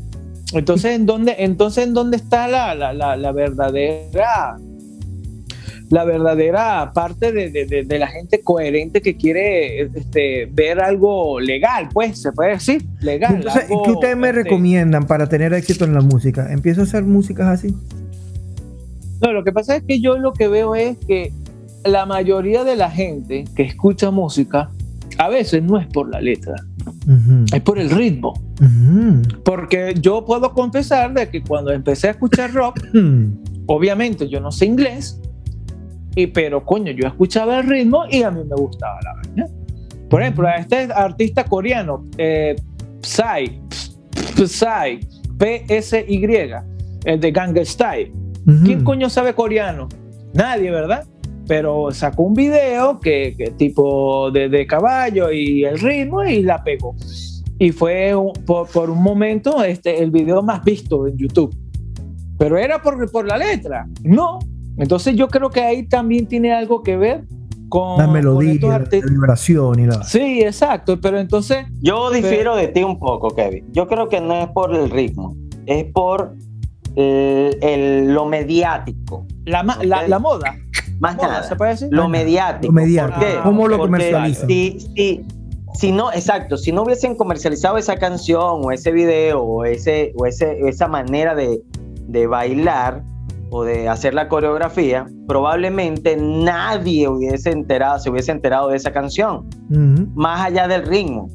Entonces, 0.53 0.93
¿en 0.97 1.07
dónde, 1.07 1.35
entonces, 1.39 1.87
¿en 1.87 1.95
dónde 1.95 2.17
está 2.17 2.47
la, 2.47 2.75
la, 2.75 2.93
la, 2.93 3.17
la 3.17 3.33
verdadera 3.33 4.57
la 5.91 6.05
verdadera 6.05 6.93
parte 6.95 7.33
de, 7.33 7.51
de, 7.51 7.85
de, 7.85 7.99
la 7.99 8.07
gente 8.07 8.43
coherente 8.43 9.03
que 9.03 9.17
quiere 9.17 9.83
este, 9.83 10.47
ver 10.53 10.81
algo 10.81 11.41
legal, 11.41 11.89
pues 11.93 12.23
se 12.23 12.31
puede 12.31 12.51
decir, 12.51 12.87
legal. 13.01 13.37
Entonces, 13.37 13.65
¿Qué 13.67 13.91
ustedes 13.91 14.17
me 14.17 14.29
este 14.29 14.45
recomiendan 14.45 15.07
para 15.07 15.29
tener 15.29 15.53
éxito 15.53 15.85
en 15.85 15.95
la 15.95 16.01
música? 16.01 16.53
¿Empiezo 16.53 16.83
a 16.83 16.85
hacer 16.85 17.03
músicas 17.03 17.49
así? 17.49 17.75
No, 19.21 19.33
lo 19.33 19.43
que 19.43 19.51
pasa 19.53 19.77
es 19.77 19.83
que 19.83 20.01
yo 20.01 20.17
lo 20.17 20.33
que 20.33 20.47
veo 20.47 20.77
es 20.77 20.97
que 21.09 21.33
la 21.85 22.07
mayoría 22.07 22.63
de 22.63 22.77
la 22.77 22.91
gente 22.91 23.45
que 23.57 23.65
escucha 23.65 24.13
música 24.13 24.71
a 25.19 25.29
veces 25.29 25.63
no 25.63 25.77
es 25.77 25.89
por 25.89 26.09
la 26.09 26.21
letra, 26.21 26.55
es 27.53 27.61
por 27.63 27.81
el 27.81 27.91
ritmo. 27.91 28.41
Porque 29.45 29.95
yo 30.01 30.25
puedo 30.25 30.53
confesar 30.53 31.13
de 31.15 31.29
que 31.29 31.43
cuando 31.43 31.73
empecé 31.73 32.09
a 32.09 32.11
escuchar 32.13 32.53
rock, 32.53 32.81
obviamente 33.67 34.29
yo 34.29 34.41
no 34.41 34.53
sé 34.53 34.67
inglés, 34.67 35.21
y, 36.15 36.27
pero 36.29 36.65
coño, 36.65 36.93
yo 36.93 37.07
escuchaba 37.07 37.59
el 37.61 37.69
ritmo 37.69 38.05
y 38.11 38.23
a 38.23 38.31
mí 38.31 38.43
me 38.45 38.57
gustaba 38.57 38.99
la 39.03 39.15
vaina. 39.15 39.47
Por 40.09 40.23
ejemplo, 40.23 40.49
este 40.49 40.89
artista 40.93 41.45
coreano, 41.45 42.05
eh, 42.19 42.57
Psy, 43.01 43.61
Psy, 44.45 45.01
P-S-Y, 45.39 46.27
el 47.05 47.21
de 47.21 47.31
Gangnam 47.31 47.65
Style. 47.65 48.13
¿Quién 48.65 48.83
coño 48.83 49.09
sabe 49.09 49.35
coreano? 49.35 49.89
Nadie, 50.33 50.71
¿verdad? 50.71 51.07
Pero 51.47 51.93
sacó 51.93 52.25
un 52.25 52.35
video 52.35 52.99
que, 52.99 53.55
tipo 53.57 54.31
de, 54.33 54.49
de, 54.49 54.67
caballo 54.67 55.31
y 55.31 55.65
el 55.65 55.79
ritmo 55.79 56.25
y 56.25 56.43
la 56.43 56.63
pegó. 56.65 56.97
Y 57.59 57.71
fue 57.71 58.15
por, 58.47 58.69
por, 58.69 58.91
un 58.91 59.03
momento 59.03 59.63
este, 59.63 60.03
el 60.03 60.11
video 60.11 60.43
más 60.43 60.65
visto 60.65 61.07
en 61.07 61.17
YouTube. 61.17 61.55
Pero 62.39 62.57
era 62.57 62.81
por, 62.83 63.11
por 63.11 63.27
la 63.27 63.37
letra. 63.37 63.87
No, 64.03 64.39
entonces 64.81 65.15
yo 65.15 65.29
creo 65.29 65.51
que 65.51 65.61
ahí 65.61 65.87
también 65.87 66.27
tiene 66.27 66.53
algo 66.53 66.83
que 66.83 66.97
ver 66.97 67.25
con 67.69 67.99
la 67.99 68.09
melodía, 68.09 68.79
la 68.79 68.79
vibración 68.79 69.79
y 69.79 69.87
la... 69.87 70.03
Sí, 70.03 70.41
exacto, 70.41 71.01
pero 71.01 71.21
entonces... 71.21 71.67
Yo 71.81 72.11
difiero 72.11 72.57
de 72.57 72.69
ti 72.69 72.83
un 72.83 72.99
poco, 72.99 73.31
Kevin. 73.31 73.65
Yo 73.73 73.87
creo 73.87 74.09
que 74.09 74.21
no 74.21 74.35
es 74.35 74.49
por 74.49 74.75
el 74.75 74.91
ritmo, 74.91 75.37
es 75.67 75.85
por 75.93 76.35
el, 76.97 78.13
lo 78.13 78.27
mediático. 78.27 79.27
La, 79.45 79.63
la, 79.63 80.19
moda. 80.19 80.57
Más 80.99 81.17
nada. 81.17 81.43
¿se 81.43 81.57
puede 81.57 81.73
decir? 81.73 81.89
Lo 81.91 82.09
mediático. 82.09 82.67
Lo 82.67 82.73
mediático. 82.73 83.25
¿Cómo 83.43 83.69
lo 83.69 83.79
comercializan? 83.79 84.49
Si, 84.49 85.25
si, 85.75 85.93
no, 85.93 86.13
exacto, 86.13 86.57
si 86.57 86.73
no 86.73 86.83
hubiesen 86.83 87.15
comercializado 87.15 87.79
esa 87.79 87.97
canción 87.97 88.61
o 88.65 88.73
ese 88.73 88.91
video 88.91 89.41
o, 89.43 89.65
ese, 89.65 90.13
o 90.17 90.27
ese, 90.27 90.59
esa 90.69 90.89
manera 90.89 91.35
de, 91.35 91.63
de 92.09 92.27
bailar, 92.27 93.05
o 93.51 93.65
de 93.65 93.89
hacer 93.89 94.15
la 94.15 94.29
coreografía, 94.29 95.07
probablemente 95.27 96.17
nadie 96.17 97.09
hubiese 97.09 97.51
enterado, 97.51 97.99
se 97.99 98.11
hubiese 98.11 98.31
enterado 98.33 98.69
de 98.69 98.77
esa 98.77 98.93
canción, 98.93 99.49
más 100.15 100.41
allá 100.41 100.69
del 100.69 100.87
ritmo. 100.87 101.29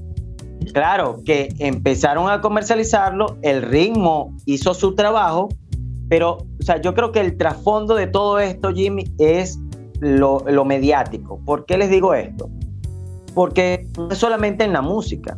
Claro 0.73 1.21
que 1.25 1.53
empezaron 1.59 2.29
a 2.29 2.41
comercializarlo, 2.41 3.37
el 3.41 3.61
ritmo 3.61 4.35
hizo 4.45 4.73
su 4.73 4.95
trabajo, 4.95 5.49
pero 6.09 6.37
o 6.59 6.63
sea, 6.63 6.81
yo 6.81 6.93
creo 6.93 7.11
que 7.11 7.19
el 7.19 7.37
trasfondo 7.37 7.95
de 7.95 8.07
todo 8.07 8.39
esto, 8.39 8.71
Jimmy, 8.73 9.03
es 9.19 9.59
lo, 9.99 10.43
lo 10.47 10.65
mediático. 10.65 11.39
¿Por 11.45 11.65
qué 11.65 11.77
les 11.77 11.89
digo 11.89 12.13
esto? 12.13 12.49
Porque 13.33 13.87
no 13.97 14.09
es 14.09 14.17
solamente 14.17 14.63
en 14.63 14.71
la 14.71 14.81
música, 14.81 15.37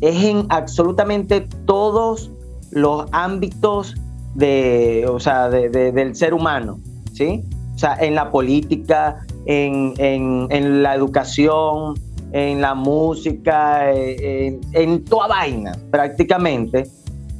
es 0.00 0.24
en 0.24 0.46
absolutamente 0.48 1.42
todos 1.66 2.30
los 2.70 3.06
ámbitos 3.12 3.94
de, 4.36 5.06
o 5.08 5.18
sea, 5.18 5.48
de, 5.48 5.68
del 5.70 6.14
ser 6.14 6.34
humano, 6.34 6.78
¿sí? 7.12 7.42
O 7.74 7.78
sea, 7.78 7.96
en 8.00 8.14
la 8.14 8.30
política, 8.30 9.18
en, 9.46 9.94
en, 9.98 10.82
la 10.82 10.94
educación, 10.94 11.94
en 12.32 12.60
la 12.60 12.74
música, 12.74 13.92
en, 13.92 14.60
en, 14.72 15.04
toda 15.04 15.28
vaina, 15.28 15.72
prácticamente, 15.90 16.84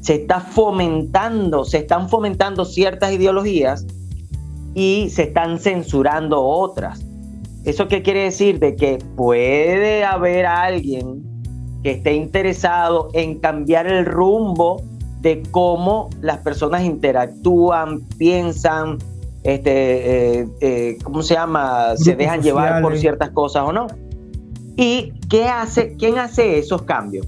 se 0.01 0.15
está 0.15 0.41
fomentando, 0.41 1.65
se 1.65 1.79
están 1.79 2.09
fomentando 2.09 2.65
ciertas 2.65 3.13
ideologías 3.13 3.87
y 4.75 5.09
se 5.11 5.25
están 5.25 5.59
censurando 5.59 6.43
otras. 6.43 7.03
¿Eso 7.65 7.89
qué 7.89 8.03
quiere 8.03 8.25
decir? 8.25 8.59
De 8.59 8.77
que 8.77 8.99
puede 9.17 10.05
haber 10.05 10.47
alguien 10.47 11.23
que 11.83 11.93
esté 11.93 12.15
interesado 12.15 13.09
en 13.13 13.39
cambiar 13.39 13.87
el 13.87 14.05
rumbo 14.05 14.83
de 15.27 15.43
cómo 15.51 16.09
las 16.21 16.39
personas 16.39 16.85
interactúan, 16.85 18.03
piensan, 18.17 18.99
este, 19.43 20.43
eh, 20.43 20.49
eh, 20.61 20.99
¿cómo 21.03 21.25
se 21.25 21.35
llama? 21.35 21.97
se 21.97 22.15
dejan 22.15 22.43
llevar 22.43 22.81
por 22.81 22.97
ciertas 22.97 23.31
cosas 23.31 23.65
o 23.67 23.73
no. 23.73 23.89
¿Y 24.77 25.15
qué 25.29 25.49
hace, 25.49 25.97
quién 25.97 26.19
hace 26.19 26.61
esos 26.61 26.83
cambios? 26.83 27.27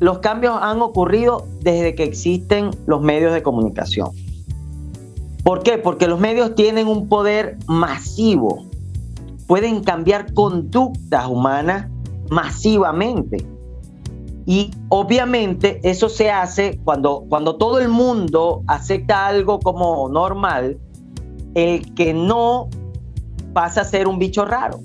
Los 0.00 0.18
cambios 0.18 0.58
han 0.60 0.82
ocurrido 0.82 1.46
desde 1.60 1.94
que 1.94 2.02
existen 2.02 2.70
los 2.86 3.00
medios 3.00 3.32
de 3.32 3.44
comunicación. 3.44 4.10
¿Por 5.44 5.62
qué? 5.62 5.78
Porque 5.78 6.08
los 6.08 6.18
medios 6.18 6.56
tienen 6.56 6.88
un 6.88 7.08
poder 7.08 7.58
masivo. 7.68 8.66
Pueden 9.46 9.84
cambiar 9.84 10.34
conductas 10.34 11.28
humanas 11.28 11.88
masivamente. 12.28 13.46
Y 14.48 14.70
obviamente 14.88 15.78
eso 15.82 16.08
se 16.08 16.30
hace 16.30 16.80
cuando, 16.82 17.26
cuando 17.28 17.56
todo 17.56 17.80
el 17.80 17.90
mundo 17.90 18.62
acepta 18.66 19.26
algo 19.26 19.60
como 19.60 20.08
normal, 20.08 20.78
el 21.54 21.94
que 21.94 22.14
no 22.14 22.70
pasa 23.52 23.82
a 23.82 23.84
ser 23.84 24.08
un 24.08 24.18
bicho 24.18 24.46
raro. 24.46 24.80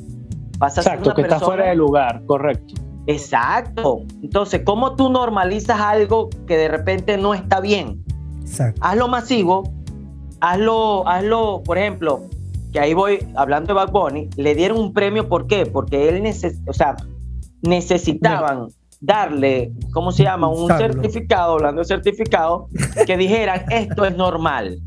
Pasa 0.60 0.82
Exacto, 0.82 1.12
a 1.12 1.16
ser 1.16 1.16
que 1.16 1.22
está 1.22 1.40
fuera 1.40 1.70
de 1.70 1.76
lugar, 1.76 2.26
correcto. 2.26 2.74
Exacto. 3.08 4.02
Entonces, 4.22 4.64
¿cómo 4.66 4.98
tú 4.98 5.10
normalizas 5.10 5.80
algo 5.80 6.30
que 6.46 6.58
de 6.58 6.68
repente 6.68 7.18
no 7.18 7.34
está 7.34 7.62
bien? 7.62 8.04
Exacto. 8.42 8.82
Hazlo 8.84 9.08
masivo, 9.08 9.74
hazlo, 10.42 11.08
hazlo, 11.08 11.64
por 11.64 11.78
ejemplo, 11.78 12.24
que 12.74 12.82
ahí 12.82 12.94
voy 12.94 13.26
hablando 13.38 13.68
de 13.68 13.74
Bad 13.76 13.94
Bunny, 13.94 14.30
le 14.36 14.56
dieron 14.56 14.78
un 14.78 14.92
premio, 14.92 15.30
¿por 15.30 15.48
qué? 15.48 15.66
Porque 15.66 16.10
él 16.10 16.22
neces 16.22 16.60
o 16.68 16.74
sea, 16.74 16.98
necesitaban 17.62 18.68
darle, 19.04 19.74
¿cómo 19.92 20.12
se 20.12 20.24
llama? 20.24 20.48
Un 20.48 20.70
certificado, 20.70 21.54
hablando 21.54 21.82
de 21.82 21.86
certificado, 21.86 22.70
que 23.06 23.18
dijeran 23.18 23.66
esto 23.70 24.06
es 24.06 24.16
normal. 24.16 24.80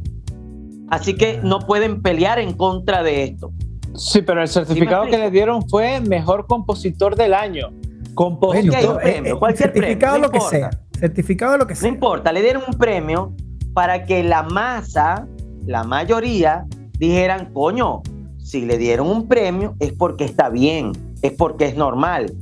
Así 0.88 1.16
que 1.16 1.38
no 1.42 1.60
pueden 1.60 2.00
pelear 2.02 2.38
en 2.38 2.54
contra 2.54 3.02
de 3.02 3.24
esto. 3.24 3.52
Sí, 3.94 4.22
pero 4.22 4.42
el 4.42 4.48
certificado 4.48 5.06
que 5.06 5.18
le 5.18 5.30
dieron 5.30 5.68
fue 5.68 6.00
mejor 6.00 6.46
compositor 6.46 7.16
del 7.16 7.34
año. 7.34 7.68
Compositor. 8.14 9.06
Eh, 9.06 9.22
eh, 9.24 9.34
cualquier 9.34 9.72
certificado 9.72 10.14
premio, 10.14 10.28
lo 10.28 10.32
que 10.32 10.40
sea. 10.40 10.70
Certificado 10.98 11.58
lo 11.58 11.66
que 11.66 11.74
sea. 11.74 11.88
No 11.88 11.94
importa, 11.94 12.32
le 12.32 12.42
dieron 12.42 12.62
un 12.66 12.78
premio 12.78 13.34
para 13.74 14.04
que 14.04 14.22
la 14.22 14.42
masa, 14.42 15.26
la 15.66 15.84
mayoría, 15.84 16.64
dijeran, 16.98 17.52
coño, 17.52 18.02
si 18.38 18.64
le 18.64 18.78
dieron 18.78 19.08
un 19.08 19.28
premio 19.28 19.74
es 19.80 19.92
porque 19.92 20.24
está 20.24 20.48
bien, 20.48 20.92
es 21.20 21.32
porque 21.32 21.66
es 21.66 21.76
normal 21.76 22.32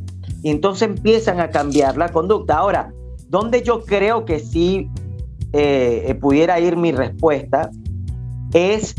y 0.45 0.51
entonces 0.51 0.91
empiezan 0.91 1.41
a 1.41 1.49
cambiar 1.49 1.97
la 1.97 2.11
conducta. 2.11 2.59
Ahora, 2.59 2.93
donde 3.31 3.63
yo 3.63 3.83
creo 3.83 4.27
que 4.27 4.41
sí 4.41 4.91
eh, 5.55 6.05
eh, 6.07 6.15
pudiera 6.17 6.61
ir 6.61 6.77
mi 6.77 6.93
respuesta 6.93 7.71
es 8.53 8.95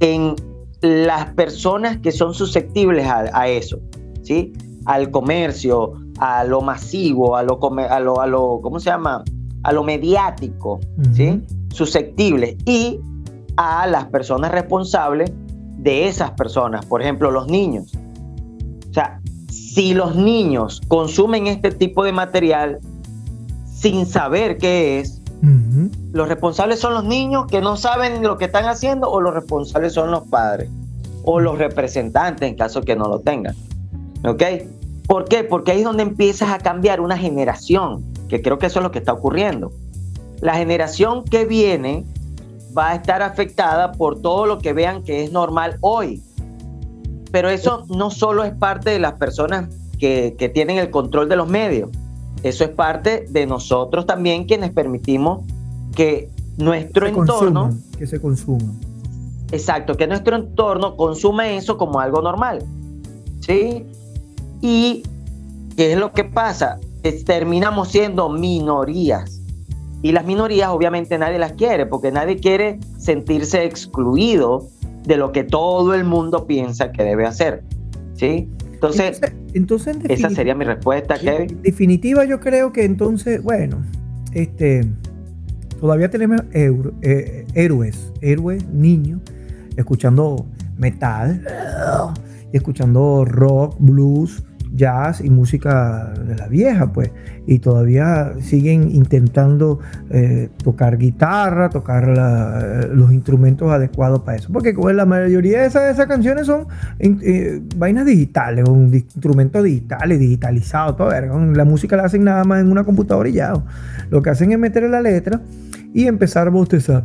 en 0.00 0.34
las 0.80 1.34
personas 1.34 1.98
que 1.98 2.12
son 2.12 2.32
susceptibles 2.32 3.06
a, 3.06 3.46
eso, 3.46 3.78
¿sí? 4.22 4.54
Al 4.86 5.10
comercio, 5.10 5.92
a 6.18 6.44
lo 6.44 6.62
masivo, 6.62 7.36
a 7.36 7.42
lo, 7.42 7.60
a 7.90 8.00
lo, 8.00 8.20
a 8.22 8.26
lo 8.26 8.60
¿cómo 8.62 8.80
se 8.80 8.88
llama? 8.88 9.22
A 9.64 9.72
lo 9.72 9.84
mediático, 9.84 10.80
¿sí? 11.12 11.44
Susceptibles. 11.74 12.56
Y 12.64 13.00
a 13.58 13.86
las 13.86 14.06
personas 14.06 14.50
responsables 14.50 15.30
de 15.76 16.08
esas 16.08 16.30
personas, 16.30 16.86
por 16.86 17.02
ejemplo, 17.02 17.30
los 17.30 17.48
niños. 17.48 17.92
Si 19.76 19.92
los 19.92 20.16
niños 20.16 20.80
consumen 20.88 21.46
este 21.48 21.70
tipo 21.70 22.02
de 22.02 22.10
material 22.10 22.78
sin 23.70 24.06
saber 24.06 24.56
qué 24.56 25.00
es, 25.00 25.20
los 26.14 26.28
responsables 26.28 26.80
son 26.80 26.94
los 26.94 27.04
niños 27.04 27.44
que 27.46 27.60
no 27.60 27.76
saben 27.76 28.22
lo 28.22 28.38
que 28.38 28.46
están 28.46 28.64
haciendo 28.64 29.10
o 29.10 29.20
los 29.20 29.34
responsables 29.34 29.92
son 29.92 30.12
los 30.12 30.26
padres 30.28 30.70
o 31.24 31.40
los 31.40 31.58
representantes 31.58 32.48
en 32.48 32.56
caso 32.56 32.80
que 32.80 32.96
no 32.96 33.06
lo 33.06 33.20
tengan. 33.20 33.54
¿Ok? 34.24 34.42
¿Por 35.06 35.26
qué? 35.26 35.44
Porque 35.44 35.72
ahí 35.72 35.80
es 35.80 35.84
donde 35.84 36.04
empiezas 36.04 36.48
a 36.48 36.58
cambiar 36.58 37.02
una 37.02 37.18
generación, 37.18 38.02
que 38.30 38.40
creo 38.40 38.58
que 38.58 38.64
eso 38.64 38.78
es 38.78 38.82
lo 38.82 38.92
que 38.92 39.00
está 39.00 39.12
ocurriendo. 39.12 39.72
La 40.40 40.54
generación 40.54 41.22
que 41.22 41.44
viene 41.44 42.06
va 42.74 42.92
a 42.92 42.94
estar 42.94 43.20
afectada 43.20 43.92
por 43.92 44.22
todo 44.22 44.46
lo 44.46 44.56
que 44.56 44.72
vean 44.72 45.02
que 45.02 45.22
es 45.22 45.32
normal 45.32 45.76
hoy. 45.82 46.22
Pero 47.30 47.48
eso 47.48 47.84
no 47.88 48.10
solo 48.10 48.44
es 48.44 48.52
parte 48.54 48.90
de 48.90 48.98
las 48.98 49.14
personas 49.14 49.68
que, 49.98 50.50
tienen 50.54 50.78
el 50.78 50.90
control 50.90 51.28
de 51.28 51.36
los 51.36 51.48
medios, 51.48 51.90
eso 52.42 52.64
es 52.64 52.70
parte 52.70 53.26
de 53.28 53.46
nosotros 53.46 54.06
también 54.06 54.44
quienes 54.44 54.70
permitimos 54.70 55.44
que 55.94 56.30
nuestro 56.58 57.06
entorno... 57.06 57.70
que 57.98 58.06
se 58.06 58.20
consuma. 58.20 58.72
exacto, 59.50 59.96
que 59.96 60.06
nuestro 60.06 60.36
entorno 60.36 60.96
consume 60.96 61.56
eso 61.56 61.76
como 61.78 61.98
algo 61.98 62.22
normal. 62.22 62.62
¿Sí? 63.40 63.84
Y 64.60 65.02
¿qué 65.76 65.92
es 65.92 65.98
lo 65.98 66.12
que 66.12 66.24
pasa? 66.24 66.78
Que 67.02 67.12
terminamos 67.12 67.88
siendo 67.88 68.28
minorías. 68.28 69.40
Y 70.02 70.12
las 70.12 70.24
minorías 70.24 70.68
obviamente 70.70 71.18
nadie 71.18 71.38
las 71.38 71.52
quiere, 71.52 71.86
porque 71.86 72.12
nadie 72.12 72.38
quiere 72.38 72.78
sentirse 72.98 73.64
excluido 73.64 74.68
de 75.06 75.16
lo 75.16 75.32
que 75.32 75.44
todo 75.44 75.94
el 75.94 76.04
mundo 76.04 76.46
piensa 76.46 76.92
que 76.92 77.02
debe 77.02 77.26
hacer. 77.26 77.62
¿Sí? 78.14 78.48
Entonces, 78.72 79.20
entonces, 79.54 79.96
esa 80.08 80.28
sería 80.30 80.54
mi 80.54 80.64
respuesta, 80.64 81.18
Kevin. 81.18 81.50
En 81.50 81.62
definitiva, 81.62 82.24
yo 82.24 82.40
creo 82.40 82.72
que 82.72 82.84
entonces, 82.84 83.42
bueno, 83.42 83.78
este, 84.32 84.86
todavía 85.80 86.10
tenemos 86.10 86.42
eh, 86.52 87.46
héroes, 87.54 88.12
héroes, 88.20 88.66
niños, 88.68 89.20
escuchando 89.76 90.46
metal, 90.76 91.42
escuchando 92.52 93.24
rock, 93.24 93.76
blues, 93.78 94.42
jazz 94.76 95.20
y 95.20 95.30
música 95.30 96.12
de 96.26 96.36
la 96.36 96.48
vieja, 96.48 96.92
pues. 96.92 97.10
Y 97.46 97.60
todavía 97.60 98.34
siguen 98.40 98.90
intentando 98.90 99.80
eh, 100.10 100.50
tocar 100.62 100.98
guitarra, 100.98 101.70
tocar 101.70 102.06
los 102.92 103.12
instrumentos 103.12 103.70
adecuados 103.70 104.22
para 104.22 104.38
eso. 104.38 104.52
Porque 104.52 104.74
la 104.92 105.06
mayoría 105.06 105.60
de 105.60 105.66
esas, 105.66 106.06
canciones 106.06 106.46
son 106.46 106.66
eh, 106.98 107.60
vainas 107.76 108.06
digitales, 108.06 108.68
un 108.68 108.92
instrumentos 108.92 109.64
digitales, 109.64 110.18
digitalizados, 110.18 110.96
todo. 110.96 111.10
La 111.10 111.64
música 111.64 111.96
la 111.96 112.04
hacen 112.04 112.24
nada 112.24 112.44
más 112.44 112.60
en 112.60 112.70
una 112.70 112.84
computadora 112.84 113.28
y 113.28 113.32
ya. 113.32 113.54
Lo 114.10 114.22
que 114.22 114.30
hacen 114.30 114.52
es 114.52 114.58
meter 114.58 114.84
la 114.84 115.00
letra 115.00 115.40
y 115.92 116.06
empezar 116.06 116.48
a 116.48 116.50
bostezar. 116.50 117.04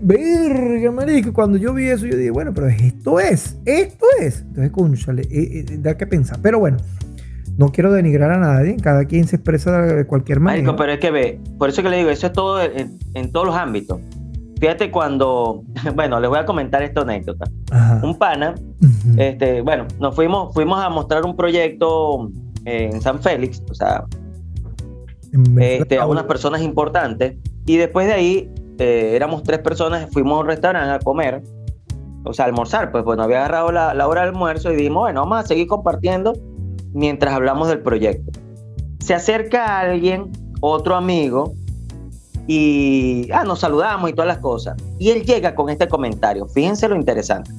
Verga, 0.00 0.90
marico. 0.90 1.32
Cuando 1.32 1.58
yo 1.58 1.72
vi 1.74 1.88
eso, 1.88 2.06
yo 2.06 2.16
dije, 2.16 2.30
bueno, 2.30 2.52
pero 2.54 2.68
esto 2.68 3.20
es, 3.20 3.58
esto 3.64 4.06
es. 4.20 4.42
Entonces, 4.42 4.70
conchale, 4.70 5.22
eh, 5.22 5.64
eh, 5.68 5.78
da 5.78 5.96
que 5.96 6.06
pensar. 6.06 6.38
Pero 6.42 6.58
bueno, 6.58 6.78
no 7.56 7.70
quiero 7.70 7.92
denigrar 7.92 8.30
a 8.30 8.38
nadie, 8.38 8.76
cada 8.76 9.04
quien 9.04 9.26
se 9.26 9.36
expresa 9.36 9.82
de 9.82 10.06
cualquier 10.06 10.40
manera. 10.40 10.62
Marico, 10.62 10.76
pero 10.76 10.92
es 10.92 10.98
que 11.00 11.10
ve, 11.10 11.40
por 11.58 11.68
eso 11.68 11.82
que 11.82 11.90
le 11.90 11.98
digo, 11.98 12.10
eso 12.10 12.26
es 12.26 12.32
todo 12.32 12.60
en, 12.62 13.32
todos 13.32 13.46
los 13.46 13.56
ámbitos. 13.56 14.00
Fíjate 14.60 14.90
cuando, 14.90 15.62
bueno, 15.94 16.20
les 16.20 16.30
voy 16.30 16.38
a 16.38 16.44
comentar 16.44 16.82
esta 16.82 17.02
anécdota. 17.02 17.46
Un 18.02 18.18
pana, 18.18 18.54
este, 19.16 19.60
bueno, 19.60 19.86
nos 20.00 20.14
fuimos, 20.14 20.54
fuimos 20.54 20.82
a 20.82 20.88
mostrar 20.88 21.24
un 21.24 21.36
proyecto 21.36 22.30
en 22.64 23.00
San 23.00 23.20
Félix, 23.20 23.62
o 23.68 23.74
sea, 23.74 24.04
este, 25.60 25.98
a 25.98 26.06
unas 26.06 26.24
personas 26.24 26.62
importantes. 26.62 27.36
Y 27.66 27.76
después 27.76 28.06
de 28.06 28.12
ahí, 28.12 28.54
eh, 28.78 29.12
éramos 29.14 29.42
tres 29.42 29.60
personas, 29.60 30.08
fuimos 30.10 30.38
a 30.38 30.40
un 30.40 30.46
restaurante 30.46 30.90
a 30.90 30.98
comer, 30.98 31.42
o 32.24 32.32
sea, 32.32 32.44
a 32.44 32.48
almorzar. 32.48 32.92
Pues 32.92 33.04
bueno, 33.04 33.22
había 33.22 33.38
agarrado 33.38 33.72
la, 33.72 33.94
la 33.94 34.08
hora 34.08 34.22
de 34.22 34.28
almuerzo 34.28 34.72
y 34.72 34.76
dijimos, 34.76 35.02
bueno, 35.02 35.20
vamos 35.20 35.44
a 35.44 35.46
seguir 35.46 35.66
compartiendo 35.66 36.34
mientras 36.92 37.34
hablamos 37.34 37.68
del 37.68 37.80
proyecto. 37.80 38.38
Se 39.00 39.14
acerca 39.14 39.80
alguien, 39.80 40.30
otro 40.60 40.94
amigo, 40.94 41.54
y 42.46 43.28
ah, 43.32 43.44
nos 43.44 43.60
saludamos 43.60 44.10
y 44.10 44.12
todas 44.12 44.28
las 44.28 44.38
cosas. 44.38 44.76
Y 44.98 45.10
él 45.10 45.24
llega 45.24 45.54
con 45.54 45.70
este 45.70 45.88
comentario. 45.88 46.46
Fíjense 46.46 46.88
lo 46.88 46.96
interesante. 46.96 47.50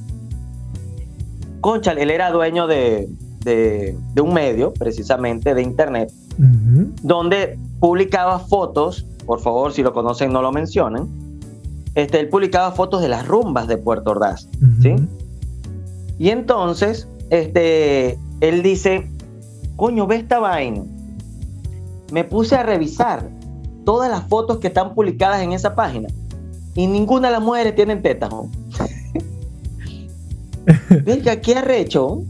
Concha, 1.61 1.93
él 1.93 2.11
era 2.11 2.29
dueño 2.31 2.67
de, 2.67 3.07
de 3.43 4.21
un 4.21 4.33
medio, 4.33 4.73
precisamente 4.73 5.53
de 5.53 5.61
internet, 5.61 6.11
donde 7.01 7.57
publicaba 7.79 8.39
fotos, 8.39 9.05
por 9.25 9.39
favor, 9.39 9.73
si 9.73 9.83
lo 9.83 9.93
conocen, 9.93 10.31
no 10.31 10.41
lo 10.41 10.51
mencionen. 10.51 11.07
Este, 11.95 12.19
él 12.19 12.29
publicaba 12.29 12.71
fotos 12.71 13.01
de 13.01 13.09
las 13.09 13.27
rumbas 13.27 13.67
de 13.67 13.77
Puerto 13.77 14.11
Ordaz, 14.11 14.47
¿sí? 14.81 14.95
Y 16.17 16.29
entonces, 16.29 17.07
este, 17.29 18.17
él 18.41 18.63
dice, 18.63 19.07
coño, 19.75 20.07
ve 20.07 20.17
esta 20.17 20.39
vaina. 20.39 20.83
Me 22.11 22.23
puse 22.23 22.55
a 22.55 22.63
revisar 22.63 23.29
todas 23.85 24.09
las 24.09 24.27
fotos 24.27 24.59
que 24.59 24.67
están 24.67 24.93
publicadas 24.93 25.41
en 25.41 25.51
esa 25.51 25.75
página 25.75 26.09
y 26.75 26.87
ninguna 26.87 27.27
de 27.27 27.33
las 27.33 27.41
mujeres 27.41 27.75
tienen 27.75 28.01
tetas. 28.01 28.29
¿no? 28.29 28.49
Venga, 31.03 31.41
¿qué 31.41 31.55
arrecho? 31.55 32.23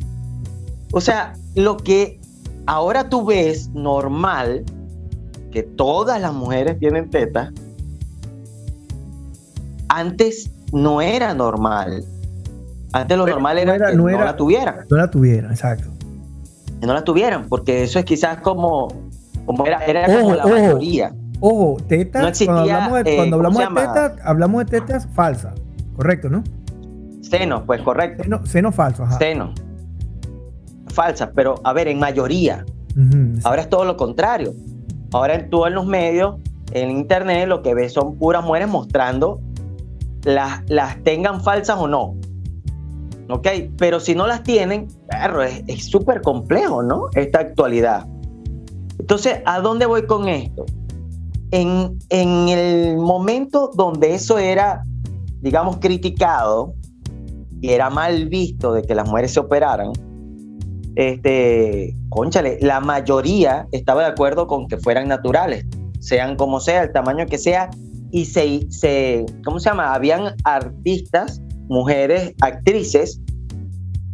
O 0.92 1.02
sea, 1.02 1.34
lo 1.56 1.78
que 1.78 2.20
ahora 2.66 3.10
tú 3.10 3.26
ves 3.26 3.70
normal 3.74 4.64
que 5.52 5.64
todas 5.64 6.20
las 6.20 6.34
mujeres 6.34 6.80
tienen 6.80 7.10
tetas, 7.10 7.52
antes 9.90 10.52
no 10.72 11.02
era 11.02 11.34
normal. 11.34 12.04
Antes 12.92 13.18
lo 13.18 13.26
normal 13.26 13.58
era, 13.58 13.92
que 13.92 13.96
no, 13.96 14.08
la 14.10 14.36
tuvieran. 14.36 14.86
No 14.90 14.98
la 14.98 15.10
tuvieran, 15.10 15.52
exacto. 15.52 15.90
Que 16.80 16.88
no 16.88 16.94
la 16.94 17.04
tuvieran, 17.04 17.48
porque 17.50 17.84
eso 17.84 18.00
es 18.00 18.06
quizás 18.06 18.38
como, 18.38 18.88
como 19.46 19.66
era, 19.66 19.84
era 19.86 20.06
como 20.06 20.36
la 20.36 20.46
mayoría. 20.46 21.14
Ojo, 21.40 21.78
tetas, 21.88 22.40
cuando 22.46 22.62
hablamos 22.62 23.04
de, 23.04 23.16
eh, 23.16 23.32
tetas, 23.76 24.14
hablamos 24.24 24.66
de 24.66 24.80
tetas 24.80 25.08
falsas, 25.14 25.54
correcto, 25.96 26.30
¿no? 26.30 26.44
Seno, 27.22 27.66
pues 27.66 27.82
correcto. 27.82 28.24
Seno, 28.24 28.46
seno 28.46 28.72
falso, 28.72 29.04
ajá. 29.04 29.18
Seno 29.18 29.54
falsas, 30.94 31.30
pero 31.36 31.56
a 31.64 31.74
ver, 31.74 31.88
en 31.88 32.00
mayoría. 32.00 32.66
Ahora 33.44 33.64
es 33.64 33.70
todo 33.70 33.86
lo 33.86 33.98
contrario. 33.98 34.54
Ahora 35.12 35.36
en 35.36 35.50
todos 35.50 35.72
los 35.72 35.86
medios, 35.86 36.36
en 36.72 36.92
internet, 36.92 37.48
lo 37.48 37.62
que 37.62 37.74
ves 37.74 37.94
son 37.94 38.16
puras 38.18 38.44
mujeres 38.44 38.68
mostrando 38.68 39.40
las, 40.24 40.62
las 40.70 41.04
tengan 41.04 41.42
falsas 41.42 41.78
o 41.80 41.88
no. 41.88 42.16
¿Ok? 43.30 43.48
Pero 43.78 44.00
si 44.00 44.16
no 44.16 44.28
las 44.28 44.44
tienen, 44.44 44.88
perro, 45.10 45.44
es 45.44 45.86
súper 45.86 46.22
complejo, 46.22 46.84
¿no? 46.84 47.06
Esta 47.16 47.40
actualidad. 47.40 48.06
Entonces, 49.00 49.40
¿a 49.46 49.60
dónde 49.60 49.86
voy 49.86 50.06
con 50.06 50.28
esto? 50.28 50.66
En, 51.52 51.98
en 52.10 52.50
el 52.50 52.98
momento 52.98 53.72
donde 53.76 54.14
eso 54.14 54.38
era, 54.38 54.84
digamos, 55.42 55.78
criticado 55.78 56.74
y 57.62 57.70
era 57.70 57.90
mal 57.90 58.28
visto 58.28 58.74
de 58.74 58.82
que 58.82 58.94
las 58.96 59.08
mujeres 59.08 59.34
se 59.34 59.40
operaran, 59.40 59.94
este, 60.96 61.96
conchale, 62.10 62.58
la 62.62 62.80
mayoría 62.80 63.68
estaba 63.72 64.04
de 64.04 64.08
acuerdo 64.10 64.48
con 64.48 64.68
que 64.68 64.78
fueran 64.78 65.08
naturales, 65.08 65.66
sean 66.00 66.36
como 66.36 66.60
sea, 66.60 66.84
el 66.84 66.92
tamaño 66.92 67.26
que 67.26 67.38
sea, 67.38 67.70
y 68.12 68.26
se, 68.26 68.70
se 68.70 69.26
¿cómo 69.44 69.60
se 69.60 69.70
llama? 69.70 69.94
Habían 69.94 70.36
artistas, 70.44 71.42
mujeres, 71.68 72.34
actrices, 72.42 73.20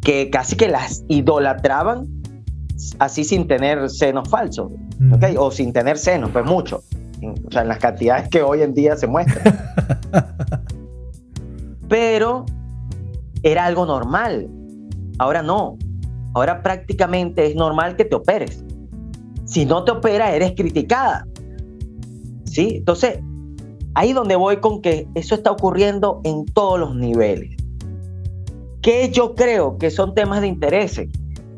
que 0.01 0.29
casi 0.29 0.55
que 0.55 0.69
las 0.69 1.03
idolatraban 1.09 2.07
así 2.99 3.23
sin 3.23 3.47
tener 3.47 3.89
senos 3.89 4.29
falsos, 4.29 4.71
O 5.37 5.51
sin 5.51 5.73
tener 5.73 5.97
senos, 5.97 6.31
pues 6.31 6.45
mucho, 6.45 6.83
o 7.45 7.51
sea, 7.51 7.63
en 7.63 7.67
las 7.67 7.79
cantidades 7.79 8.29
que 8.29 8.41
hoy 8.41 8.61
en 8.61 8.73
día 8.73 8.95
se 8.95 9.07
muestran. 9.07 9.59
Pero 11.89 12.45
era 13.43 13.65
algo 13.65 13.85
normal, 13.85 14.47
ahora 15.17 15.41
no, 15.41 15.77
Ahora 16.33 16.61
prácticamente 16.61 17.47
es 17.47 17.55
normal 17.55 17.95
que 17.95 18.05
te 18.05 18.15
operes. 18.15 18.63
Si 19.45 19.65
no 19.65 19.83
te 19.83 19.91
operas, 19.91 20.31
eres 20.33 20.53
criticada. 20.55 21.25
¿Sí? 22.45 22.77
Entonces, 22.77 23.19
ahí 23.95 24.13
donde 24.13 24.35
voy 24.35 24.57
con 24.57 24.81
que 24.81 25.07
eso 25.15 25.35
está 25.35 25.51
ocurriendo 25.51 26.21
en 26.23 26.45
todos 26.45 26.79
los 26.79 26.95
niveles. 26.95 27.55
Que 28.81 29.09
yo 29.11 29.35
creo 29.35 29.77
que 29.77 29.89
son 29.89 30.13
temas 30.13 30.41
de 30.41 30.47
intereses. 30.47 31.09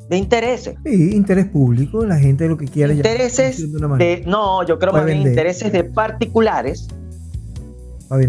De 0.10 0.18
intereses. 0.18 0.76
Sí, 0.86 1.16
interés 1.16 1.48
público, 1.48 2.06
la 2.06 2.18
gente 2.18 2.48
lo 2.48 2.58
que 2.58 2.66
quiere. 2.66 2.96
Intereses 2.96 3.72
de, 3.72 4.24
no, 4.26 4.66
yo 4.66 4.78
creo 4.80 4.94
que 5.06 5.14
intereses 5.14 5.72
de 5.72 5.84
particulares 5.86 6.88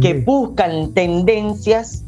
que 0.01 0.23
buscan 0.25 0.95
tendencias, 0.95 2.05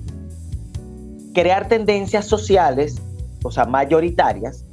crear 1.33 1.67
tendencias 1.67 2.27
sociales 2.27 3.03
o 3.45 3.51
sea, 3.51 3.67
mayoritarias, 3.67 4.65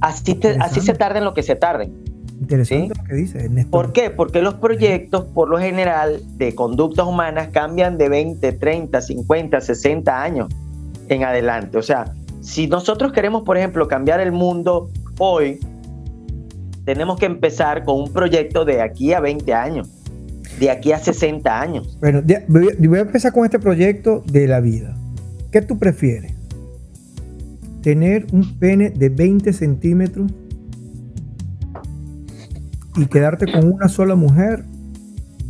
así, 0.00 0.38
así 0.60 0.80
se 0.80 0.94
tarden 0.94 1.24
lo 1.24 1.34
que 1.34 1.42
se 1.42 1.54
tarden. 1.54 1.92
Interesante 2.40 2.94
lo 2.96 3.04
que 3.04 3.14
dice 3.14 3.50
¿Por 3.70 3.92
qué? 3.92 4.08
Porque 4.08 4.40
los 4.40 4.54
proyectos, 4.54 5.26
por 5.26 5.50
lo 5.50 5.58
general, 5.58 6.22
de 6.38 6.54
conductas 6.54 7.06
humanas 7.06 7.48
cambian 7.52 7.98
de 7.98 8.08
20, 8.08 8.52
30, 8.52 9.00
50, 9.00 9.60
60 9.60 10.22
años 10.22 10.48
en 11.08 11.24
adelante. 11.24 11.76
O 11.76 11.82
sea, 11.82 12.14
si 12.40 12.66
nosotros 12.66 13.12
queremos, 13.12 13.42
por 13.42 13.58
ejemplo, 13.58 13.86
cambiar 13.88 14.20
el 14.20 14.32
mundo 14.32 14.90
hoy, 15.18 15.60
tenemos 16.86 17.18
que 17.18 17.26
empezar 17.26 17.84
con 17.84 18.00
un 18.00 18.12
proyecto 18.12 18.64
de 18.64 18.80
aquí 18.80 19.12
a 19.12 19.20
20 19.20 19.52
años, 19.52 19.90
de 20.58 20.70
aquí 20.70 20.92
a 20.92 20.98
60 20.98 21.60
años. 21.60 21.98
Bueno, 22.00 22.22
voy 22.48 22.98
a 22.98 23.02
empezar 23.02 23.32
con 23.32 23.44
este 23.44 23.58
proyecto 23.58 24.22
de 24.26 24.46
la 24.46 24.60
vida. 24.60 24.96
¿Qué 25.52 25.60
tú 25.60 25.78
prefieres? 25.78 26.39
Tener 27.82 28.26
un 28.32 28.58
pene 28.58 28.90
de 28.90 29.08
20 29.08 29.52
centímetros 29.52 30.30
y 32.96 33.06
quedarte 33.06 33.50
con 33.50 33.72
una 33.72 33.88
sola 33.88 34.14
mujer 34.14 34.64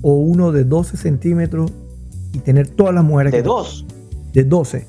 o 0.03 0.14
uno 0.14 0.53
de 0.53 0.64
12 0.64 0.97
centímetros 0.97 1.72
y 2.33 2.39
tener 2.39 2.68
todas 2.68 2.95
las 2.95 3.05
mujeres 3.05 3.33
¿De 3.33 3.39
que 3.39 3.43
dos? 3.43 3.87
de 4.33 4.45
12 4.45 4.87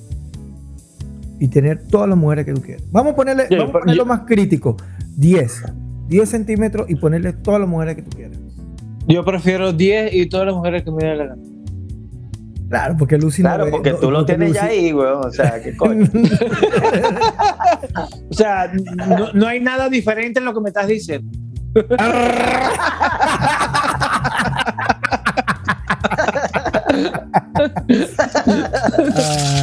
y 1.39 1.47
tener 1.47 1.87
todas 1.87 2.07
las 2.07 2.17
mujeres 2.17 2.45
que 2.45 2.53
tú 2.53 2.61
quieras. 2.61 2.83
Vamos 2.91 3.13
a 3.13 3.15
ponerle, 3.15 3.47
Sí, 3.47 3.55
vamos 3.55 3.69
a 3.75 3.79
ponerlo 3.79 4.03
yo- 4.03 4.05
más 4.05 4.21
crítico, 4.27 4.77
10. 5.17 5.63
10 6.07 6.29
centímetros 6.29 6.87
y 6.89 6.95
ponerle 6.95 7.33
todas 7.33 7.59
las 7.59 7.67
mujeres 7.69 7.95
que 7.95 8.03
tú 8.03 8.15
quieras. 8.15 8.37
Yo 9.07 9.25
prefiero 9.25 9.73
10 9.73 10.13
y 10.13 10.29
todas 10.29 10.45
las 10.45 10.55
mujeres 10.55 10.83
que 10.83 10.91
me 10.91 11.03
den 11.03 11.17
la 11.17 11.25
gana. 11.27 11.41
Claro, 12.71 12.95
porque 12.97 13.17
Lucy 13.17 13.43
no 13.43 13.49
Claro, 13.49 13.65
ve- 13.65 13.71
porque 13.71 13.91
no- 13.91 13.97
tú 13.97 14.11
lo 14.11 14.19
porque 14.19 14.33
tienes 14.35 14.53
ya 14.55 14.65
ahí, 14.65 14.93
weón. 14.93 15.25
O 15.25 15.31
sea, 15.31 15.61
¿qué 15.61 15.75
coño? 15.77 16.05
O 18.29 18.33
sea, 18.33 18.71
no, 19.07 19.31
no 19.33 19.47
hay 19.47 19.59
nada 19.59 19.89
diferente 19.89 20.39
en 20.39 20.45
lo 20.45 20.53
que 20.53 20.61
me 20.61 20.69
estás 20.69 20.87
diciendo. 20.87 21.29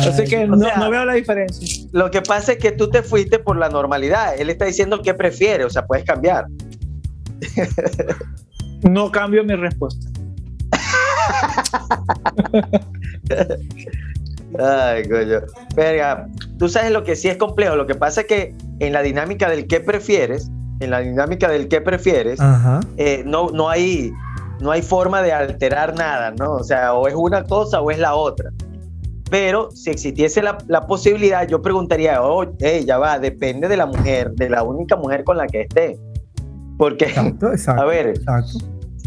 Así 0.09 0.25
que 0.25 0.45
O 0.45 0.49
no, 0.49 0.59
sea- 0.67 0.77
no 0.79 0.91
veo 0.91 1.05
la 1.05 1.15
diferencia. 1.15 1.87
Lo 1.93 2.11
que 2.11 2.23
pasa 2.23 2.53
es 2.53 2.59
que 2.59 2.73
tú 2.73 2.89
te 2.91 3.03
fuiste 3.03 3.39
por 3.39 3.57
la 3.57 3.69
normalidad. 3.69 4.35
Él 4.39 4.51
está 4.51 4.65
diciendo 4.65 5.01
qué 5.03 5.15
prefiere, 5.15 5.65
o 5.65 5.71
sea, 5.71 5.87
puedes 5.87 6.05
cambiar. 6.05 6.47
No 8.83 9.11
cambio 9.11 9.45
mi 9.45 9.55
respuesta. 9.55 10.09
Ay, 14.59 15.09
coño. 15.09 15.41
Verga, 15.75 16.27
tú 16.59 16.69
sabes 16.69 16.91
lo 16.91 17.05
que 17.05 17.17
sí 17.17 17.29
es 17.29 17.37
complejo. 17.37 17.77
Lo 17.77 17.87
que 17.87 17.95
pasa 17.95 18.23
es 18.23 18.27
que 18.27 18.55
en 18.81 18.93
la 18.93 19.03
dinámica 19.03 19.49
del 19.49 19.67
qué 19.67 19.81
prefieres, 19.81 20.51
en 20.81 20.91
la 20.91 21.01
dinámica 21.01 21.49
del 21.49 21.69
qué 21.69 21.81
prefieres, 21.81 22.41
eh, 22.97 23.23
no, 23.27 23.51
no, 23.51 23.69
hay, 23.69 24.13
no 24.61 24.71
hay 24.71 24.83
forma 24.83 25.23
de 25.23 25.33
alterar 25.33 25.95
nada, 25.95 26.33
¿no? 26.33 26.53
O 26.53 26.65
sea, 26.65 26.95
o 26.95 27.07
es 27.09 27.15
una 27.15 27.45
cosa 27.45 27.81
o 27.81 27.91
es 27.91 27.99
la 27.99 28.15
otra. 28.15 28.51
Pero 29.31 29.71
si 29.73 29.91
existiese 29.91 30.43
la, 30.43 30.57
la 30.69 30.87
posibilidad, 30.87 31.47
yo 31.47 31.61
preguntaría, 31.61 32.23
oh, 32.23 32.47
hey, 32.61 32.85
ya 32.87 32.97
va, 32.99 33.19
depende 33.19 33.69
de 33.69 33.77
la 33.77 33.85
mujer, 33.85 34.33
de 34.33 34.49
la 34.49 34.63
única 34.63 34.97
mujer 34.97 35.23
con 35.25 35.37
la 35.37 35.47
que 35.47 35.63
esté. 35.63 35.99
Porque, 36.79 37.07
Exacto, 37.07 37.53
exacto. 37.53 37.83
a 37.83 37.85
ver, 37.85 38.07
exacto. 38.09 38.59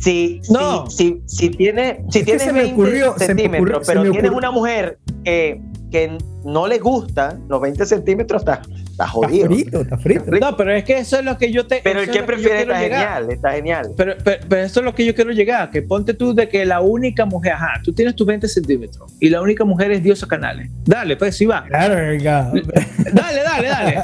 Si, 0.02 0.42
No. 0.50 0.90
si, 0.90 1.22
si, 1.26 1.38
si 1.38 1.50
tiene, 1.52 2.04
si 2.10 2.24
me 2.24 2.34
20 2.54 2.74
ocurrió- 2.74 3.14
se 3.14 3.20
me 3.20 3.26
centímetros, 3.28 3.62
ocurrió- 3.62 3.82
pero 3.86 4.04
me 4.04 4.10
tienes 4.12 4.32
ocurrió- 4.32 4.38
una 4.38 4.52
mujer 4.52 4.98
que, 5.24 5.62
que 5.92 6.18
no 6.44 6.68
le 6.68 6.80
gusta 6.80 7.38
los 7.48 7.62
20 7.62 7.86
centímetros, 7.86 8.42
está, 8.42 8.62
está 8.64 8.82
Está 8.92 9.08
jodido. 9.08 9.46
frito, 9.48 9.82
está 9.82 9.98
frito. 9.98 10.26
No, 10.40 10.56
pero 10.58 10.74
es 10.74 10.84
que 10.84 10.98
eso 11.00 11.18
es 11.20 11.26
lo 11.26 11.38
que 11.38 11.52
yo 11.52 11.66
te. 11.68 11.82
Pero 11.84 12.00
el 12.02 12.10
eso 12.10 12.14
que 12.20 12.24
prefiere 12.24 12.58
quiero 12.58 12.72
está 12.74 12.84
llegar. 12.84 13.00
genial, 13.24 13.32
está 13.32 13.52
genial. 13.52 13.92
Pero, 13.98 14.14
pero, 14.24 14.44
pero 14.48 14.62
esto 14.64 14.80
es 14.80 14.86
lo 14.86 14.94
que 14.96 15.06
yo 15.06 15.16
quiero 15.16 15.32
llegar, 15.32 15.70
que 15.72 15.82
ponte 15.82 16.14
tú 16.14 16.34
de 16.36 16.48
que 16.50 16.66
la 16.66 16.82
única 16.82 17.26
mujer, 17.26 17.54
ajá, 17.54 17.82
tú 17.84 17.94
tienes 17.94 18.16
tus 18.16 18.26
20 18.28 18.48
centímetros 18.48 19.12
y 19.20 19.30
la 19.30 19.42
única 19.42 19.66
mujer 19.66 19.92
es 19.92 20.04
Diosa 20.04 20.28
Canales. 20.28 20.70
Dale, 20.86 21.16
pues 21.18 21.36
sí 21.38 21.46
va. 21.46 21.64
Claro, 21.66 21.96
venga. 21.96 22.52
Dale, 23.14 23.44
dale, 23.44 23.68
dale. 23.68 24.00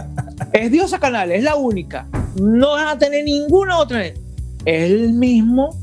Es 0.54 0.72
Diosa 0.72 1.00
Canales, 1.00 1.38
es 1.40 1.44
la 1.44 1.56
única. 1.56 2.08
No 2.42 2.72
vas 2.72 2.96
a 2.96 2.98
tener 2.98 3.24
ninguna 3.24 3.78
otra. 3.78 4.04
Es 4.06 4.16
el 4.66 5.14
mismo 5.14 5.76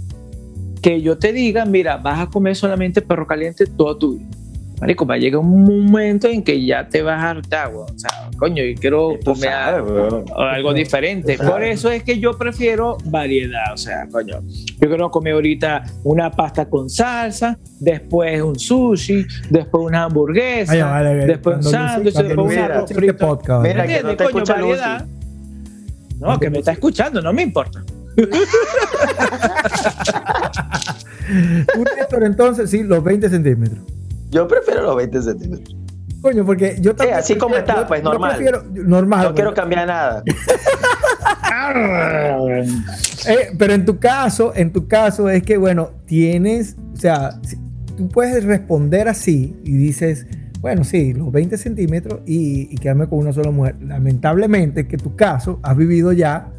que 0.85 1.01
yo 1.01 1.17
te 1.17 1.33
diga, 1.33 1.65
mira, 1.65 1.97
vas 1.97 2.21
a 2.21 2.27
comer 2.27 2.55
solamente 2.55 3.01
perro 3.01 3.27
caliente 3.27 3.65
toda 3.67 3.99
tu 3.99 4.19
vida. 4.19 4.27
Marico, 4.81 5.07
va 5.07 5.15
a 5.15 5.19
llegar 5.19 5.41
un 5.41 5.65
momento 5.65 6.29
en 6.29 6.43
que 6.43 6.63
ya 6.63 6.87
te 6.87 7.01
vas 7.01 7.23
a 7.23 7.31
hartar. 7.31 7.73
O 7.75 7.87
sea, 7.97 8.29
coño, 8.37 8.63
y 8.63 8.75
quiero 8.75 9.13
comer 9.25 9.49
algo 9.51 10.75
diferente. 10.75 11.39
Por 11.39 11.63
eso 11.63 11.91
es 11.91 12.03
que 12.03 12.19
yo 12.19 12.37
prefiero 12.37 12.99
variedad. 13.07 13.73
O 13.73 13.79
sea, 13.79 14.07
coño, 14.13 14.41
yo 14.43 14.89
quiero 14.89 15.11
comer 15.11 15.33
ahorita 15.35 15.85
una 16.03 16.31
pasta 16.31 16.69
con 16.69 16.91
salsa, 16.91 17.57
después 17.81 18.43
un 18.43 18.59
sushi, 18.59 19.25
después 19.49 19.85
una 19.87 20.05
hamburguesa, 20.05 20.73
Ay, 20.75 20.83
vale, 20.83 21.27
después 21.27 21.57
un 21.57 21.63
sándwich, 21.63 22.15
después 22.15 22.53
un 22.53 22.59
arroz 22.59 22.83
este 22.83 22.95
frito. 22.95 23.27
podcast, 23.27 23.63
Mira, 23.63 23.77
¿vale? 23.79 23.89
que 23.97 24.03
no 24.03 24.11
¿Entiendes? 24.11 24.17
te 24.19 24.25
Coño, 24.33 24.43
escucha 24.43 24.57
Lucy. 24.61 24.81
variedad. 24.81 25.07
No, 26.21 26.39
que 26.41 26.51
me 26.51 26.59
está 26.59 26.73
escuchando, 26.73 27.23
no 27.23 27.33
me 27.33 27.43
importa. 27.43 27.83
Un 31.77 31.85
Néstor, 31.97 32.25
entonces, 32.25 32.71
sí, 32.71 32.83
los 32.83 33.03
20 33.03 33.29
centímetros. 33.29 33.81
Yo 34.31 34.47
prefiero 34.49 34.83
los 34.83 34.97
20 34.97 35.23
centímetros. 35.23 35.77
Coño, 36.21 36.45
porque 36.47 36.77
yo 36.81 36.95
también. 36.95 37.19
así 37.19 37.37
como 37.37 37.57
está, 37.57 37.83
yo- 37.83 37.87
pues, 37.87 38.03
normal. 38.03 38.37
prefiero- 38.37 38.65
normal. 38.73 39.29
No 39.29 39.35
quiero 39.35 39.51
pues. 39.51 39.61
cambiar 39.61 39.87
nada. 39.87 40.23
Eh, 43.27 43.49
pero 43.59 43.73
en 43.73 43.85
tu 43.87 43.99
caso, 43.99 44.53
en 44.55 44.71
tu 44.73 44.87
caso 44.87 45.31
es 45.31 45.43
que, 45.43 45.57
bueno, 45.57 45.91
tienes, 46.05 46.77
o 46.93 46.97
sea, 46.97 47.41
tú 47.97 48.07
puedes 48.09 48.45
responder 48.45 49.09
así 49.09 49.57
y 49.65 49.73
dices, 49.77 50.27
bueno, 50.61 50.85
sí, 50.85 51.15
los 51.15 51.33
20 51.33 51.57
centímetros 51.57 52.21
y, 52.27 52.69
y 52.71 52.77
quedarme 52.77 53.09
con 53.09 53.21
una 53.21 53.33
sola 53.33 53.51
mujer. 53.51 53.77
Lamentablemente, 53.81 54.87
que 54.87 54.99
tu 54.99 55.17
caso 55.17 55.59
has 55.63 55.75
vivido 55.77 56.13
ya 56.13 56.53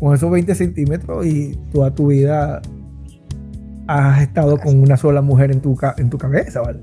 con 0.00 0.14
esos 0.14 0.30
20 0.30 0.54
centímetros 0.54 1.26
y 1.26 1.56
toda 1.72 1.94
tu 1.94 2.08
vida 2.08 2.62
has 3.86 4.22
estado 4.22 4.58
con 4.58 4.80
una 4.80 4.96
sola 4.96 5.20
mujer 5.20 5.52
en 5.52 5.60
tu, 5.60 5.78
en 5.98 6.10
tu 6.10 6.16
cabeza, 6.16 6.62
¿vale? 6.62 6.80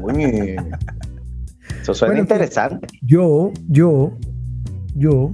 Uy. 0.00 0.56
Eso 1.82 1.92
suena 1.94 2.14
Bueno, 2.14 2.22
interesante. 2.22 2.86
Yo, 3.02 3.52
yo, 3.68 4.16
yo 4.94 5.30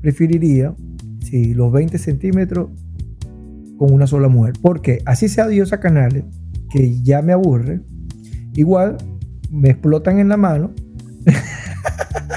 preferiría, 0.00 0.74
sí, 1.20 1.54
los 1.54 1.72
20 1.72 1.98
centímetros 1.98 2.68
con 3.78 3.92
una 3.92 4.06
sola 4.06 4.28
mujer. 4.28 4.54
Porque 4.62 5.02
así 5.06 5.28
sea 5.28 5.48
Diosa 5.48 5.80
Canales, 5.80 6.24
que 6.70 7.02
ya 7.02 7.20
me 7.22 7.32
aburre, 7.32 7.80
igual 8.54 8.98
me 9.50 9.70
explotan 9.70 10.18
en 10.18 10.28
la 10.28 10.36
mano 10.36 10.72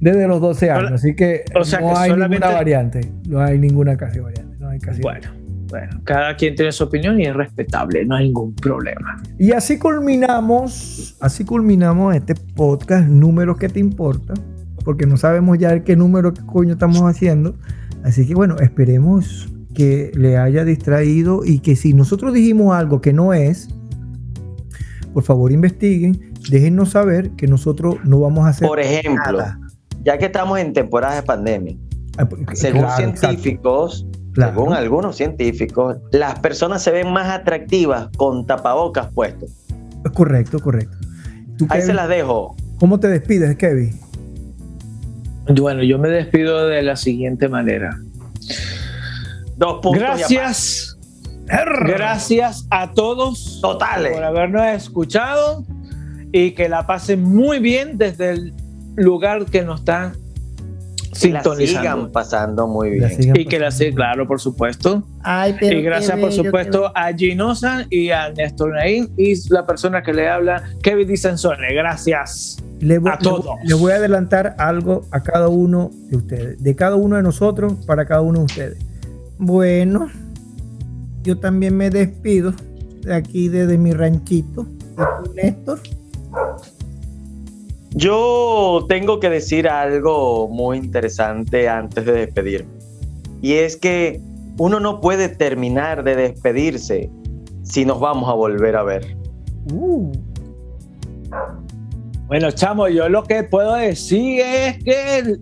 desde 0.00 0.26
los 0.28 0.40
12 0.40 0.70
años. 0.70 0.92
Así 0.92 1.14
que 1.14 1.44
O 1.58 1.64
sea 1.64 1.80
no 1.80 1.88
que 1.88 1.92
hay 1.98 2.10
solamente- 2.10 2.44
ninguna 2.44 2.58
variante. 2.58 3.12
No 3.28 3.40
hay 3.40 3.58
ninguna 3.58 3.96
casi 3.96 4.18
variante. 4.20 4.56
No 4.58 4.68
hay 4.68 4.78
casi 4.78 5.00
Bueno, 5.00 5.28
bueno, 5.68 6.00
cada 6.04 6.36
quien 6.36 6.54
tiene 6.54 6.70
su 6.72 6.84
opinión 6.84 7.20
y 7.20 7.26
es 7.26 7.34
respetable, 7.34 8.04
no 8.04 8.14
hay 8.16 8.26
ningún 8.26 8.54
problema. 8.54 9.22
Y 9.38 9.52
así 9.52 9.78
culminamos, 9.78 11.16
así 11.20 11.44
culminamos 11.44 12.14
este 12.14 12.34
podcast, 12.34 13.08
números 13.08 13.56
que 13.58 13.68
te 13.68 13.80
importan, 13.80 14.36
porque 14.84 15.06
no 15.06 15.16
sabemos 15.16 15.58
ya 15.58 15.80
qué 15.82 15.96
número 15.96 16.32
qué 16.34 16.42
coño 16.46 16.74
estamos 16.74 17.02
haciendo. 17.02 17.56
Así 18.04 18.26
que 18.26 18.34
bueno, 18.34 18.56
esperemos 18.58 19.48
que 19.74 20.12
le 20.14 20.36
haya 20.38 20.64
distraído 20.64 21.42
y 21.44 21.58
que 21.58 21.74
si 21.76 21.92
nosotros 21.92 22.32
dijimos 22.32 22.74
algo 22.74 23.00
que 23.00 23.12
no 23.12 23.34
es, 23.34 23.68
por 25.12 25.22
favor 25.24 25.50
investiguen, 25.52 26.32
déjennos 26.50 26.90
saber 26.90 27.30
que 27.32 27.46
nosotros 27.46 27.96
no 28.04 28.20
vamos 28.20 28.46
a 28.46 28.50
hacer 28.50 28.68
Por 28.68 28.80
ejemplo, 28.80 29.14
nada. 29.32 29.58
Ya 30.06 30.16
que 30.18 30.26
estamos 30.26 30.58
en 30.60 30.72
temporada 30.72 31.16
de 31.16 31.22
pandemia, 31.24 31.76
Ah, 32.16 32.26
porque- 32.26 32.54
según 32.56 32.82
claro, 32.82 32.96
científicos, 32.96 34.06
claro. 34.32 34.52
según 34.54 34.72
algunos 34.72 35.16
científicos, 35.16 35.96
las 36.12 36.38
personas 36.38 36.82
se 36.82 36.92
ven 36.92 37.12
más 37.12 37.28
atractivas 37.28 38.08
con 38.16 38.46
tapabocas 38.46 39.08
puestos. 39.12 39.50
Correcto, 40.14 40.60
correcto. 40.60 40.96
¿Tú, 41.58 41.64
Ahí 41.64 41.80
Kevin, 41.80 41.86
se 41.86 41.92
las 41.94 42.08
dejo. 42.08 42.54
¿Cómo 42.78 43.00
te 43.00 43.08
despides, 43.08 43.56
Kevin? 43.56 43.98
Bueno, 45.60 45.82
yo 45.82 45.98
me 45.98 46.08
despido 46.08 46.66
de 46.68 46.82
la 46.82 46.96
siguiente 46.96 47.48
manera. 47.48 47.98
Dos 49.56 49.80
puntos. 49.82 50.00
Gracias. 50.02 50.92
Gracias 51.46 52.66
a 52.70 52.92
todos 52.92 53.58
Totales. 53.62 54.12
por 54.12 54.24
habernos 54.24 54.62
escuchado 54.66 55.64
y 56.32 56.52
que 56.52 56.68
la 56.68 56.86
pasen 56.86 57.22
muy 57.22 57.58
bien 57.60 57.96
desde 57.98 58.30
el 58.30 58.52
lugar 58.96 59.44
que 59.46 59.62
nos 59.62 59.80
están 59.80 60.12
Que 60.12 61.30
la 61.30 61.42
sigan 61.42 61.42
sintonizando. 61.42 62.12
pasando 62.12 62.66
muy 62.66 62.90
bien. 62.90 63.10
Y 63.34 63.44
que 63.46 63.58
la 63.58 63.70
sigan, 63.70 63.94
claro, 63.94 64.26
por 64.26 64.40
supuesto. 64.40 65.02
Ay, 65.22 65.56
pero 65.58 65.78
y 65.78 65.82
gracias, 65.82 66.18
por 66.18 66.32
supuesto, 66.32 66.92
a 66.94 67.12
Ginosa 67.12 67.86
y 67.90 68.10
a 68.10 68.30
Néstor 68.30 68.72
Naín 68.74 69.10
y 69.16 69.34
la 69.50 69.64
persona 69.64 70.02
que 70.02 70.12
le 70.12 70.28
habla, 70.28 70.62
Kevin 70.82 71.08
Di 71.08 71.16
Sansone. 71.16 71.72
Gracias. 71.74 72.58
Le 72.80 72.98
voy, 72.98 73.10
A 73.10 73.18
todos. 73.18 73.46
le 73.64 73.72
voy 73.74 73.92
a 73.92 73.96
adelantar 73.96 74.54
algo 74.58 75.06
a 75.10 75.22
cada 75.22 75.48
uno 75.48 75.90
de 76.10 76.16
ustedes, 76.18 76.62
de 76.62 76.76
cada 76.76 76.96
uno 76.96 77.16
de 77.16 77.22
nosotros 77.22 77.72
para 77.86 78.04
cada 78.04 78.20
uno 78.20 78.40
de 78.40 78.44
ustedes. 78.44 78.78
Bueno, 79.38 80.08
yo 81.22 81.38
también 81.38 81.74
me 81.76 81.88
despido 81.88 82.52
de 83.00 83.14
aquí 83.14 83.48
desde 83.48 83.78
mi 83.78 83.92
ranchito. 83.94 84.66
¿Y 84.68 85.24
tú, 85.24 85.32
Néstor? 85.34 85.80
Yo 87.96 88.84
tengo 88.90 89.20
que 89.20 89.30
decir 89.30 89.66
algo 89.66 90.48
muy 90.48 90.76
interesante 90.76 91.66
antes 91.66 92.04
de 92.04 92.12
despedirme. 92.12 92.70
Y 93.40 93.54
es 93.54 93.78
que 93.78 94.20
uno 94.58 94.80
no 94.80 95.00
puede 95.00 95.30
terminar 95.30 96.04
de 96.04 96.14
despedirse 96.14 97.08
si 97.62 97.86
nos 97.86 97.98
vamos 97.98 98.28
a 98.28 98.34
volver 98.34 98.76
a 98.76 98.82
ver. 98.82 99.16
Uh, 99.72 100.12
Bueno, 102.26 102.50
chamo, 102.50 102.86
yo 102.88 103.08
lo 103.08 103.24
que 103.24 103.44
puedo 103.44 103.74
decir 103.76 104.42
es 104.42 104.84
que 104.84 105.38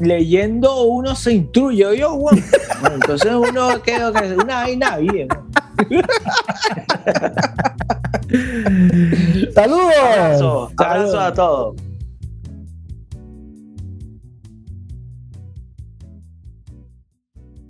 leyendo 0.00 0.82
uno 0.82 1.14
se 1.14 1.32
instruye. 1.32 1.96
Yo, 1.96 2.14
bueno, 2.14 2.42
entonces 2.92 3.32
uno 3.32 3.80
queda 3.82 4.12
que 4.12 4.34
una 4.34 4.56
vaina 4.56 4.98
bien. 4.98 5.28
Saludos. 9.54 9.94
Abrazo, 9.96 10.70
abrazo 10.76 11.20
a 11.20 11.32
todos. 11.34 11.89